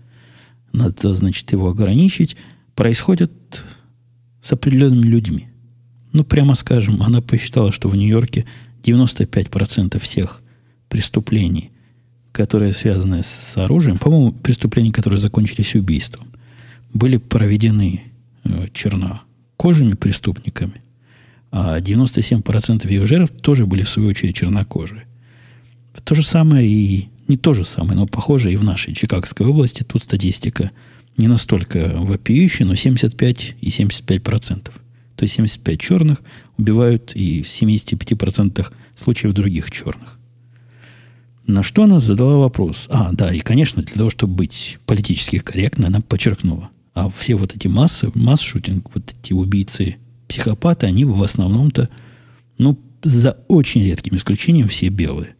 надо, 0.78 1.14
значит, 1.16 1.52
его 1.52 1.70
ограничить, 1.70 2.36
происходят 2.76 3.32
с 4.42 4.52
определенными 4.52 5.06
людьми. 5.06 5.48
Ну, 6.14 6.24
прямо 6.24 6.56
скажем, 6.56 7.02
она 7.04 7.22
посчитала, 7.22 7.72
что 7.72 7.90
в 7.90 7.96
Нью-Йорке 7.96 8.46
95% 8.84 10.00
всех 10.00 10.42
преступлений, 10.90 11.72
которые 12.32 12.74
связаны 12.74 13.24
с 13.24 13.58
оружием, 13.58 13.98
по-моему, 13.98 14.32
преступления, 14.32 14.92
которые 14.92 15.20
закончились 15.20 15.76
убийством, 15.76 16.28
были 16.94 17.18
проведены 17.18 18.04
э, 18.44 18.68
чернокожими 18.74 19.96
преступниками, 19.96 20.82
а 21.52 21.80
97% 21.80 22.88
ее 22.90 23.06
жертв 23.06 23.42
тоже 23.42 23.66
были, 23.66 23.84
в 23.84 23.90
свою 23.90 24.10
очередь, 24.10 24.36
чернокожие. 24.36 25.06
То 26.04 26.16
же 26.16 26.24
самое 26.24 26.68
и 26.68 27.10
не 27.28 27.38
то 27.38 27.54
же 27.54 27.66
самое, 27.66 27.96
но 27.96 28.08
похоже 28.08 28.52
и 28.52 28.58
в 28.58 28.64
нашей 28.64 28.94
Чикагской 28.94 29.46
области. 29.46 29.84
Тут 29.84 30.04
статистика 30.04 30.72
не 31.18 31.28
настолько 31.28 31.92
вопиющая, 31.96 32.66
но 32.66 32.76
75 32.76 33.56
и 33.60 33.70
75 33.70 34.24
процентов. 34.24 34.76
То 35.16 35.24
есть 35.24 35.36
75 35.36 35.80
черных 35.80 36.22
убивают 36.58 37.14
и 37.16 37.42
в 37.42 37.48
75% 37.48 38.68
случаев 38.96 39.34
других 39.34 39.72
черных. 39.72 40.18
На 41.48 41.64
что 41.64 41.84
она 41.84 42.00
задала 42.00 42.38
вопрос? 42.38 42.88
А, 42.90 43.12
да, 43.14 43.34
и, 43.34 43.40
конечно, 43.40 43.82
для 43.82 43.96
того, 43.96 44.10
чтобы 44.10 44.36
быть 44.36 44.78
политически 44.86 45.40
корректной, 45.40 45.88
она 45.88 46.02
подчеркнула. 46.02 46.70
А 46.94 47.10
все 47.10 47.36
вот 47.36 47.56
эти 47.56 47.68
массы, 47.68 48.12
масс-шутинг, 48.14 48.90
вот 48.94 49.16
эти 49.22 49.32
убийцы, 49.32 49.96
психопаты, 50.28 50.88
они 50.88 51.06
в 51.06 51.24
основном-то, 51.24 51.90
ну, 52.58 52.78
за 53.02 53.38
очень 53.48 53.84
редким 53.84 54.18
исключением, 54.18 54.68
все 54.68 54.90
белые. 54.90 55.37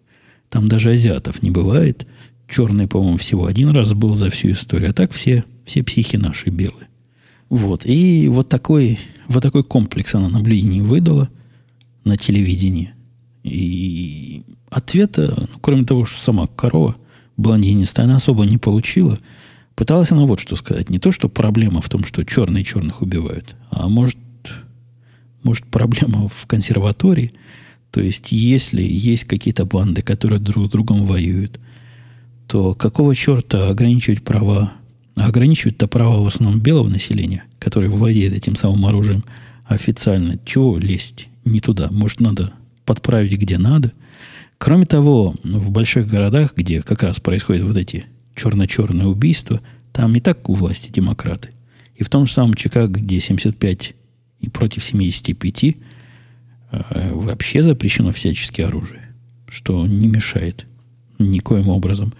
Там 0.50 0.68
даже 0.68 0.92
азиатов 0.92 1.42
не 1.42 1.52
бывает. 1.52 2.08
Черный, 2.48 2.88
по-моему, 2.88 3.18
всего 3.18 3.46
один 3.46 3.70
раз 3.70 3.94
был 3.94 4.14
за 4.14 4.30
всю 4.30 4.52
историю. 4.52 4.92
А 4.92 4.94
так 4.94 5.12
все, 5.12 5.44
все 5.66 5.84
психи 5.84 6.16
наши 6.16 6.50
белые. 6.50 6.88
Вот. 7.50 7.86
И 7.86 8.28
вот 8.30 8.50
такой, 8.50 9.00
вот 9.28 9.44
такой 9.44 9.64
комплекс 9.64 10.16
она 10.16 10.30
наблюдений 10.30 10.82
выдала 10.82 11.30
на 12.06 12.18
телевидении. 12.18 12.94
И 13.44 14.44
ответа, 14.70 15.34
ну, 15.38 15.60
кроме 15.62 15.86
того, 15.86 16.06
что 16.06 16.22
сама 16.22 16.48
корова 16.48 16.96
блондинистая, 17.36 18.06
она 18.06 18.16
особо 18.18 18.46
не 18.46 18.58
получила. 18.58 19.18
Пыталась 19.76 20.12
она 20.12 20.26
вот 20.26 20.40
что 20.40 20.56
сказать. 20.56 20.90
Не 20.90 21.00
то, 21.00 21.12
что 21.12 21.30
проблема 21.30 21.82
в 21.82 21.90
том, 21.90 22.04
что 22.04 22.24
черные 22.24 22.64
черных 22.64 23.02
убивают, 23.02 23.56
а 23.70 23.88
может, 23.88 24.18
может 25.44 25.66
проблема 25.66 26.30
в 26.30 26.48
консерватории– 26.48 27.34
то 27.92 28.02
есть, 28.02 28.32
если 28.32 28.82
есть 28.82 29.24
какие-то 29.24 29.66
банды, 29.66 30.02
которые 30.02 30.40
друг 30.40 30.68
с 30.68 30.70
другом 30.70 31.06
воюют, 31.06 31.60
то 32.48 32.74
какого 32.74 33.16
черта 33.16 33.70
ограничивать 33.70 34.24
права? 34.24 34.74
ограничивать-то 35.16 35.88
права 35.88 36.22
в 36.22 36.28
основном 36.28 36.62
белого 36.62 36.90
населения, 36.90 37.44
которое 37.58 37.90
владеет 37.90 38.34
этим 38.34 38.56
самым 38.56 38.86
оружием 38.86 39.24
официально. 39.66 40.38
Чего 40.46 40.78
лезть 40.78 41.28
не 41.44 41.60
туда? 41.60 41.90
Может, 41.90 42.20
надо 42.20 42.54
подправить 42.86 43.34
где 43.34 43.58
надо? 43.58 43.94
Кроме 44.60 44.86
того, 44.86 45.34
в 45.44 45.72
больших 45.72 46.08
городах, 46.08 46.54
где 46.56 46.84
как 46.84 47.02
раз 47.02 47.20
происходят 47.20 47.64
вот 47.64 47.78
эти 47.78 48.06
черно-черные 48.36 49.08
убийства, 49.08 49.60
там 49.92 50.16
и 50.16 50.20
так 50.20 50.48
у 50.50 50.54
власти 50.54 50.92
демократы. 50.92 51.50
И 51.96 52.04
в 52.04 52.10
том 52.10 52.28
же 52.28 52.34
самом 52.34 52.54
Чикаго, 52.54 53.00
где 53.00 53.20
75 53.20 53.96
и 54.40 54.50
против 54.50 54.84
75, 54.84 55.64
Э, 55.64 55.74
вообще 56.72 57.64
запрещено 57.64 58.12
всячески 58.12 58.62
оружие, 58.62 59.16
что 59.48 59.86
не 59.88 60.08
мешает 60.08 60.66
никоим 61.20 61.70
образом 61.70 62.14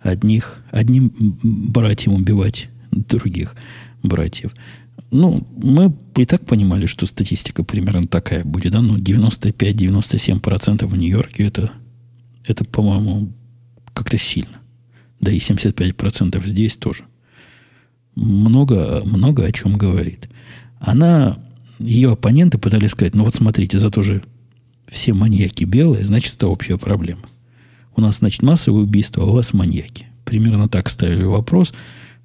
одних, 0.00 0.62
одним 0.70 1.12
братьям 1.42 2.14
убивать 2.14 2.68
других 2.90 3.54
братьев. 4.02 4.54
Ну, 5.10 5.46
мы 5.56 5.94
и 6.16 6.24
так 6.24 6.44
понимали, 6.46 6.86
что 6.86 7.06
статистика 7.06 7.62
примерно 7.62 8.06
такая 8.08 8.44
будет, 8.44 8.72
да, 8.72 8.82
ну, 8.82 8.96
95-97% 8.96 10.86
в 10.86 10.96
Нью-Йорке 10.96 11.44
это, 11.44 11.70
это, 12.44 12.64
по-моему, 12.64 13.32
как-то 13.94 14.18
сильно. 14.18 14.58
Да 15.20 15.30
и 15.30 15.38
75% 15.38 16.44
здесь 16.46 16.76
тоже. 16.76 17.04
Много, 18.14 19.02
много 19.04 19.44
о 19.44 19.52
чем 19.52 19.76
говорит. 19.76 20.28
Она 20.78 21.38
ее 21.78 22.12
оппоненты 22.12 22.58
пытались 22.58 22.90
сказать, 22.90 23.14
ну 23.14 23.24
вот 23.24 23.34
смотрите, 23.34 23.78
зато 23.78 24.02
же 24.02 24.22
все 24.88 25.12
маньяки 25.12 25.64
белые, 25.64 26.04
значит, 26.04 26.34
это 26.36 26.48
общая 26.48 26.78
проблема. 26.78 27.22
У 27.94 28.00
нас, 28.00 28.18
значит, 28.18 28.42
массовые 28.42 28.84
убийства, 28.84 29.24
а 29.24 29.26
у 29.26 29.32
вас 29.32 29.52
маньяки. 29.52 30.06
Примерно 30.24 30.68
так 30.68 30.88
ставили 30.88 31.24
вопрос. 31.24 31.72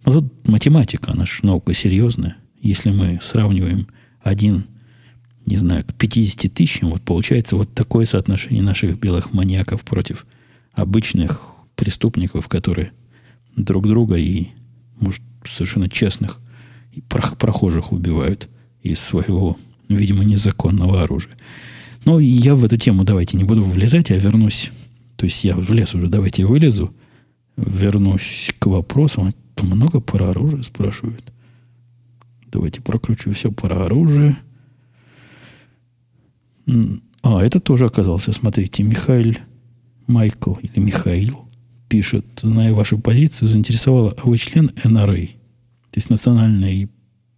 Но 0.06 0.14
тут 0.14 0.47
математика, 0.47 1.14
же 1.14 1.45
наука 1.45 1.74
серьезная. 1.74 2.38
Если 2.62 2.91
мы 2.91 3.20
сравниваем 3.22 3.88
один, 4.22 4.66
не 5.45 5.58
знаю, 5.58 5.86
к 5.86 5.93
50 5.93 6.54
тысячам, 6.54 6.89
вот 6.89 7.02
получается 7.02 7.56
вот 7.56 7.74
такое 7.74 8.06
соотношение 8.06 8.64
наших 8.64 8.99
белых 8.99 9.34
маньяков 9.34 9.82
против 9.82 10.26
обычных 10.74 11.41
преступников, 11.76 12.47
которые 12.47 12.91
друг 13.56 13.88
друга 13.88 14.16
и, 14.16 14.49
может, 14.99 15.22
совершенно 15.47 15.89
честных 15.89 16.39
и 16.91 17.02
прохожих 17.02 17.91
убивают– 17.91 18.49
из 18.84 19.00
своего, 19.00 19.58
видимо, 19.90 20.24
незаконного 20.24 21.02
оружия. 21.02 21.36
Но 22.06 22.20
я 22.20 22.56
в 22.56 22.64
эту 22.66 22.78
тему 22.78 23.04
давайте 23.04 23.38
не 23.38 23.44
буду 23.44 23.64
влезать, 23.64 24.12
а 24.12 24.18
вернусь. 24.18 24.72
То 25.18 25.26
есть 25.26 25.44
я 25.44 25.56
влез 25.56 25.94
уже, 25.94 26.08
давайте 26.08 26.46
вылезу. 26.46 26.94
Вернусь 27.58 28.52
к 28.58 28.66
вопросам. 28.66 29.34
Много 29.62 30.00
про 30.00 30.30
оружие 30.32 30.64
спрашивают. 30.64 31.24
Давайте 32.52 32.82
прокручу 32.82 33.32
все 33.34 33.52
про 33.52 33.86
оружие. 33.86 34.38
А, 37.24 37.44
это 37.44 37.60
тоже 37.60 37.86
оказался, 37.86 38.32
смотрите, 38.32 38.84
Михаил 38.84 39.36
Майкл 40.08 40.56
или 40.56 40.80
Михаил 40.80 41.48
пишет, 41.88 42.26
зная 42.42 42.74
вашу 42.74 42.98
позицию, 42.98 43.50
заинтересовало, 43.50 44.16
а 44.18 44.28
вы 44.28 44.38
член 44.38 44.72
НРА, 44.84 45.16
то 45.16 45.98
есть 45.98 46.10
Национальной 46.10 46.90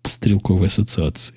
стрелковой 0.04 0.68
ассоциации. 0.68 1.36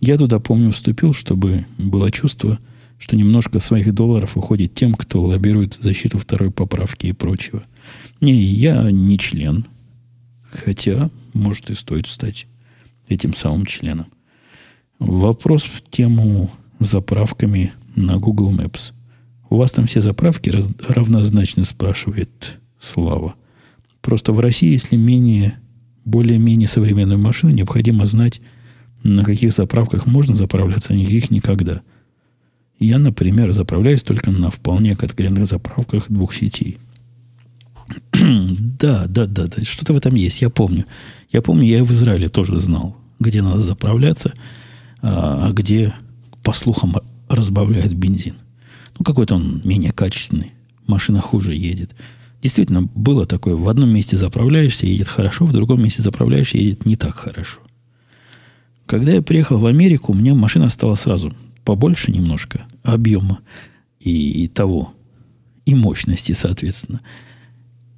Я 0.00 0.18
туда, 0.18 0.40
помню, 0.40 0.72
вступил, 0.72 1.14
чтобы 1.14 1.66
было 1.78 2.10
чувство, 2.10 2.58
что 2.98 3.16
немножко 3.16 3.58
своих 3.58 3.92
долларов 3.94 4.36
уходит 4.36 4.74
тем, 4.74 4.94
кто 4.94 5.20
лоббирует 5.20 5.78
защиту 5.80 6.18
второй 6.18 6.50
поправки 6.50 7.06
и 7.06 7.12
прочего. 7.12 7.64
Не, 8.20 8.32
я 8.32 8.90
не 8.90 9.18
член. 9.18 9.66
Хотя, 10.50 11.10
может, 11.34 11.70
и 11.70 11.74
стоит 11.74 12.06
стать 12.06 12.46
этим 13.08 13.34
самым 13.34 13.66
членом. 13.66 14.06
Вопрос 14.98 15.62
в 15.62 15.82
тему 15.82 16.50
заправками 16.78 17.72
на 17.96 18.18
Google 18.18 18.52
Maps. 18.52 18.92
У 19.50 19.56
вас 19.56 19.72
там 19.72 19.86
все 19.86 20.00
заправки 20.00 20.50
раз, 20.50 20.68
равнозначны, 20.88 21.64
спрашивает 21.64 22.58
Слава. 22.80 23.34
Просто 24.00 24.32
в 24.32 24.40
России, 24.40 24.70
если 24.70 24.96
менее, 24.96 25.58
более-менее 26.04 26.68
современную 26.68 27.18
машину, 27.18 27.52
необходимо 27.52 28.06
знать, 28.06 28.40
на 29.02 29.24
каких 29.24 29.52
заправках 29.52 30.06
можно 30.06 30.34
заправляться, 30.34 30.92
а 30.92 30.96
никаких 30.96 31.30
никогда. 31.30 31.82
Я, 32.78 32.98
например, 32.98 33.52
заправляюсь 33.52 34.02
только 34.02 34.30
на 34.30 34.50
вполне 34.50 34.96
конкретных 34.96 35.46
заправках 35.46 36.06
двух 36.08 36.34
сетей. 36.34 36.78
да, 38.12 39.06
да, 39.06 39.26
да, 39.26 39.46
да, 39.46 39.62
что-то 39.62 39.92
в 39.92 39.96
этом 39.96 40.14
есть, 40.14 40.42
я 40.42 40.50
помню. 40.50 40.84
Я 41.30 41.42
помню, 41.42 41.64
я 41.64 41.84
в 41.84 41.92
Израиле 41.92 42.28
тоже 42.28 42.58
знал, 42.58 42.96
где 43.20 43.42
надо 43.42 43.58
заправляться, 43.58 44.32
а, 45.00 45.48
а 45.48 45.52
где, 45.52 45.94
по 46.42 46.52
слухам, 46.52 46.96
разбавляют 47.28 47.92
бензин. 47.92 48.36
Ну, 48.98 49.04
какой-то 49.04 49.36
он 49.36 49.62
менее 49.64 49.92
качественный. 49.92 50.52
Машина 50.86 51.20
хуже 51.20 51.54
едет. 51.54 51.94
Действительно, 52.42 52.82
было 52.82 53.24
такое. 53.24 53.54
В 53.54 53.68
одном 53.68 53.90
месте 53.94 54.16
заправляешься, 54.16 54.86
едет 54.86 55.06
хорошо, 55.06 55.46
в 55.46 55.52
другом 55.52 55.82
месте 55.82 56.02
заправляешься, 56.02 56.58
едет 56.58 56.84
не 56.84 56.96
так 56.96 57.14
хорошо. 57.14 57.60
Когда 58.86 59.12
я 59.12 59.22
приехал 59.22 59.58
в 59.60 59.66
Америку, 59.66 60.12
у 60.12 60.14
меня 60.14 60.34
машина 60.34 60.68
стала 60.68 60.96
сразу 60.96 61.32
побольше 61.64 62.10
немножко 62.10 62.64
объема 62.82 63.38
и, 64.00 64.44
и 64.44 64.48
того, 64.48 64.92
и 65.66 65.76
мощности, 65.76 66.32
соответственно. 66.32 67.00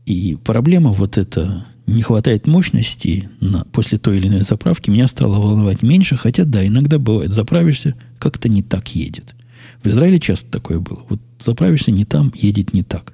И 0.05 0.37
проблема 0.45 0.93
вот 0.93 1.17
эта, 1.17 1.67
не 1.87 2.03
хватает 2.03 2.47
мощности 2.47 3.31
на, 3.41 3.65
после 3.65 3.97
той 3.97 4.19
или 4.19 4.29
иной 4.29 4.43
заправки, 4.43 4.91
меня 4.91 5.07
стало 5.07 5.41
волновать 5.41 5.83
меньше, 5.83 6.19
хотя 6.19 6.45
да, 6.45 6.67
иногда 6.67 6.99
бывает, 6.99 7.33
заправишься, 7.33 7.95
как-то 8.19 8.51
не 8.51 8.63
так 8.63 8.95
едет. 8.95 9.35
В 9.83 9.89
Израиле 9.89 10.21
часто 10.21 10.51
такое 10.51 10.81
было. 10.81 11.03
Вот 11.09 11.21
заправишься 11.41 11.91
не 11.91 12.05
там, 12.05 12.31
едет 12.37 12.75
не 12.75 12.83
так. 12.83 13.14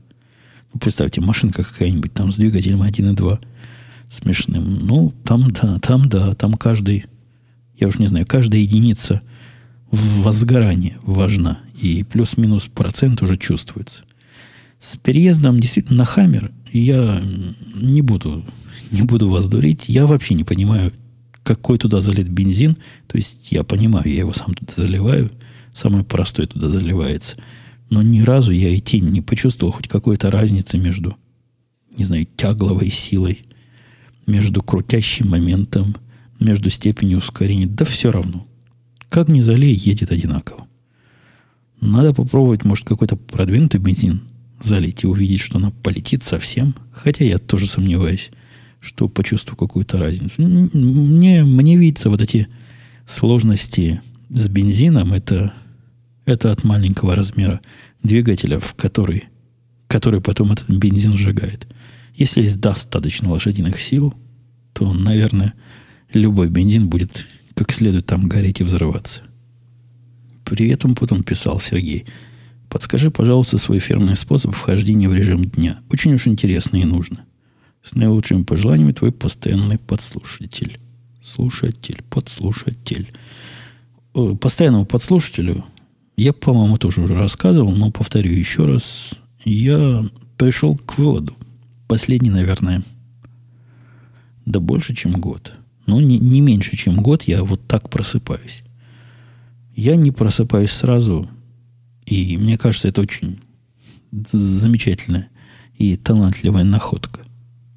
Представьте, 0.79 1.21
машинка 1.21 1.65
какая-нибудь 1.65 2.13
там 2.13 2.33
с 2.33 2.37
двигателем 2.37 2.83
1.2 2.83 3.41
смешным. 4.09 4.87
Ну, 4.87 5.15
там 5.25 5.51
да, 5.51 5.79
там 5.79 6.09
да, 6.09 6.35
там 6.35 6.55
каждый, 6.55 7.07
я 7.79 7.89
уж 7.89 7.99
не 7.99 8.07
знаю, 8.07 8.27
каждая 8.27 8.61
единица 8.61 9.23
возгорания 9.91 10.99
важна. 11.03 11.61
И 11.81 12.05
плюс-минус 12.05 12.67
процент 12.67 13.23
уже 13.23 13.37
чувствуется. 13.37 14.05
С 14.79 14.97
переездом 14.97 15.61
действительно 15.61 15.99
на 15.99 16.05
Хаммер 16.05 16.53
я 16.73 17.23
не 17.75 18.03
буду, 18.03 18.45
не 18.91 19.03
буду 19.03 19.29
вас 19.29 19.49
дурить. 19.49 19.89
Я 19.89 20.07
вообще 20.07 20.35
не 20.35 20.45
понимаю, 20.45 20.93
какой 21.43 21.79
туда 21.79 22.01
залит 22.01 22.29
бензин. 22.29 22.77
То 23.07 23.17
есть 23.17 23.51
я 23.51 23.65
понимаю, 23.65 24.09
я 24.09 24.21
его 24.21 24.33
сам 24.33 24.55
туда 24.55 24.73
заливаю. 24.77 25.31
Самый 25.73 26.05
простой 26.05 26.47
туда 26.47 26.69
заливается. 26.69 27.37
Но 27.91 28.03
ни 28.03 28.21
разу 28.21 28.53
я 28.53 28.71
и 28.71 28.81
тень 28.81 29.11
не 29.11 29.21
почувствовал 29.21 29.73
хоть 29.73 29.89
какой-то 29.89 30.31
разницы 30.31 30.79
между, 30.79 31.17
не 31.97 32.05
знаю, 32.05 32.27
тягловой 32.37 32.91
силой, 32.91 33.43
между 34.27 34.63
крутящим 34.63 35.29
моментом, 35.29 35.97
между 36.39 36.71
степенью 36.71 37.19
ускорения. 37.19 37.67
Да 37.67 37.85
все 37.85 38.11
равно. 38.11 38.47
Как 39.09 39.29
ни 39.29 39.41
залей, 39.41 39.75
едет 39.75 40.13
одинаково. 40.13 40.67
Надо 41.81 42.15
попробовать, 42.15 42.65
может, 42.65 42.87
какой-то 42.87 43.17
продвинутый 43.17 43.81
бензин 43.81 44.23
залить 44.61 45.05
и 45.05 45.07
увидеть, 45.07 45.41
что 45.41 45.59
она 45.59 45.71
полетит 45.83 46.23
совсем. 46.23 46.75
Хотя 46.93 47.25
я 47.25 47.39
тоже 47.39 47.67
сомневаюсь, 47.67 48.31
что 48.81 49.09
почувствую 49.09 49.57
какую-то 49.57 49.99
разницу. 49.99 50.35
Мне, 50.43 51.43
мне 51.43 51.77
видится 51.77 52.11
вот 52.11 52.21
эти 52.21 52.49
сложности 53.07 54.01
с 54.29 54.49
бензином, 54.49 55.13
это, 55.13 55.53
это 56.31 56.51
от 56.51 56.65
маленького 56.65 57.15
размера 57.15 57.61
двигателя, 58.03 58.59
в 58.59 58.75
который, 58.75 59.25
который 59.87 60.21
потом 60.21 60.53
этот 60.53 60.71
бензин 60.71 61.17
сжигает. 61.17 61.67
Если 62.15 62.43
есть 62.43 62.61
достаточно 62.61 63.31
лошадиных 63.31 63.81
сил, 63.81 64.15
то, 64.73 64.93
наверное, 64.93 65.55
любой 66.13 66.49
бензин 66.49 66.89
будет 66.89 67.27
как 67.55 67.73
следует 67.73 68.07
там 68.07 68.29
гореть 68.29 68.61
и 68.61 68.65
взрываться. 68.65 69.23
При 70.45 70.69
этом 70.69 70.95
потом 70.95 71.23
писал 71.23 71.61
Сергей– 71.61 72.07
Подскажи, 72.71 73.11
пожалуйста, 73.11 73.59
свой 73.59 73.81
фирменный 73.81 74.15
способ 74.15 74.55
вхождения 74.55 75.09
в 75.09 75.15
режим 75.15 75.45
дня. 75.45 75.81
Очень 75.91 76.15
уж 76.15 76.29
интересно 76.29 76.77
и 76.77 76.85
нужно. 76.85 77.25
С 77.83 77.97
наилучшими 77.97 78.45
пожеланиями 78.45 78.93
твой 78.93 79.11
постоянный 79.11 79.79
подслушатель. 79.79 80.79
Слушатель, 81.23 82.05
подслушатель. 82.09 83.09
Постоянному 84.13 84.87
подслушателю 84.87 85.65
я, 86.21 86.33
по-моему, 86.33 86.77
тоже 86.79 87.03
уже 87.03 87.15
рассказывал, 87.15 87.73
но 87.73 87.91
повторю 87.91 88.33
еще 88.33 88.65
раз. 88.65 89.15
Я 89.45 90.05
пришел 90.37 90.77
к 90.77 90.99
выводу. 90.99 91.35
Последний, 91.87 92.31
наверное, 92.31 92.83
да 94.47 94.61
больше, 94.61 94.95
чем 94.95 95.13
год. 95.13 95.55
Ну, 95.87 96.01
не, 96.01 96.19
не 96.19 96.41
меньше, 96.41 96.77
чем 96.77 97.03
год 97.03 97.25
я 97.25 97.43
вот 97.43 97.67
так 97.67 97.91
просыпаюсь. 97.91 98.63
Я 99.75 99.97
не 99.97 100.11
просыпаюсь 100.11 100.73
сразу 100.73 101.29
и 102.11 102.37
мне 102.37 102.59
кажется, 102.59 102.89
это 102.89 103.03
очень 103.03 103.39
замечательная 104.11 105.29
и 105.79 105.97
талантливая 105.97 106.65
находка. 106.65 107.21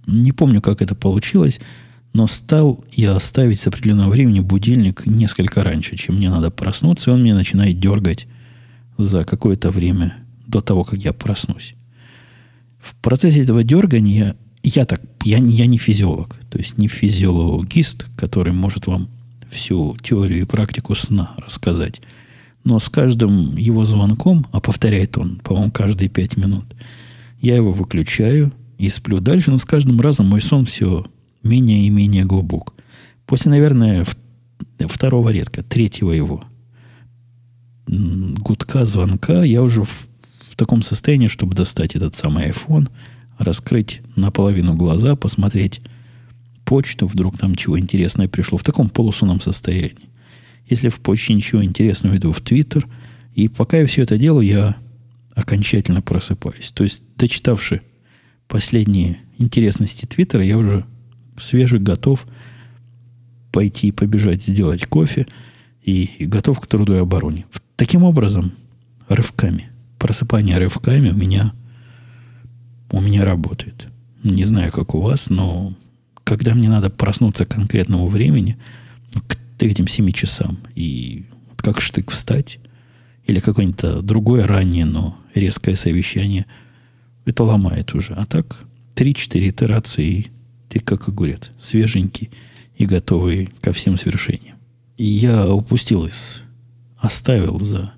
Не 0.07 0.31
помню, 0.31 0.59
как 0.59 0.81
это 0.81 0.95
получилось, 0.95 1.61
но 2.13 2.27
стал 2.27 2.83
я 2.91 3.19
ставить 3.19 3.59
с 3.59 3.67
определенного 3.67 4.11
времени 4.11 4.39
будильник 4.39 5.05
несколько 5.05 5.63
раньше, 5.63 5.97
чем 5.97 6.15
мне 6.15 6.29
надо 6.29 6.51
проснуться, 6.51 7.09
и 7.09 7.13
он 7.13 7.23
меня 7.23 7.35
начинает 7.35 7.79
дергать 7.79 8.27
за 8.97 9.25
какое-то 9.25 9.71
время 9.71 10.17
до 10.45 10.61
того, 10.61 10.83
как 10.83 10.99
я 10.99 11.11
проснусь. 11.11 11.73
В 12.79 12.95
процессе 12.95 13.41
этого 13.41 13.63
дергания 13.63 14.35
я 14.61 14.85
так, 14.85 15.01
я, 15.23 15.39
я 15.39 15.65
не 15.65 15.77
физиолог, 15.77 16.39
то 16.49 16.59
есть 16.59 16.77
не 16.77 16.87
физиологист, 16.87 18.05
который 18.15 18.53
может 18.53 18.87
вам 18.87 19.09
всю 19.49 19.97
теорию 20.01 20.41
и 20.41 20.45
практику 20.45 20.95
сна 20.95 21.35
рассказать. 21.37 22.01
Но 22.63 22.79
с 22.79 22.89
каждым 22.89 23.57
его 23.57 23.83
звонком, 23.85 24.45
а 24.51 24.59
повторяет 24.59 25.17
он, 25.17 25.37
по-моему, 25.43 25.71
каждые 25.71 26.09
пять 26.09 26.37
минут, 26.37 26.65
я 27.41 27.55
его 27.55 27.71
выключаю 27.71 28.53
и 28.77 28.89
сплю 28.89 29.19
дальше, 29.19 29.51
но 29.51 29.57
с 29.57 29.65
каждым 29.65 29.99
разом 29.99 30.27
мой 30.27 30.41
сон 30.41 30.65
все 30.65 31.05
менее 31.43 31.85
и 31.85 31.89
менее 31.89 32.25
глубок. 32.25 32.73
После, 33.25 33.51
наверное, 33.51 34.05
второго 34.79 35.29
редка, 35.29 35.63
третьего 35.63 36.11
его 36.11 36.43
гудка, 37.87 38.85
звонка, 38.85 39.43
я 39.43 39.61
уже 39.61 39.83
в, 39.83 40.07
в 40.51 40.55
таком 40.55 40.81
состоянии, 40.81 41.27
чтобы 41.27 41.55
достать 41.55 41.95
этот 41.95 42.15
самый 42.15 42.49
iPhone, 42.49 42.89
раскрыть 43.37 44.01
наполовину 44.15 44.75
глаза, 44.75 45.15
посмотреть 45.15 45.81
почту, 46.65 47.07
вдруг 47.07 47.37
там 47.37 47.55
чего 47.55 47.77
интересное 47.77 48.27
пришло, 48.27 48.57
в 48.57 48.63
таком 48.63 48.89
полусонном 48.89 49.41
состоянии. 49.41 50.09
Если 50.67 50.89
в 50.89 50.99
почте 51.01 51.33
ничего 51.33 51.63
интересного, 51.63 52.15
иду 52.15 52.31
в 52.31 52.41
Твиттер. 52.41 52.87
И 53.35 53.47
пока 53.49 53.79
я 53.79 53.85
все 53.85 54.03
это 54.03 54.17
делаю, 54.17 54.47
я 54.47 54.77
окончательно 55.35 56.01
просыпаюсь. 56.01 56.71
То 56.71 56.83
есть, 56.83 57.03
дочитавши 57.17 57.81
последние 58.47 59.19
интересности 59.37 60.05
Твиттера, 60.05 60.43
я 60.43 60.57
уже 60.57 60.85
свежий, 61.37 61.79
готов 61.79 62.25
пойти, 63.51 63.91
побежать, 63.91 64.43
сделать 64.43 64.85
кофе 64.85 65.27
и, 65.83 66.09
и 66.17 66.25
готов 66.25 66.59
к 66.59 66.67
труду 66.67 66.95
и 66.95 66.99
обороне. 66.99 67.45
Таким 67.75 68.03
образом, 68.03 68.53
рывками, 69.07 69.69
просыпание 69.99 70.57
рывками 70.57 71.09
у 71.09 71.15
меня, 71.15 71.53
у 72.91 73.01
меня 73.01 73.25
работает. 73.25 73.87
Не 74.23 74.43
знаю, 74.43 74.71
как 74.71 74.95
у 74.95 75.01
вас, 75.01 75.29
но 75.29 75.73
когда 76.23 76.55
мне 76.55 76.69
надо 76.69 76.89
проснуться 76.89 77.45
к 77.45 77.49
конкретному 77.49 78.07
времени, 78.07 78.57
к 79.27 79.37
этим 79.59 79.87
7 79.87 80.11
часам. 80.11 80.59
И 80.75 81.25
как 81.57 81.79
штык 81.81 82.11
встать, 82.11 82.59
или 83.25 83.39
какое-нибудь 83.39 84.05
другое 84.05 84.45
раннее, 84.45 84.85
но 84.85 85.17
резкое 85.33 85.75
совещание, 85.75 86.45
это 87.25 87.43
ломает 87.43 87.93
уже. 87.95 88.13
А 88.13 88.25
так 88.25 88.59
3-4 88.95 89.49
итерации, 89.49 90.27
ты 90.73 90.79
как 90.79 91.07
огурец, 91.07 91.51
свеженький 91.59 92.31
и 92.75 92.85
готовый 92.85 93.49
ко 93.61 93.73
всем 93.73 93.97
свершениям. 93.97 94.57
И 94.97 95.05
я 95.05 95.47
упустил 95.47 96.05
из, 96.05 96.41
оставил 96.97 97.59
за 97.59 97.93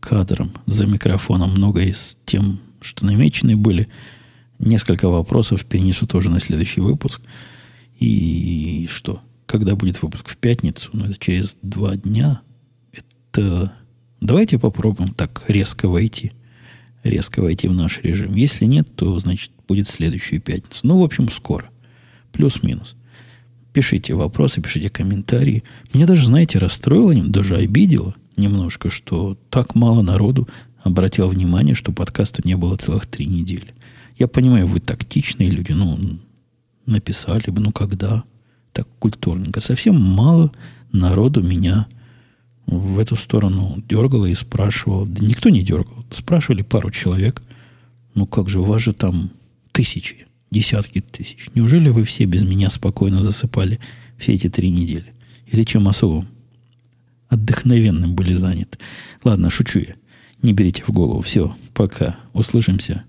кадром, 0.00 0.52
за 0.66 0.86
микрофоном 0.86 1.50
много 1.50 1.82
из 1.82 2.16
тем, 2.24 2.60
что 2.80 3.04
намечены 3.04 3.56
были. 3.56 3.88
Несколько 4.58 5.08
вопросов 5.08 5.64
перенесу 5.64 6.06
тоже 6.06 6.30
на 6.30 6.40
следующий 6.40 6.80
выпуск. 6.80 7.20
И 7.98 8.88
что? 8.90 9.20
когда 9.52 9.76
будет 9.76 10.00
выпуск 10.00 10.30
в 10.30 10.38
пятницу, 10.38 10.88
но 10.94 11.06
это 11.06 11.18
через 11.18 11.56
два 11.60 11.94
дня, 11.96 12.40
это... 12.90 13.74
Давайте 14.20 14.58
попробуем 14.58 15.12
так 15.12 15.44
резко 15.48 15.88
войти. 15.88 16.32
Резко 17.02 17.42
войти 17.42 17.68
в 17.68 17.74
наш 17.74 18.00
режим. 18.02 18.34
Если 18.34 18.64
нет, 18.64 18.88
то, 18.94 19.18
значит, 19.18 19.50
будет 19.68 19.88
в 19.88 19.90
следующую 19.90 20.40
пятницу. 20.40 20.80
Ну, 20.84 21.00
в 21.00 21.04
общем, 21.04 21.28
скоро. 21.30 21.68
Плюс-минус. 22.32 22.96
Пишите 23.72 24.14
вопросы, 24.14 24.60
пишите 24.60 24.88
комментарии. 24.88 25.62
Меня 25.94 26.06
даже, 26.06 26.26
знаете, 26.26 26.58
расстроило, 26.58 27.14
даже 27.24 27.56
обидело 27.56 28.14
немножко, 28.36 28.90
что 28.90 29.38
так 29.50 29.74
мало 29.74 30.02
народу 30.02 30.48
обратил 30.82 31.28
внимание, 31.28 31.74
что 31.74 31.92
подкаста 31.92 32.42
не 32.44 32.56
было 32.56 32.76
целых 32.76 33.06
три 33.06 33.26
недели. 33.26 33.74
Я 34.18 34.28
понимаю, 34.28 34.66
вы 34.66 34.80
тактичные 34.80 35.50
люди, 35.50 35.72
ну, 35.72 35.98
написали 36.86 37.50
бы, 37.50 37.60
ну, 37.60 37.72
когда? 37.72 38.24
Так 38.72 38.88
культурненько. 38.98 39.60
Совсем 39.60 40.00
мало 40.00 40.52
народу 40.92 41.42
меня 41.42 41.86
в 42.66 42.98
эту 42.98 43.16
сторону 43.16 43.82
дергало 43.88 44.26
и 44.26 44.34
спрашивал. 44.34 45.06
Да 45.06 45.24
никто 45.24 45.48
не 45.48 45.62
дергал. 45.62 46.04
Спрашивали 46.10 46.62
пару 46.62 46.90
человек. 46.90 47.42
Ну, 48.14 48.26
как 48.26 48.48
же, 48.48 48.60
у 48.60 48.64
вас 48.64 48.82
же 48.82 48.92
там 48.92 49.30
тысячи, 49.72 50.26
десятки 50.52 51.00
тысяч. 51.00 51.48
Неужели 51.54 51.88
вы 51.88 52.04
все 52.04 52.24
без 52.26 52.42
меня 52.42 52.70
спокойно 52.70 53.22
засыпали 53.22 53.80
все 54.18 54.34
эти 54.34 54.48
три 54.48 54.70
недели? 54.70 55.12
Или 55.50 55.64
чем 55.64 55.88
особым 55.88 56.28
отдохновенным 57.28 58.14
были 58.14 58.34
заняты? 58.34 58.78
Ладно, 59.24 59.50
шучу 59.50 59.80
я. 59.80 59.94
Не 60.42 60.52
берите 60.52 60.84
в 60.84 60.90
голову. 60.90 61.22
Все, 61.22 61.56
пока. 61.72 62.18
Услышимся 62.32 63.04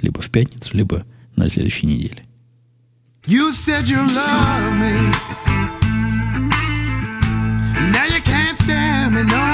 либо 0.00 0.20
в 0.20 0.30
пятницу, 0.30 0.76
либо 0.76 1.04
на 1.34 1.48
следующей 1.48 1.86
неделе. 1.86 2.24
You 3.26 3.50
said 3.52 3.86
you 3.86 4.04
love 4.06 4.74
me. 4.78 5.10
Now 7.92 8.04
you 8.04 8.20
can't 8.22 8.58
stand 8.58 9.14
me 9.14 9.22
no 9.24 9.53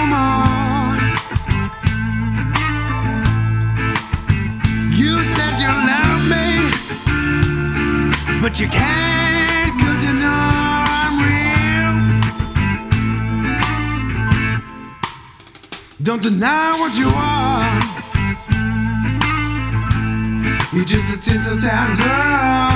but 8.41 8.59
you 8.59 8.67
can't 8.69 9.79
cause 9.81 10.03
you 10.03 10.15
know 10.15 10.85
I'm 11.03 11.15
real. 11.27 12.21
Don't 16.03 16.23
deny 16.23 16.71
what 16.81 16.97
you 16.97 17.11
are. 17.15 17.81
You're 20.73 20.87
just 20.87 21.13
a 21.13 21.17
Tinseltown 21.19 21.99
girl. 22.01 22.71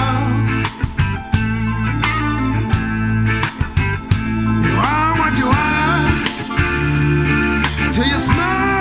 You 4.66 4.74
are 4.92 5.12
what 5.18 5.32
you 5.38 5.48
are 5.48 6.10
till 7.92 8.04
you 8.04 8.18
smile. 8.18 8.74